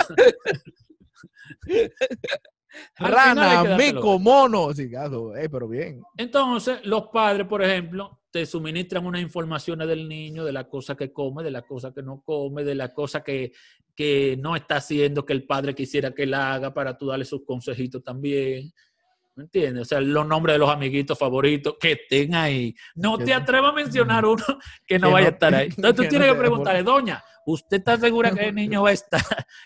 Al 2.96 3.12
Rana, 3.12 3.76
mico, 3.76 4.18
mono. 4.18 4.72
Sí, 4.72 4.88
gato, 4.88 5.36
eh, 5.36 5.48
pero 5.50 5.68
bien. 5.68 6.00
Entonces, 6.16 6.80
los 6.84 7.08
padres, 7.08 7.46
por 7.46 7.62
ejemplo, 7.62 8.20
te 8.32 8.46
suministran 8.46 9.06
unas 9.06 9.20
informaciones 9.22 9.86
del 9.86 10.08
niño, 10.08 10.44
de 10.44 10.52
la 10.52 10.68
cosa 10.68 10.96
que 10.96 11.12
come, 11.12 11.42
de 11.44 11.50
la 11.50 11.62
cosa 11.62 11.92
que 11.92 12.02
no 12.02 12.22
come, 12.22 12.64
de 12.64 12.74
la 12.74 12.92
cosa 12.92 13.22
que, 13.22 13.52
que 13.94 14.36
no 14.40 14.56
está 14.56 14.76
haciendo 14.76 15.24
que 15.26 15.34
el 15.34 15.44
padre 15.46 15.74
quisiera 15.74 16.12
que 16.12 16.26
la 16.26 16.54
haga 16.54 16.72
para 16.72 16.96
tú 16.96 17.06
darle 17.08 17.24
sus 17.26 17.44
consejitos 17.44 18.02
también. 18.02 18.72
¿Me 19.34 19.44
entiendes? 19.44 19.82
O 19.82 19.84
sea, 19.84 20.00
los 20.00 20.26
nombres 20.26 20.54
de 20.54 20.58
los 20.58 20.68
amiguitos 20.70 21.18
favoritos 21.18 21.76
que 21.80 21.92
estén 21.92 22.34
ahí. 22.34 22.74
No 22.94 23.16
te 23.18 23.32
atrevas 23.32 23.70
a 23.72 23.74
mencionar 23.74 24.24
uno 24.26 24.42
que 24.86 24.98
no 24.98 25.08
Que 25.08 25.12
vaya 25.12 25.24
no- 25.26 25.28
a 25.30 25.32
estar 25.32 25.54
ahí. 25.54 25.68
Entonces 25.76 25.94
tú 25.96 26.02
que 26.02 26.06
no 26.06 26.10
tienes 26.10 26.28
que 26.32 26.38
preguntarle, 26.38 26.82
doña, 26.82 27.22
¿usted 27.46 27.78
está 27.78 27.96
segura 27.98 28.30
que 28.30 28.48
el 28.48 28.54
niño 28.54 28.82
va 28.82 28.90
a 28.90 28.92
estar, 28.92 29.22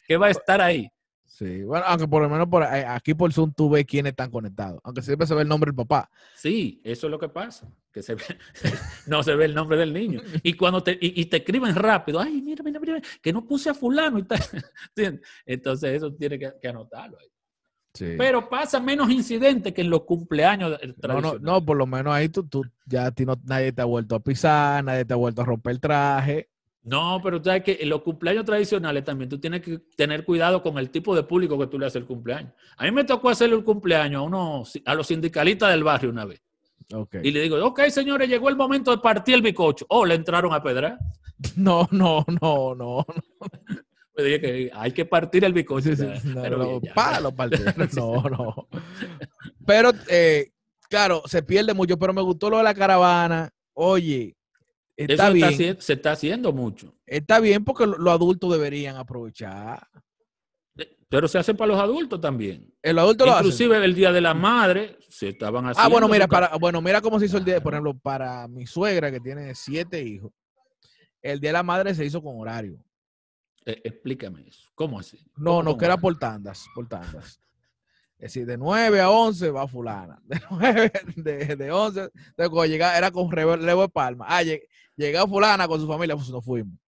que 0.06 0.16
va 0.16 0.26
a 0.26 0.30
estar 0.30 0.60
ahí? 0.60 0.88
Sí, 1.24 1.64
bueno, 1.64 1.84
aunque 1.86 2.08
por 2.08 2.22
lo 2.22 2.28
menos 2.30 2.48
por 2.48 2.62
ahí- 2.62 2.84
aquí 2.86 3.12
por 3.14 3.32
Zoom 3.32 3.52
tú 3.52 3.68
ves 3.70 3.84
quiénes 3.84 4.10
están 4.10 4.30
conectados. 4.30 4.80
Aunque 4.84 5.02
siempre 5.02 5.26
se 5.26 5.34
ve 5.34 5.42
el 5.42 5.48
nombre 5.48 5.68
del 5.70 5.76
papá. 5.76 6.10
Sí, 6.34 6.80
eso 6.84 7.06
es 7.08 7.10
lo 7.10 7.18
que 7.18 7.28
pasa, 7.28 7.68
que 7.96 8.02
se 8.02 8.14
ve, 8.14 8.24
no 9.06 9.22
se 9.22 9.34
ve 9.34 9.46
el 9.46 9.54
nombre 9.54 9.78
del 9.78 9.90
niño. 9.90 10.20
Y 10.42 10.52
cuando 10.52 10.82
te, 10.82 10.92
y, 11.00 11.18
y 11.18 11.24
te 11.24 11.38
escriben 11.38 11.74
rápido, 11.74 12.20
ay, 12.20 12.42
mira, 12.42 12.62
mira, 12.62 12.78
mira, 12.78 13.00
que 13.22 13.32
no 13.32 13.46
puse 13.46 13.70
a 13.70 13.74
fulano 13.74 14.18
y 14.18 14.24
tal. 14.24 14.38
Entonces 15.46 15.96
eso 15.96 16.12
tiene 16.12 16.38
que, 16.38 16.52
que 16.60 16.68
anotarlo 16.68 17.18
ahí. 17.18 17.26
Sí. 17.94 18.16
Pero 18.18 18.50
pasa 18.50 18.80
menos 18.80 19.08
incidentes 19.08 19.72
que 19.72 19.80
en 19.80 19.88
los 19.88 20.02
cumpleaños 20.02 20.78
eh, 20.82 20.94
no, 21.08 21.22
no, 21.22 21.38
no, 21.38 21.64
por 21.64 21.78
lo 21.78 21.86
menos 21.86 22.12
ahí 22.12 22.28
tú, 22.28 22.46
tú 22.46 22.66
ya 22.84 23.10
ti 23.12 23.24
no, 23.24 23.40
nadie 23.44 23.72
te 23.72 23.80
ha 23.80 23.86
vuelto 23.86 24.14
a 24.14 24.20
pisar, 24.20 24.84
nadie 24.84 25.06
te 25.06 25.14
ha 25.14 25.16
vuelto 25.16 25.40
a 25.40 25.46
romper 25.46 25.70
el 25.70 25.80
traje. 25.80 26.50
No, 26.82 27.18
pero 27.24 27.40
tú 27.40 27.46
sabes 27.46 27.62
que 27.62 27.78
en 27.80 27.88
los 27.88 28.02
cumpleaños 28.02 28.44
tradicionales 28.44 29.04
también 29.04 29.30
tú 29.30 29.40
tienes 29.40 29.62
que 29.62 29.78
tener 29.96 30.26
cuidado 30.26 30.62
con 30.62 30.76
el 30.76 30.90
tipo 30.90 31.16
de 31.16 31.22
público 31.22 31.58
que 31.58 31.66
tú 31.66 31.78
le 31.78 31.86
haces 31.86 32.02
el 32.02 32.06
cumpleaños. 32.06 32.52
A 32.76 32.84
mí 32.84 32.90
me 32.90 33.04
tocó 33.04 33.30
hacerle 33.30 33.56
el 33.56 33.64
cumpleaños 33.64 34.20
a, 34.20 34.22
unos, 34.22 34.78
a 34.84 34.94
los 34.94 35.06
sindicalistas 35.06 35.70
del 35.70 35.82
barrio 35.82 36.10
una 36.10 36.26
vez. 36.26 36.42
Ok. 36.94 37.16
Y 37.22 37.30
le 37.32 37.40
digo, 37.40 37.64
ok, 37.64 37.82
señores, 37.88 38.28
llegó 38.28 38.48
el 38.48 38.56
momento 38.56 38.90
de 38.90 38.98
partir 38.98 39.34
el 39.34 39.42
bicocho. 39.42 39.84
Oh, 39.88 40.04
le 40.06 40.14
entraron 40.14 40.52
a 40.54 40.62
pedrar. 40.62 40.98
No, 41.56 41.86
no, 41.90 42.24
no, 42.40 42.74
no. 42.74 43.04
Le 44.14 44.24
dije 44.24 44.40
que 44.40 44.70
hay 44.72 44.92
que 44.92 45.04
partir 45.04 45.44
el 45.44 45.52
bicocho. 45.52 45.90
Sí, 45.90 45.96
sí, 45.96 46.06
Ya, 46.06 46.20
no, 46.30 46.42
pero 46.42 46.56
no, 46.58 46.68
bien, 46.68 46.80
ya. 46.82 46.94
pa, 46.94 47.20
los 47.20 47.34
partieron. 47.34 47.74
No, 47.94 48.22
no. 48.22 48.68
Pero, 49.66 49.90
eh, 50.08 50.52
claro, 50.88 51.22
se 51.26 51.42
pierde 51.42 51.74
mucho, 51.74 51.98
pero 51.98 52.14
me 52.14 52.22
gustó 52.22 52.48
lo 52.48 52.56
de 52.58 52.62
la 52.64 52.72
caravana. 52.74 53.50
Oye, 53.74 54.34
Eso 54.96 55.12
está 55.12 55.28
bien. 55.30 55.50
haci- 55.50 55.80
se 55.80 55.92
está 55.92 56.12
haciendo 56.12 56.52
mucho. 56.54 56.94
Está 57.04 57.38
bien 57.40 57.64
porque 57.64 57.86
lo- 57.86 57.98
los 57.98 58.14
adultos 58.14 58.50
deberían 58.52 58.96
aprovechar. 58.96 59.86
Eh, 61.06 61.08
Pero 61.08 61.28
se 61.28 61.38
hace 61.38 61.54
para 61.54 61.68
los 61.72 61.80
adultos 61.80 62.20
también. 62.20 62.72
El 62.82 62.98
adulto 62.98 63.24
lo 63.26 63.32
hace. 63.32 63.44
Inclusive 63.44 63.84
el 63.84 63.94
Día 63.94 64.10
de 64.12 64.20
la 64.20 64.34
Madre 64.34 64.98
se 65.08 65.28
estaban 65.28 65.64
haciendo. 65.66 65.82
Ah, 65.86 65.88
bueno, 65.88 66.08
mira, 66.08 66.26
para, 66.26 66.56
bueno, 66.56 66.80
mira 66.82 67.00
cómo 67.00 67.18
se 67.20 67.26
hizo 67.26 67.38
el 67.38 67.44
día, 67.44 67.60
por 67.60 67.74
ejemplo, 67.74 67.96
para 67.96 68.48
mi 68.48 68.66
suegra 68.66 69.10
que 69.10 69.20
tiene 69.20 69.54
siete 69.54 70.02
hijos, 70.02 70.32
el 71.22 71.40
día 71.40 71.50
de 71.50 71.54
la 71.54 71.62
madre 71.62 71.94
se 71.94 72.04
hizo 72.04 72.22
con 72.22 72.38
horario. 72.40 72.78
Eh, 73.64 73.80
explícame 73.84 74.46
eso. 74.48 74.68
¿Cómo 74.74 74.98
así? 75.00 75.18
No, 75.36 75.50
¿Cómo 75.56 75.62
no, 75.62 75.76
que 75.78 75.84
era 75.86 75.96
por 75.96 76.16
tandas, 76.18 76.66
por 76.74 76.86
tandas. 76.88 77.40
Es 78.18 78.32
decir, 78.32 78.46
de 78.46 78.56
9 78.56 79.00
a 79.00 79.10
11 79.10 79.50
va 79.50 79.66
fulana. 79.68 80.18
De 80.24 80.40
9, 80.50 80.92
de, 81.16 81.56
de 81.56 81.70
11, 81.72 82.00
entonces 82.00 82.48
cuando 82.48 82.66
llegaba, 82.66 82.96
era 82.96 83.10
con 83.10 83.30
relevo 83.30 83.82
de 83.82 83.88
palma. 83.88 84.24
Ah, 84.28 84.42
lleg- 84.42 84.62
llegaba 84.96 85.28
fulana 85.28 85.66
con 85.68 85.80
su 85.80 85.86
familia, 85.86 86.14
pues 86.16 86.30
nos 86.30 86.44
fuimos. 86.44 86.78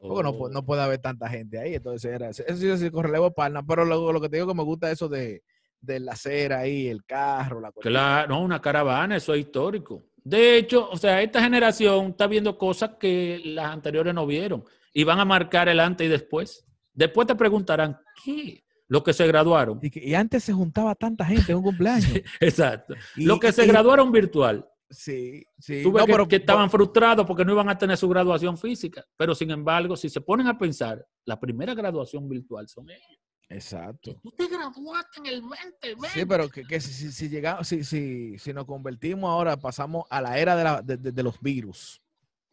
Porque 0.00 0.22
no, 0.22 0.30
Oh. 0.30 0.48
no 0.48 0.64
puede 0.64 0.82
haber 0.82 0.98
tanta 0.98 1.28
gente 1.28 1.58
ahí. 1.60 1.74
Entonces 1.74 2.10
era, 2.12 2.30
eso 2.30 2.42
sí, 2.56 2.76
sí, 2.78 2.90
con 2.90 3.04
relevo 3.04 3.26
de 3.26 3.30
palma. 3.32 3.64
Pero 3.66 3.84
lo, 3.84 4.12
lo 4.12 4.20
que 4.20 4.28
te 4.28 4.36
digo 4.38 4.48
que 4.48 4.54
me 4.54 4.62
gusta 4.64 4.90
eso 4.90 5.08
de, 5.08 5.42
de 5.80 6.00
la 6.00 6.12
acera 6.12 6.60
ahí, 6.60 6.88
el 6.88 7.04
carro, 7.04 7.60
la 7.60 7.70
cosa. 7.70 7.88
Claro, 7.88 8.28
no, 8.28 8.42
una 8.42 8.60
caravana, 8.60 9.16
eso 9.16 9.34
es 9.34 9.40
histórico. 9.40 10.04
De 10.22 10.56
hecho, 10.56 10.88
o 10.90 10.96
sea, 10.96 11.22
esta 11.22 11.42
generación 11.42 12.08
está 12.08 12.26
viendo 12.26 12.56
cosas 12.58 12.92
que 12.98 13.40
las 13.44 13.66
anteriores 13.72 14.12
no 14.14 14.26
vieron 14.26 14.64
y 14.92 15.04
van 15.04 15.20
a 15.20 15.24
marcar 15.24 15.68
el 15.68 15.80
antes 15.80 16.06
y 16.06 16.10
después. 16.10 16.66
Después 16.92 17.26
te 17.26 17.34
preguntarán, 17.34 17.98
¿qué? 18.24 18.64
Los 18.88 19.02
que 19.04 19.12
se 19.12 19.26
graduaron. 19.26 19.78
Y, 19.82 19.90
que- 19.90 20.04
y 20.04 20.14
antes 20.14 20.42
se 20.44 20.52
juntaba 20.52 20.94
tanta 20.94 21.24
gente 21.24 21.52
en 21.52 21.58
un 21.58 21.64
cumpleaños. 21.64 22.10
Exacto. 22.40 22.94
Y- 23.16 23.24
Los 23.24 23.38
que 23.38 23.52
se 23.52 23.64
y- 23.64 23.68
graduaron 23.68 24.10
virtual. 24.12 24.66
Sí, 24.90 25.44
sí. 25.58 25.82
Tú 25.84 25.92
ves 25.92 26.00
No, 26.02 26.06
que, 26.06 26.12
pero- 26.12 26.28
que 26.28 26.36
estaban 26.36 26.68
frustrados 26.70 27.24
porque 27.26 27.44
no 27.44 27.52
iban 27.52 27.68
a 27.68 27.78
tener 27.78 27.96
su 27.96 28.08
graduación 28.08 28.58
física. 28.58 29.04
Pero 29.16 29.34
sin 29.34 29.50
embargo, 29.52 29.96
si 29.96 30.08
se 30.10 30.20
ponen 30.20 30.48
a 30.48 30.58
pensar, 30.58 31.06
la 31.24 31.38
primera 31.38 31.74
graduación 31.74 32.28
virtual 32.28 32.68
son 32.68 32.90
ellos. 32.90 33.18
Exacto. 33.48 34.18
Tú 34.22 34.30
te 34.32 34.46
graduaste 34.48 35.20
en 35.20 35.26
el 35.26 35.40
2020. 35.42 36.08
Sí, 36.08 36.24
pero 36.26 36.48
que, 36.48 36.64
que 36.64 36.80
si, 36.80 36.92
si, 36.92 37.12
si 37.12 37.28
llegamos, 37.28 37.66
si, 37.68 37.82
si, 37.84 38.38
si 38.38 38.52
nos 38.52 38.64
convertimos 38.64 39.28
ahora, 39.30 39.56
pasamos 39.56 40.04
a 40.10 40.20
la 40.20 40.38
era 40.38 40.56
de, 40.56 40.64
la- 40.64 40.82
de- 40.82 40.96
de- 40.96 41.12
de 41.12 41.22
los 41.22 41.40
virus. 41.40 42.00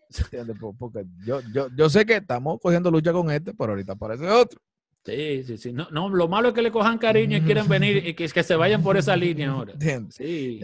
Porque 0.79 1.05
yo, 1.25 1.41
yo, 1.53 1.67
yo 1.75 1.89
sé 1.89 2.05
que 2.05 2.15
estamos 2.17 2.59
cogiendo 2.61 2.89
lucha 2.91 3.11
con 3.13 3.29
este, 3.31 3.53
pero 3.53 3.71
ahorita 3.73 3.93
aparece 3.93 4.27
otro. 4.29 4.59
Sí, 5.07 5.43
sí, 5.45 5.57
sí. 5.57 5.71
No, 5.71 5.87
no, 5.89 6.09
lo 6.09 6.27
malo 6.27 6.49
es 6.49 6.53
que 6.53 6.61
le 6.61 6.69
cojan 6.69 6.97
cariño 6.97 7.37
y 7.37 7.41
quieren 7.41 7.69
venir 7.69 8.05
y 8.05 8.13
que, 8.13 8.27
que 8.27 8.43
se 8.43 8.55
vayan 8.57 8.83
por 8.83 8.97
esa 8.97 9.15
línea 9.15 9.51
ahora. 9.51 9.73
Sí. 10.11 10.59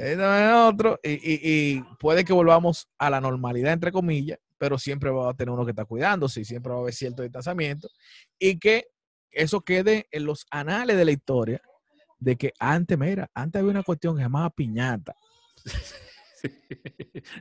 Otro, 0.67 0.99
y, 1.01 1.11
y- 1.11 1.39
y 1.77 1.83
puede 1.97 2.25
que 2.25 2.33
volvamos 2.33 2.89
a 2.97 3.09
la 3.09 3.21
normalidad, 3.21 3.71
entre 3.71 3.93
comillas, 3.93 4.39
pero 4.57 4.77
siempre 4.77 5.09
va 5.11 5.29
a 5.29 5.33
tener 5.33 5.49
uno 5.53 5.63
que 5.63 5.71
está 5.71 5.85
cuidándose 5.85 6.41
y 6.41 6.45
siempre 6.45 6.71
va 6.71 6.79
a 6.79 6.81
haber 6.81 6.93
cierto 6.93 7.23
distanciamiento 7.23 7.87
y 8.37 8.59
que 8.59 8.87
eso 9.31 9.61
quede 9.61 10.07
en 10.11 10.25
los 10.25 10.45
anales 10.51 10.97
de 10.97 11.05
la 11.05 11.11
historia 11.11 11.61
de 12.19 12.35
que 12.35 12.51
antes, 12.59 12.97
mira, 12.97 13.29
antes 13.33 13.59
había 13.61 13.71
una 13.71 13.83
cuestión 13.83 14.15
que 14.15 14.19
se 14.19 14.25
llamaba 14.25 14.49
piñata, 14.49 15.15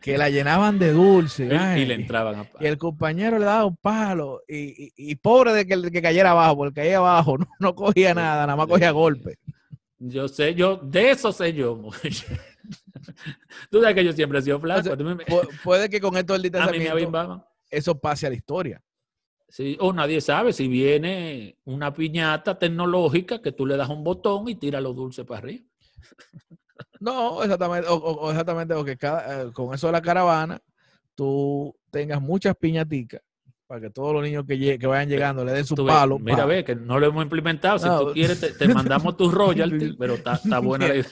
que 0.00 0.16
la 0.18 0.30
llenaban 0.30 0.78
de 0.78 0.92
dulce 0.92 1.44
Y, 1.44 1.48
y 1.52 1.52
ay, 1.54 1.84
le 1.86 1.94
entraban 1.94 2.36
a 2.40 2.46
y 2.60 2.66
el 2.66 2.78
compañero 2.78 3.38
le 3.38 3.44
daba 3.44 3.64
un 3.66 3.76
palo 3.76 4.42
y, 4.48 4.86
y- 4.86 4.92
y 4.96 5.14
pobre 5.16 5.52
de 5.52 5.66
que, 5.66 5.74
el 5.74 5.90
que 5.90 6.02
cayera 6.02 6.30
abajo, 6.32 6.56
porque 6.56 6.74
caía 6.82 6.98
abajo, 6.98 7.36
no, 7.38 7.46
no 7.58 7.74
cogía 7.74 8.14
nada, 8.14 8.46
nada 8.46 8.56
más 8.56 8.66
cogía 8.66 8.90
golpe. 8.90 9.38
Yo 9.98 10.26
sé, 10.28 10.54
yo, 10.54 10.76
de 10.76 11.10
eso 11.12 11.32
sé 11.32 11.52
yo. 11.52 11.80
Tú 13.70 13.80
sabes 13.80 13.94
que 13.94 14.04
yo 14.04 14.12
siempre 14.12 14.38
he 14.38 14.42
sido 14.42 14.60
flaco. 14.60 14.82
sea, 14.82 14.96
me- 14.96 15.16
Pu- 15.26 15.48
puede 15.62 15.88
que 15.88 16.00
con 16.00 16.16
esto 16.16 16.34
me 16.34 16.40
distanciamiento 16.40 17.44
eso 17.70 17.98
pase 17.98 18.26
a 18.26 18.30
la 18.30 18.36
historia. 18.36 18.82
Sí, 19.48 19.76
o 19.80 19.92
nadie 19.92 20.20
sabe 20.20 20.52
si 20.52 20.66
viene 20.66 21.58
una 21.64 21.92
piñata 21.92 22.58
tecnológica 22.58 23.40
que 23.42 23.52
tú 23.52 23.66
le 23.66 23.76
das 23.76 23.88
un 23.90 24.02
botón 24.02 24.48
y 24.48 24.54
tira 24.54 24.80
los 24.80 24.96
dulces 24.96 25.24
para 25.26 25.38
arriba. 25.40 25.64
No, 27.02 27.42
exactamente, 27.42 27.88
o, 27.88 27.94
o- 27.94 28.20
o 28.26 28.30
exactamente, 28.30 28.74
o 28.74 28.84
que 28.84 28.96
cada, 28.96 29.42
eh, 29.42 29.52
con 29.52 29.74
eso 29.74 29.88
de 29.88 29.92
la 29.92 30.00
caravana, 30.02 30.60
tú 31.14 31.74
tengas 31.90 32.20
muchas 32.22 32.54
piñaticas 32.56 33.20
para 33.66 33.80
que 33.80 33.90
todos 33.90 34.12
los 34.12 34.22
niños 34.22 34.44
que, 34.46 34.54
lle- 34.58 34.78
que 34.78 34.86
vayan 34.86 35.08
llegando 35.08 35.44
le 35.44 35.52
den 35.52 35.64
su 35.64 35.74
palo. 35.74 36.18
mira, 36.18 36.44
ve 36.44 36.62
que 36.62 36.76
no 36.76 36.98
lo 37.00 37.06
hemos 37.06 37.22
implementado. 37.24 37.78
Si 37.78 37.88
tú 37.88 38.12
quieres, 38.12 38.38
te, 38.38 38.52
te 38.52 38.68
mandamos 38.68 39.16
tus 39.16 39.32
royalties, 39.34 39.94
pero 39.98 40.14
está, 40.14 40.38
buena 40.60 40.88
la 40.88 40.94
idea. 40.96 41.06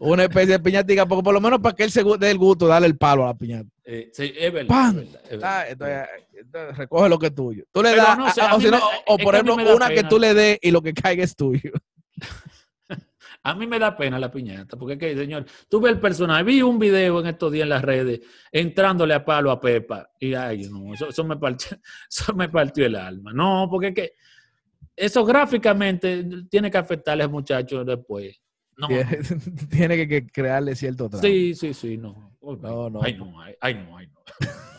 Una 0.00 0.22
especie 0.24 0.52
de 0.54 0.60
piñatica, 0.60 1.06
porque 1.06 1.22
por 1.22 1.34
lo 1.34 1.40
menos 1.40 1.60
para 1.60 1.76
que 1.76 1.84
él 1.84 1.90
se 1.90 2.02
dé 2.18 2.30
el 2.30 2.38
gusto 2.38 2.66
darle 2.66 2.86
el 2.88 2.96
palo 2.96 3.24
a 3.24 3.28
la 3.28 3.34
piñata. 3.34 3.68
Eh, 3.84 4.10
sí, 4.12 4.32
es 4.36 4.52
verdad. 4.52 4.68
¡Pam! 4.68 4.98
es 4.98 5.12
verdad, 5.12 5.22
es 5.30 5.42
Ah, 5.44 5.64
verdad. 5.78 6.06
entonces, 6.08 6.40
entonces 6.44 6.76
recoge 6.78 7.08
lo 7.08 7.18
que 7.18 7.26
es 7.26 7.34
tuyo. 7.34 7.64
Tú 7.70 7.82
le 7.82 7.90
Pero 7.90 8.02
das, 8.02 8.18
no 8.18 8.26
a- 8.26 8.32
sé, 8.32 8.40
a- 8.40 8.50
a 8.50 8.54
o, 8.56 8.58
me- 8.58 8.68
o- 8.78 8.80
o 9.14 9.18
por 9.18 9.34
ejemplo, 9.34 9.54
una 9.76 9.88
que 9.90 10.02
tú 10.04 10.18
le 10.18 10.32
des 10.34 10.58
y 10.62 10.70
lo 10.70 10.80
que 10.82 10.94
caiga 10.94 11.22
es 11.22 11.36
tuyo. 11.36 11.70
A 13.42 13.54
mí 13.54 13.66
me 13.66 13.78
da 13.78 13.96
pena 13.96 14.18
la 14.18 14.30
piñata, 14.30 14.76
porque 14.76 14.98
que, 14.98 15.16
señor, 15.16 15.46
tú 15.68 15.80
ves 15.80 15.92
el 15.92 16.00
personaje, 16.00 16.42
vi 16.42 16.60
un 16.60 16.78
video 16.78 17.20
en 17.20 17.26
estos 17.26 17.50
días 17.50 17.62
en 17.62 17.70
las 17.70 17.82
redes, 17.82 18.20
entrándole 18.52 19.14
a 19.14 19.24
palo 19.24 19.50
a 19.50 19.58
Pepa, 19.58 20.10
y 20.18 20.34
ay, 20.34 20.68
no, 20.68 20.92
eso, 20.92 21.08
eso 21.08 21.24
me 21.24 21.36
partió, 21.36 21.78
eso 22.10 22.34
me 22.34 22.48
partió 22.50 22.84
el 22.84 22.96
alma. 22.96 23.32
No, 23.32 23.66
porque 23.70 23.94
que 23.94 24.12
eso 24.94 25.24
gráficamente 25.24 26.26
tiene 26.50 26.70
que 26.70 26.78
afectarle 26.78 27.24
al 27.24 27.30
muchacho 27.30 27.84
después. 27.84 28.38
No, 28.76 28.88
Tiene, 29.68 30.06
que, 30.08 30.26
crearle 30.26 30.74
cierto 30.74 31.08
trato. 31.08 31.26
sí, 31.26 31.54
sí, 31.54 31.74
sí, 31.74 31.96
no. 31.96 32.36
No, 32.42 32.88
no. 32.88 33.02
Ay, 33.02 33.16
no, 33.16 33.40
ay, 33.60 33.74
no, 33.74 33.96
ay, 33.96 34.06
no. 34.06 34.20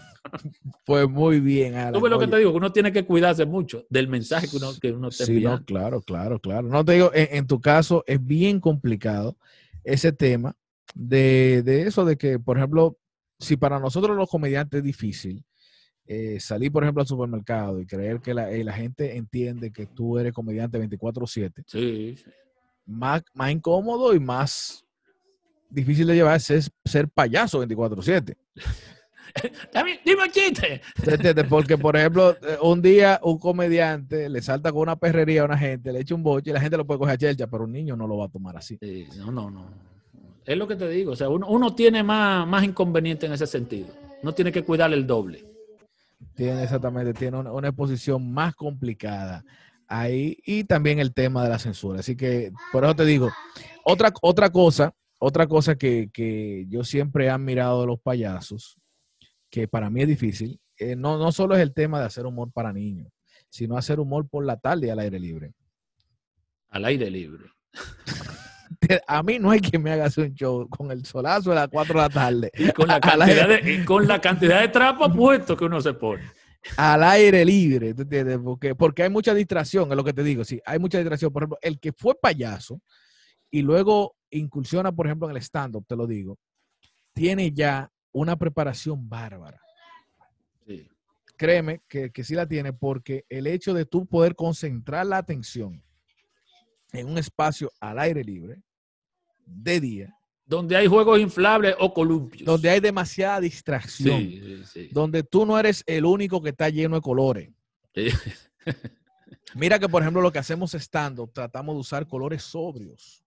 Pues 0.85 1.09
muy 1.09 1.39
bien, 1.39 1.75
Alan. 1.75 1.93
Tú 1.93 2.01
ves 2.01 2.09
lo 2.11 2.17
que 2.19 2.25
Oye, 2.25 2.31
te 2.31 2.37
digo, 2.39 2.51
que 2.51 2.57
uno 2.57 2.71
tiene 2.71 2.91
que 2.91 3.05
cuidarse 3.05 3.45
mucho 3.45 3.85
del 3.89 4.07
mensaje 4.07 4.47
que 4.47 4.57
uno, 4.57 4.71
que 4.81 4.91
uno 4.91 5.09
te 5.09 5.25
Sí, 5.25 5.33
envía. 5.33 5.49
no, 5.51 5.65
claro, 5.65 6.01
claro, 6.01 6.39
claro. 6.39 6.67
No 6.67 6.83
te 6.85 6.93
digo, 6.93 7.11
en, 7.13 7.27
en 7.31 7.47
tu 7.47 7.59
caso 7.59 8.03
es 8.07 8.23
bien 8.25 8.59
complicado 8.59 9.37
ese 9.83 10.11
tema 10.11 10.55
de, 10.93 11.61
de 11.63 11.83
eso, 11.83 12.05
de 12.05 12.17
que, 12.17 12.39
por 12.39 12.57
ejemplo, 12.57 12.97
si 13.39 13.57
para 13.57 13.79
nosotros 13.79 14.15
los 14.15 14.29
comediantes 14.29 14.79
es 14.79 14.83
difícil 14.83 15.43
eh, 16.05 16.39
salir, 16.39 16.71
por 16.71 16.83
ejemplo, 16.83 17.01
al 17.01 17.07
supermercado 17.07 17.79
y 17.79 17.85
creer 17.85 18.19
que 18.19 18.33
la, 18.33 18.51
eh, 18.51 18.63
la 18.63 18.73
gente 18.73 19.15
entiende 19.15 19.71
que 19.71 19.85
tú 19.87 20.17
eres 20.19 20.33
comediante 20.33 20.77
24/7, 20.79 21.63
Sí, 21.65 22.15
más, 22.85 23.23
más 23.33 23.51
incómodo 23.51 24.13
y 24.13 24.19
más 24.19 24.83
difícil 25.69 26.07
de 26.07 26.15
llevar 26.15 26.35
es 26.35 26.43
ser, 26.43 26.63
ser 26.83 27.07
payaso 27.07 27.59
24/7. 27.65 28.35
Dame- 29.73 29.99
Dime 30.05 30.23
un 30.23 30.31
chiste. 30.31 30.81
Porque, 31.49 31.77
por 31.77 31.95
ejemplo, 31.95 32.31
eh, 32.41 32.57
un 32.61 32.81
día 32.81 33.19
un 33.23 33.37
comediante 33.39 34.29
le 34.29 34.41
salta 34.41 34.71
con 34.71 34.81
una 34.81 34.95
perrería 34.95 35.41
a 35.41 35.45
una 35.45 35.57
gente, 35.57 35.91
le 35.91 35.99
echa 36.01 36.15
un 36.15 36.23
boche 36.23 36.49
y 36.49 36.53
la 36.53 36.61
gente 36.61 36.77
lo 36.77 36.85
puede 36.85 36.99
coger 36.99 37.15
a 37.15 37.17
chelcha, 37.17 37.47
pero 37.47 37.63
un 37.65 37.71
niño 37.71 37.95
no 37.95 38.07
lo 38.07 38.17
va 38.17 38.25
a 38.25 38.29
tomar 38.29 38.57
así. 38.57 38.77
Sí, 38.81 39.07
no, 39.17 39.31
no, 39.31 39.49
no. 39.49 39.65
Es 40.45 40.57
lo 40.57 40.67
que 40.67 40.75
te 40.75 40.89
digo. 40.89 41.11
O 41.11 41.15
sea, 41.15 41.29
uno, 41.29 41.47
uno 41.47 41.73
tiene 41.75 42.03
más, 42.03 42.47
más 42.47 42.63
inconveniente 42.63 43.25
en 43.25 43.33
ese 43.33 43.47
sentido. 43.47 43.87
No 44.23 44.33
tiene 44.33 44.51
que 44.51 44.63
cuidar 44.63 44.91
el 44.93 45.05
doble. 45.05 45.43
Tiene 46.35 46.63
exactamente, 46.63 47.13
tiene 47.13 47.37
una, 47.37 47.51
una 47.51 47.67
exposición 47.69 48.31
más 48.31 48.55
complicada 48.55 49.43
ahí 49.87 50.37
y 50.45 50.63
también 50.63 50.99
el 50.99 51.13
tema 51.13 51.43
de 51.43 51.49
la 51.49 51.59
censura. 51.59 51.99
Así 51.99 52.15
que, 52.15 52.51
por 52.71 52.83
eso 52.83 52.95
te 52.95 53.05
digo, 53.05 53.29
otra, 53.83 54.11
otra 54.21 54.49
cosa, 54.49 54.93
otra 55.19 55.47
cosa 55.47 55.75
que, 55.75 56.09
que 56.13 56.65
yo 56.69 56.83
siempre 56.83 57.25
he 57.25 57.29
admirado 57.29 57.81
de 57.81 57.87
los 57.87 57.99
payasos, 57.99 58.77
que 59.51 59.67
para 59.67 59.89
mí 59.89 60.01
es 60.01 60.07
difícil, 60.07 60.59
eh, 60.77 60.95
no, 60.95 61.17
no 61.17 61.31
solo 61.31 61.55
es 61.55 61.61
el 61.61 61.73
tema 61.73 61.99
de 61.99 62.05
hacer 62.05 62.25
humor 62.25 62.51
para 62.51 62.73
niños, 62.73 63.11
sino 63.49 63.77
hacer 63.77 63.99
humor 63.99 64.27
por 64.27 64.45
la 64.45 64.57
tarde 64.57 64.87
y 64.87 64.89
al 64.89 64.99
aire 64.99 65.19
libre. 65.19 65.53
Al 66.69 66.85
aire 66.85 67.11
libre. 67.11 67.43
A 69.07 69.21
mí 69.21 69.37
no 69.37 69.51
hay 69.51 69.59
que 69.59 69.77
me 69.77 69.91
haga 69.91 70.05
hacer 70.05 70.29
un 70.29 70.33
show 70.33 70.67
con 70.67 70.91
el 70.91 71.05
solazo 71.05 71.51
a 71.51 71.55
las 71.55 71.67
4 71.67 71.93
de 71.93 71.99
la 71.99 72.09
tarde. 72.09 72.51
Y 72.57 72.71
con 72.71 72.87
la 72.87 72.99
cantidad 73.01 73.47
de, 73.47 73.73
y 73.73 73.85
con 73.85 74.07
la 74.07 74.19
cantidad 74.19 74.61
de 74.61 74.69
trapos 74.69 75.15
puestos 75.15 75.57
que 75.57 75.65
uno 75.65 75.79
se 75.81 75.93
pone. 75.93 76.23
al 76.77 77.03
aire 77.03 77.45
libre, 77.45 77.93
¿tú 77.93 78.01
entiendes? 78.03 78.39
Porque, 78.43 78.73
porque 78.73 79.03
hay 79.03 79.09
mucha 79.09 79.33
distracción, 79.33 79.91
es 79.91 79.95
lo 79.95 80.03
que 80.03 80.13
te 80.13 80.23
digo, 80.23 80.43
sí, 80.43 80.61
hay 80.65 80.79
mucha 80.79 80.97
distracción. 80.97 81.31
Por 81.31 81.43
ejemplo, 81.43 81.59
el 81.61 81.79
que 81.79 81.93
fue 81.93 82.15
payaso 82.19 82.81
y 83.51 83.61
luego 83.61 84.15
incursiona, 84.31 84.91
por 84.91 85.05
ejemplo, 85.05 85.29
en 85.29 85.35
el 85.35 85.41
stand-up, 85.41 85.85
te 85.87 85.95
lo 85.95 86.07
digo, 86.07 86.37
tiene 87.13 87.51
ya 87.51 87.91
una 88.11 88.35
preparación 88.37 89.07
bárbara. 89.09 89.59
Sí. 90.65 90.87
Créeme 91.37 91.81
que, 91.87 92.11
que 92.11 92.23
sí 92.23 92.35
la 92.35 92.47
tiene 92.47 92.71
porque 92.73 93.25
el 93.29 93.47
hecho 93.47 93.73
de 93.73 93.85
tú 93.85 94.05
poder 94.05 94.35
concentrar 94.35 95.05
la 95.05 95.17
atención 95.17 95.83
en 96.93 97.07
un 97.07 97.17
espacio 97.17 97.71
al 97.79 97.99
aire 97.99 98.23
libre, 98.23 98.61
de 99.45 99.79
día, 99.79 100.15
Donde 100.45 100.75
hay 100.75 100.87
juegos 100.87 101.19
inflables 101.19 101.75
o 101.79 101.93
columpios. 101.93 102.45
donde 102.45 102.69
hay 102.69 102.79
demasiada 102.79 103.39
distracción, 103.39 104.19
Sí, 104.19 104.41
sí, 104.43 104.63
sí. 104.65 104.89
donde 104.91 105.23
tú 105.23 105.45
no 105.45 105.57
eres 105.57 105.83
el 105.87 106.05
único 106.05 106.41
que 106.41 106.49
está 106.49 106.69
lleno 106.69 106.95
de 106.95 107.01
colores. 107.01 107.49
Mira 109.55 109.79
que, 109.79 109.89
por 109.89 110.01
ejemplo, 110.01 110.21
lo 110.21 110.31
que 110.31 110.39
hacemos 110.39 110.73
estando, 110.73 111.27
tratamos 111.27 111.75
de 111.75 111.79
usar 111.79 112.07
colores 112.07 112.43
sobrios. 112.43 113.23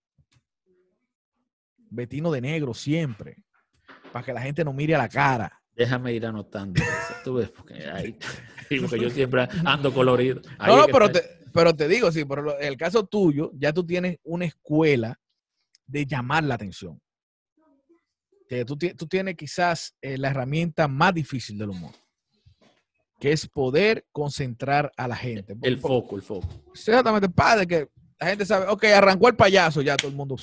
Betino 1.90 2.31
de 2.33 2.40
negro 2.40 2.75
siempre, 2.75 3.37
para 4.14 4.24
que 4.24 4.33
la 4.33 4.42
gente 4.42 4.64
nos 4.64 4.72
mire 4.72 4.94
a 4.94 4.98
la 4.98 5.09
cara. 5.09 5.61
Déjame 5.74 6.12
ir 6.12 6.24
anotando 6.24 6.81
eso. 6.81 7.14
Tú 7.24 7.35
ves, 7.35 7.50
porque, 7.50 7.74
ahí- 7.92 8.16
porque 8.81 9.00
yo 9.00 9.11
siempre 9.11 9.48
ando 9.66 9.92
colorido. 9.92 10.40
Ahí 10.57 10.70
No, 10.72 10.83
no, 10.83 10.87
pero 10.87 11.11
te, 11.11 11.20
pero 11.53 11.74
te 11.74 11.88
digo, 11.88 12.12
sí, 12.12 12.20
en 12.20 12.55
el 12.68 12.77
caso 12.77 13.05
tuyo, 13.05 13.50
ya 13.55 13.72
tú 13.72 13.85
tienes 13.85 14.18
una 14.22 14.44
escuela 14.44 15.18
de 15.85 16.07
llamar 16.07 16.44
la 16.44 16.55
atención. 16.55 17.00
Que 18.48 18.64
tú, 18.64 18.77
tú 18.79 19.09
tienes 19.09 19.35
quizás 19.35 19.96
eh, 20.00 20.16
la 20.16 20.31
herramienta 20.31 20.87
más 20.87 21.12
difícil 21.12 21.59
del 21.59 21.70
humor, 21.70 21.90
que 23.18 23.33
es 23.33 23.48
poder 23.48 24.07
concentrar 24.12 24.92
a 24.96 25.09
la 25.09 25.16
gente. 25.16 25.57
El 25.61 25.81
Por- 25.81 25.90
foco, 25.90 26.14
el 26.14 26.22
foco. 26.22 26.48
Exactamente, 26.72 27.29
padre, 27.31 27.66
que 27.66 27.88
la 28.20 28.29
gente 28.29 28.46
sabe, 28.46 28.66
ok, 28.68 28.84
arrancó 28.84 29.26
el 29.26 29.34
payaso, 29.34 29.82
ya 29.82 29.97
todo 29.97 30.09
el 30.09 30.16
mundo, 30.16 30.36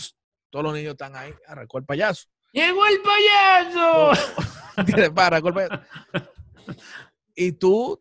todos 0.50 0.66
los 0.66 0.74
niños 0.74 0.92
están 0.92 1.16
ahí, 1.16 1.32
arrancó 1.48 1.78
el 1.78 1.86
payaso. 1.86 2.28
¡Llegó 2.52 2.86
el 2.86 2.98
payaso! 3.02 4.12
¿Entiendes? 4.78 5.10
Pa, 5.12 5.28
arrancó 5.28 5.48
el 5.50 5.54
payaso. 5.54 5.82
Y 7.36 7.54
tú, 7.54 8.00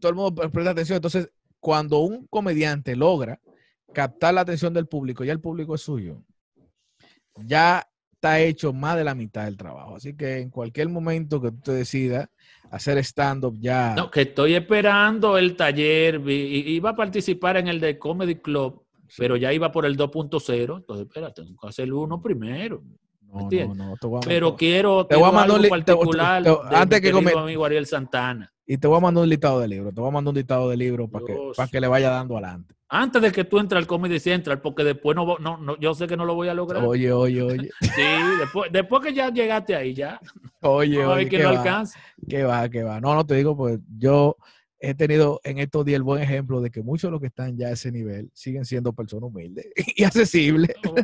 todo 0.00 0.08
el 0.10 0.14
mundo 0.14 0.34
pre- 0.34 0.48
presta 0.50 0.70
atención. 0.70 0.96
Entonces, 0.96 1.30
cuando 1.60 1.98
un 2.00 2.26
comediante 2.28 2.96
logra 2.96 3.40
captar 3.92 4.34
la 4.34 4.42
atención 4.42 4.72
del 4.74 4.86
público, 4.86 5.24
ya 5.24 5.32
el 5.32 5.40
público 5.40 5.74
es 5.74 5.82
suyo, 5.82 6.22
ya 7.44 7.86
está 8.12 8.40
hecho 8.40 8.72
más 8.72 8.96
de 8.96 9.04
la 9.04 9.14
mitad 9.14 9.44
del 9.44 9.56
trabajo. 9.56 9.96
Así 9.96 10.16
que 10.16 10.38
en 10.38 10.50
cualquier 10.50 10.88
momento 10.88 11.40
que 11.40 11.50
tú 11.50 11.58
te 11.60 11.72
decidas 11.72 12.28
hacer 12.70 12.98
stand-up, 12.98 13.56
ya. 13.60 13.94
No, 13.94 14.10
que 14.10 14.22
estoy 14.22 14.54
esperando 14.54 15.36
el 15.38 15.54
taller. 15.56 16.20
Iba 16.28 16.90
a 16.90 16.96
participar 16.96 17.56
en 17.58 17.68
el 17.68 17.78
de 17.80 17.98
Comedy 17.98 18.36
Club, 18.36 18.84
pero 19.16 19.36
ya 19.36 19.52
iba 19.52 19.70
por 19.70 19.84
el 19.86 19.96
2.0. 19.96 20.76
Entonces, 20.78 21.06
espérate, 21.06 21.42
tengo 21.44 21.60
que 21.60 21.68
hacer 21.68 21.84
el 21.84 21.92
uno 21.92 22.20
primero. 22.20 22.82
No, 23.32 23.48
no, 23.50 23.74
no, 23.74 23.96
te 24.00 24.06
voy 24.06 24.18
a 24.18 24.20
Pero 24.26 24.46
mandar- 24.46 24.58
quiero, 24.58 25.06
Te 25.06 25.14
voy 25.16 25.24
a 25.24 25.26
quiero 25.28 25.32
mandar 25.32 25.58
un 25.58 25.64
algo 25.64 25.76
li- 25.76 25.82
te- 25.82 25.84
te- 25.86 25.92
particular 25.92 26.42
te- 26.42 26.48
de 26.50 26.56
antes 26.76 26.80
mi 26.86 26.88
que 26.88 27.12
querido 27.12 27.30
come- 27.32 27.42
amigo 27.42 27.64
Ariel 27.64 27.86
Santana. 27.86 28.52
Y 28.68 28.78
te 28.78 28.88
voy 28.88 28.96
a 28.96 29.00
mandar 29.00 29.22
un 29.24 29.28
listado 29.30 29.60
de 29.60 29.68
libros. 29.68 29.94
Te 29.94 30.00
voy 30.00 30.08
a 30.08 30.12
mandar 30.12 30.30
un 30.32 30.36
listado 30.36 30.68
de 30.70 30.76
libros 30.76 31.08
para 31.08 31.24
que, 31.24 31.36
para 31.56 31.68
que 31.68 31.80
le 31.80 31.86
vaya 31.86 32.10
dando 32.10 32.36
adelante. 32.36 32.74
Antes 32.88 33.20
de 33.22 33.32
que 33.32 33.44
tú 33.44 33.58
entres 33.58 33.78
al 33.78 33.86
Comedy 33.86 34.18
Central, 34.20 34.60
porque 34.60 34.82
después 34.84 35.14
no, 35.16 35.38
no, 35.38 35.56
no 35.56 35.76
yo 35.78 35.92
sé 35.94 36.06
que 36.06 36.16
no 36.16 36.24
lo 36.24 36.34
voy 36.34 36.48
a 36.48 36.54
lograr. 36.54 36.84
Oye, 36.84 37.12
oye, 37.12 37.42
oye. 37.42 37.70
Sí, 37.80 38.02
después, 38.40 38.70
después 38.72 39.02
que 39.02 39.12
ya 39.14 39.28
llegaste 39.30 39.74
ahí, 39.76 39.92
ya. 39.94 40.20
Oye, 40.62 41.02
No, 41.02 41.12
oye. 41.12 41.24
que 41.28 41.36
¿qué 41.36 41.42
no 41.42 41.52
va? 41.52 41.58
alcanza. 41.58 41.98
Que 42.28 42.42
va, 42.44 42.68
que 42.68 42.82
va. 42.82 43.00
No, 43.00 43.14
no 43.14 43.24
te 43.26 43.34
digo, 43.36 43.56
pues 43.56 43.78
yo 43.98 44.36
he 44.78 44.94
tenido 44.94 45.40
en 45.42 45.58
estos 45.58 45.84
días 45.84 45.96
el 45.96 46.02
buen 46.02 46.22
ejemplo 46.22 46.60
de 46.60 46.70
que 46.70 46.82
muchos 46.82 47.08
de 47.08 47.12
los 47.12 47.20
que 47.20 47.28
están 47.28 47.56
ya 47.56 47.68
a 47.68 47.70
ese 47.70 47.90
nivel 47.90 48.30
siguen 48.34 48.64
siendo 48.64 48.92
personas 48.92 49.30
humildes 49.30 49.66
y 49.96 50.04
accesibles 50.04 50.74
Oh, 50.86 50.94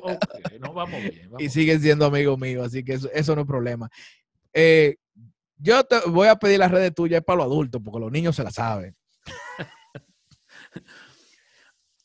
no, 0.73 0.75
vamos 0.87 1.01
bien. 1.03 1.31
vamos 1.31 1.43
y 1.43 1.49
siguen 1.49 1.81
siendo 1.81 2.07
amigos 2.07 2.39
míos, 2.39 2.67
así 2.67 2.85
que 2.85 2.95
eso, 2.95 3.11
eso 3.13 3.35
no 3.35 3.43
es 3.43 3.47
problema. 3.47 3.89
Eh, 4.53 4.97
yo 5.57 5.85
te 5.85 6.01
voy 6.09 6.29
a 6.29 6.37
pedir 6.37 6.59
las 6.59 6.71
redes 6.71 6.95
tuyas 6.95 7.23
para 7.23 7.39
los 7.39 7.47
adultos, 7.47 7.81
porque 7.85 8.01
los 8.01 8.11
niños 8.13 8.35
se 8.37 8.43
las 8.45 8.55
saben. 8.55 8.97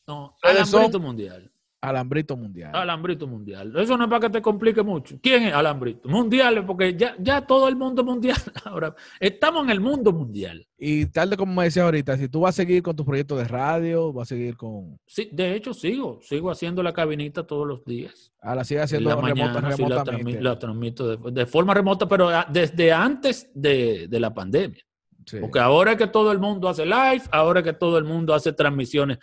No, 0.07 0.35
Ustedes 0.35 0.69
son- 0.69 0.79
alambrito 0.79 0.99
mundial. 1.01 1.51
Alambrito 1.79 2.35
Mundial. 2.35 2.71
Alambrito 2.75 3.27
mundial. 3.27 3.71
Eso 3.77 3.95
no 3.97 4.05
es 4.05 4.09
para 4.09 4.21
que 4.21 4.29
te 4.31 4.41
complique 4.41 4.81
mucho. 4.81 5.19
¿Quién 5.21 5.43
es 5.43 5.53
alambrito? 5.53 6.09
Mundial, 6.09 6.65
porque 6.65 6.95
ya, 6.95 7.15
ya 7.19 7.41
todo 7.45 7.67
el 7.67 7.75
mundo 7.75 8.03
mundial. 8.03 8.35
Ahora, 8.65 8.95
estamos 9.19 9.63
en 9.63 9.69
el 9.69 9.79
mundo 9.79 10.11
mundial. 10.11 10.67
Y 10.77 11.05
tal 11.05 11.29
de 11.29 11.37
como 11.37 11.53
me 11.53 11.65
decías 11.65 11.85
ahorita, 11.85 12.17
si 12.17 12.27
tú 12.29 12.41
vas 12.41 12.55
a 12.55 12.63
seguir 12.63 12.81
con 12.81 12.95
tus 12.95 13.05
proyectos 13.05 13.37
de 13.37 13.43
radio, 13.47 14.11
vas 14.11 14.27
a 14.31 14.35
seguir 14.35 14.57
con... 14.57 14.99
Sí, 15.05 15.29
de 15.31 15.55
hecho, 15.55 15.73
sigo. 15.73 16.19
Sigo 16.21 16.49
haciendo 16.49 16.81
la 16.81 16.93
cabinita 16.93 17.45
todos 17.45 17.67
los 17.67 17.85
días. 17.85 18.31
A 18.41 18.55
la 18.55 18.61
haciendo 18.61 19.09
la 19.11 19.15
remota- 19.17 19.21
mañana 19.61 19.71
sí 19.75 19.81
la, 19.83 19.87
remotamente. 19.89 20.31
transmi- 20.39 20.41
la 20.41 20.59
transmito 20.59 21.15
de, 21.17 21.31
de 21.31 21.45
forma 21.45 21.73
remota, 21.75 22.07
pero 22.07 22.29
a- 22.29 22.47
desde 22.51 22.91
antes 22.91 23.51
de, 23.53 24.07
de 24.07 24.19
la 24.19 24.33
pandemia. 24.33 24.81
Sí. 25.27 25.37
Porque 25.41 25.59
ahora 25.59 25.95
que 25.97 26.07
todo 26.07 26.31
el 26.31 26.39
mundo 26.39 26.69
hace 26.69 26.85
live, 26.85 27.21
ahora 27.31 27.61
que 27.61 27.73
todo 27.73 27.97
el 27.97 28.03
mundo 28.05 28.33
hace 28.33 28.53
transmisiones 28.53 29.19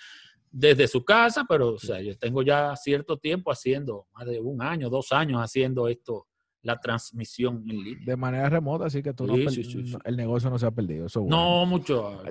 desde 0.57 0.87
su 0.87 1.05
casa, 1.05 1.45
pero 1.49 1.75
o 1.75 1.79
sea, 1.79 2.01
yo 2.01 2.17
tengo 2.17 2.41
ya 2.43 2.77
cierto 2.77 3.19
tiempo 3.19 3.51
haciendo, 3.51 4.07
más 4.15 4.25
de 4.25 4.39
un 4.39 4.63
año, 4.63 4.89
dos 4.89 5.11
años 5.11 5.41
haciendo 5.41 5.89
esto, 5.89 6.29
la 6.63 6.79
transmisión 6.79 7.65
en 7.69 7.83
línea. 7.83 8.05
De 8.07 8.17
manera 8.17 8.49
remota, 8.49 8.87
así 8.87 9.03
que 9.03 9.13
tú 9.13 9.27
no 9.27 9.35
Sí, 9.35 9.97
el 10.05 10.17
negocio 10.17 10.49
no 10.51 10.59
se 10.59 10.67
ha 10.67 10.71
perdido. 10.71 11.07
Eso 11.07 11.21
es 11.21 11.25
bueno. 11.25 11.37
No, 11.37 11.67
mucho. 11.67 12.23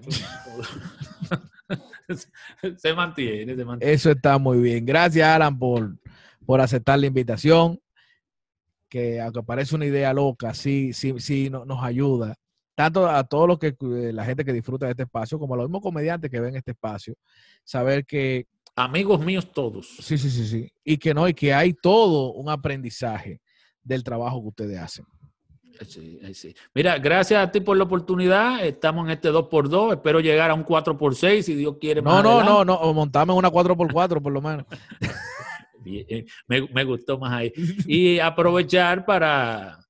se 2.77 2.93
mantiene, 2.93 3.55
se 3.55 3.65
mantiene. 3.65 3.93
Eso 3.93 4.11
está 4.11 4.37
muy 4.37 4.59
bien. 4.59 4.85
Gracias, 4.85 5.27
Alan, 5.27 5.59
por, 5.59 5.97
por 6.45 6.61
aceptar 6.61 6.97
la 6.99 7.07
invitación. 7.07 7.77
Que 8.89 9.19
aunque 9.19 9.43
parece 9.43 9.75
una 9.75 9.85
idea 9.85 10.13
loca, 10.13 10.53
sí, 10.53 10.93
sí, 10.93 11.13
sí 11.17 11.49
no- 11.49 11.65
nos 11.65 11.83
ayuda. 11.83 12.35
Tanto 12.75 13.07
a 13.07 13.23
todos 13.23 13.47
los 13.47 13.59
que 13.59 13.67
eh, 13.67 14.11
la 14.13 14.25
gente 14.25 14.43
que 14.43 14.53
disfruta 14.53 14.85
de 14.85 14.91
este 14.91 15.03
espacio, 15.03 15.37
como 15.37 15.53
a 15.53 15.57
los 15.57 15.67
mismos 15.67 15.81
comediantes 15.81 16.31
que 16.31 16.39
ven 16.39 16.55
este 16.55 16.71
espacio, 16.71 17.15
saber 17.63 18.05
que 18.05 18.47
Amigos 18.75 19.19
míos 19.19 19.51
todos. 19.51 19.87
sí, 19.99 20.17
sí, 20.17 20.31
sí, 20.31 20.47
sí. 20.47 20.73
Y 20.83 20.97
que 20.97 21.13
no, 21.13 21.27
y 21.27 21.33
que 21.35 21.53
hay 21.53 21.73
todo 21.73 22.33
un 22.33 22.49
aprendizaje 22.49 23.39
del 23.83 24.03
trabajo 24.03 24.41
que 24.41 24.47
ustedes 24.47 24.79
hacen. 24.79 25.05
Sí, 25.87 26.19
sí. 26.33 26.55
Mira, 26.73 26.97
gracias 26.97 27.45
a 27.45 27.51
ti 27.51 27.59
por 27.59 27.77
la 27.77 27.83
oportunidad. 27.83 28.65
Estamos 28.65 29.05
en 29.05 29.11
este 29.11 29.31
2x2. 29.31 29.93
Espero 29.93 30.19
llegar 30.19 30.49
a 30.49 30.53
un 30.53 30.65
4x6 30.65 31.41
si 31.41 31.55
Dios 31.55 31.77
quiere. 31.79 32.01
No, 32.01 32.11
más 32.11 32.23
no, 32.23 32.39
adelante. 32.39 32.65
no, 32.65 32.79
no, 32.79 32.93
montame 32.93 33.33
una 33.33 33.49
4x4 33.49 34.21
por 34.21 34.31
lo 34.31 34.41
menos. 34.41 34.65
Me, 36.47 36.61
me 36.73 36.83
gustó 36.85 37.17
más 37.17 37.33
ahí. 37.33 37.51
Y 37.85 38.17
aprovechar 38.19 39.03
para 39.03 39.82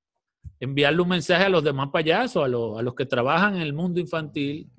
enviarle 0.63 1.01
un 1.01 1.09
mensaje 1.09 1.43
a 1.45 1.49
los 1.49 1.63
demás 1.63 1.89
payasos, 1.91 2.43
a 2.43 2.47
los, 2.47 2.79
a 2.79 2.81
los 2.81 2.95
que 2.95 3.05
trabajan 3.05 3.55
en 3.55 3.61
el 3.61 3.73
mundo 3.73 3.99
infantil. 3.99 4.69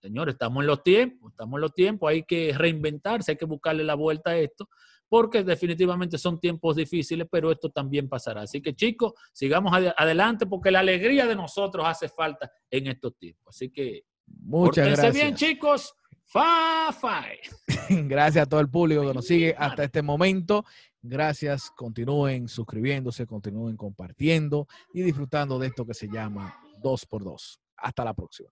Señores, 0.00 0.34
estamos 0.34 0.62
en 0.62 0.66
los 0.66 0.82
tiempos, 0.82 1.32
estamos 1.32 1.58
en 1.58 1.60
los 1.60 1.74
tiempos, 1.74 2.10
hay 2.10 2.22
que 2.22 2.54
reinventarse, 2.56 3.32
hay 3.32 3.36
que 3.36 3.44
buscarle 3.44 3.84
la 3.84 3.94
vuelta 3.94 4.30
a 4.30 4.36
esto, 4.38 4.66
porque 5.08 5.44
definitivamente 5.44 6.16
son 6.16 6.40
tiempos 6.40 6.76
difíciles, 6.76 7.26
pero 7.30 7.52
esto 7.52 7.68
también 7.68 8.08
pasará. 8.08 8.42
Así 8.42 8.62
que 8.62 8.74
chicos, 8.74 9.12
sigamos 9.32 9.72
ade- 9.72 9.92
adelante 9.96 10.46
porque 10.46 10.70
la 10.70 10.80
alegría 10.80 11.26
de 11.26 11.36
nosotros 11.36 11.84
hace 11.86 12.08
falta 12.08 12.50
en 12.70 12.86
estos 12.86 13.18
tiempos. 13.18 13.54
Así 13.54 13.70
que 13.70 14.04
Muchas 14.26 14.86
gracias. 14.86 15.12
bien, 15.14 15.34
chicos. 15.34 15.94
Fa, 16.24 16.92
fa. 16.92 17.24
Gracias 17.88 18.46
a 18.46 18.48
todo 18.48 18.60
el 18.60 18.70
público 18.70 19.04
que 19.04 19.12
nos 19.14 19.26
sigue 19.26 19.52
hasta 19.58 19.82
este 19.82 20.00
momento. 20.00 20.64
Gracias. 21.02 21.70
Continúen 21.70 22.48
suscribiéndose, 22.48 23.26
continúen 23.26 23.76
compartiendo 23.76 24.66
y 24.92 25.02
disfrutando 25.02 25.58
de 25.58 25.68
esto 25.68 25.86
que 25.86 25.94
se 25.94 26.08
llama 26.08 26.54
2x2. 26.82 27.58
Hasta 27.76 28.04
la 28.04 28.14
próxima. 28.14 28.50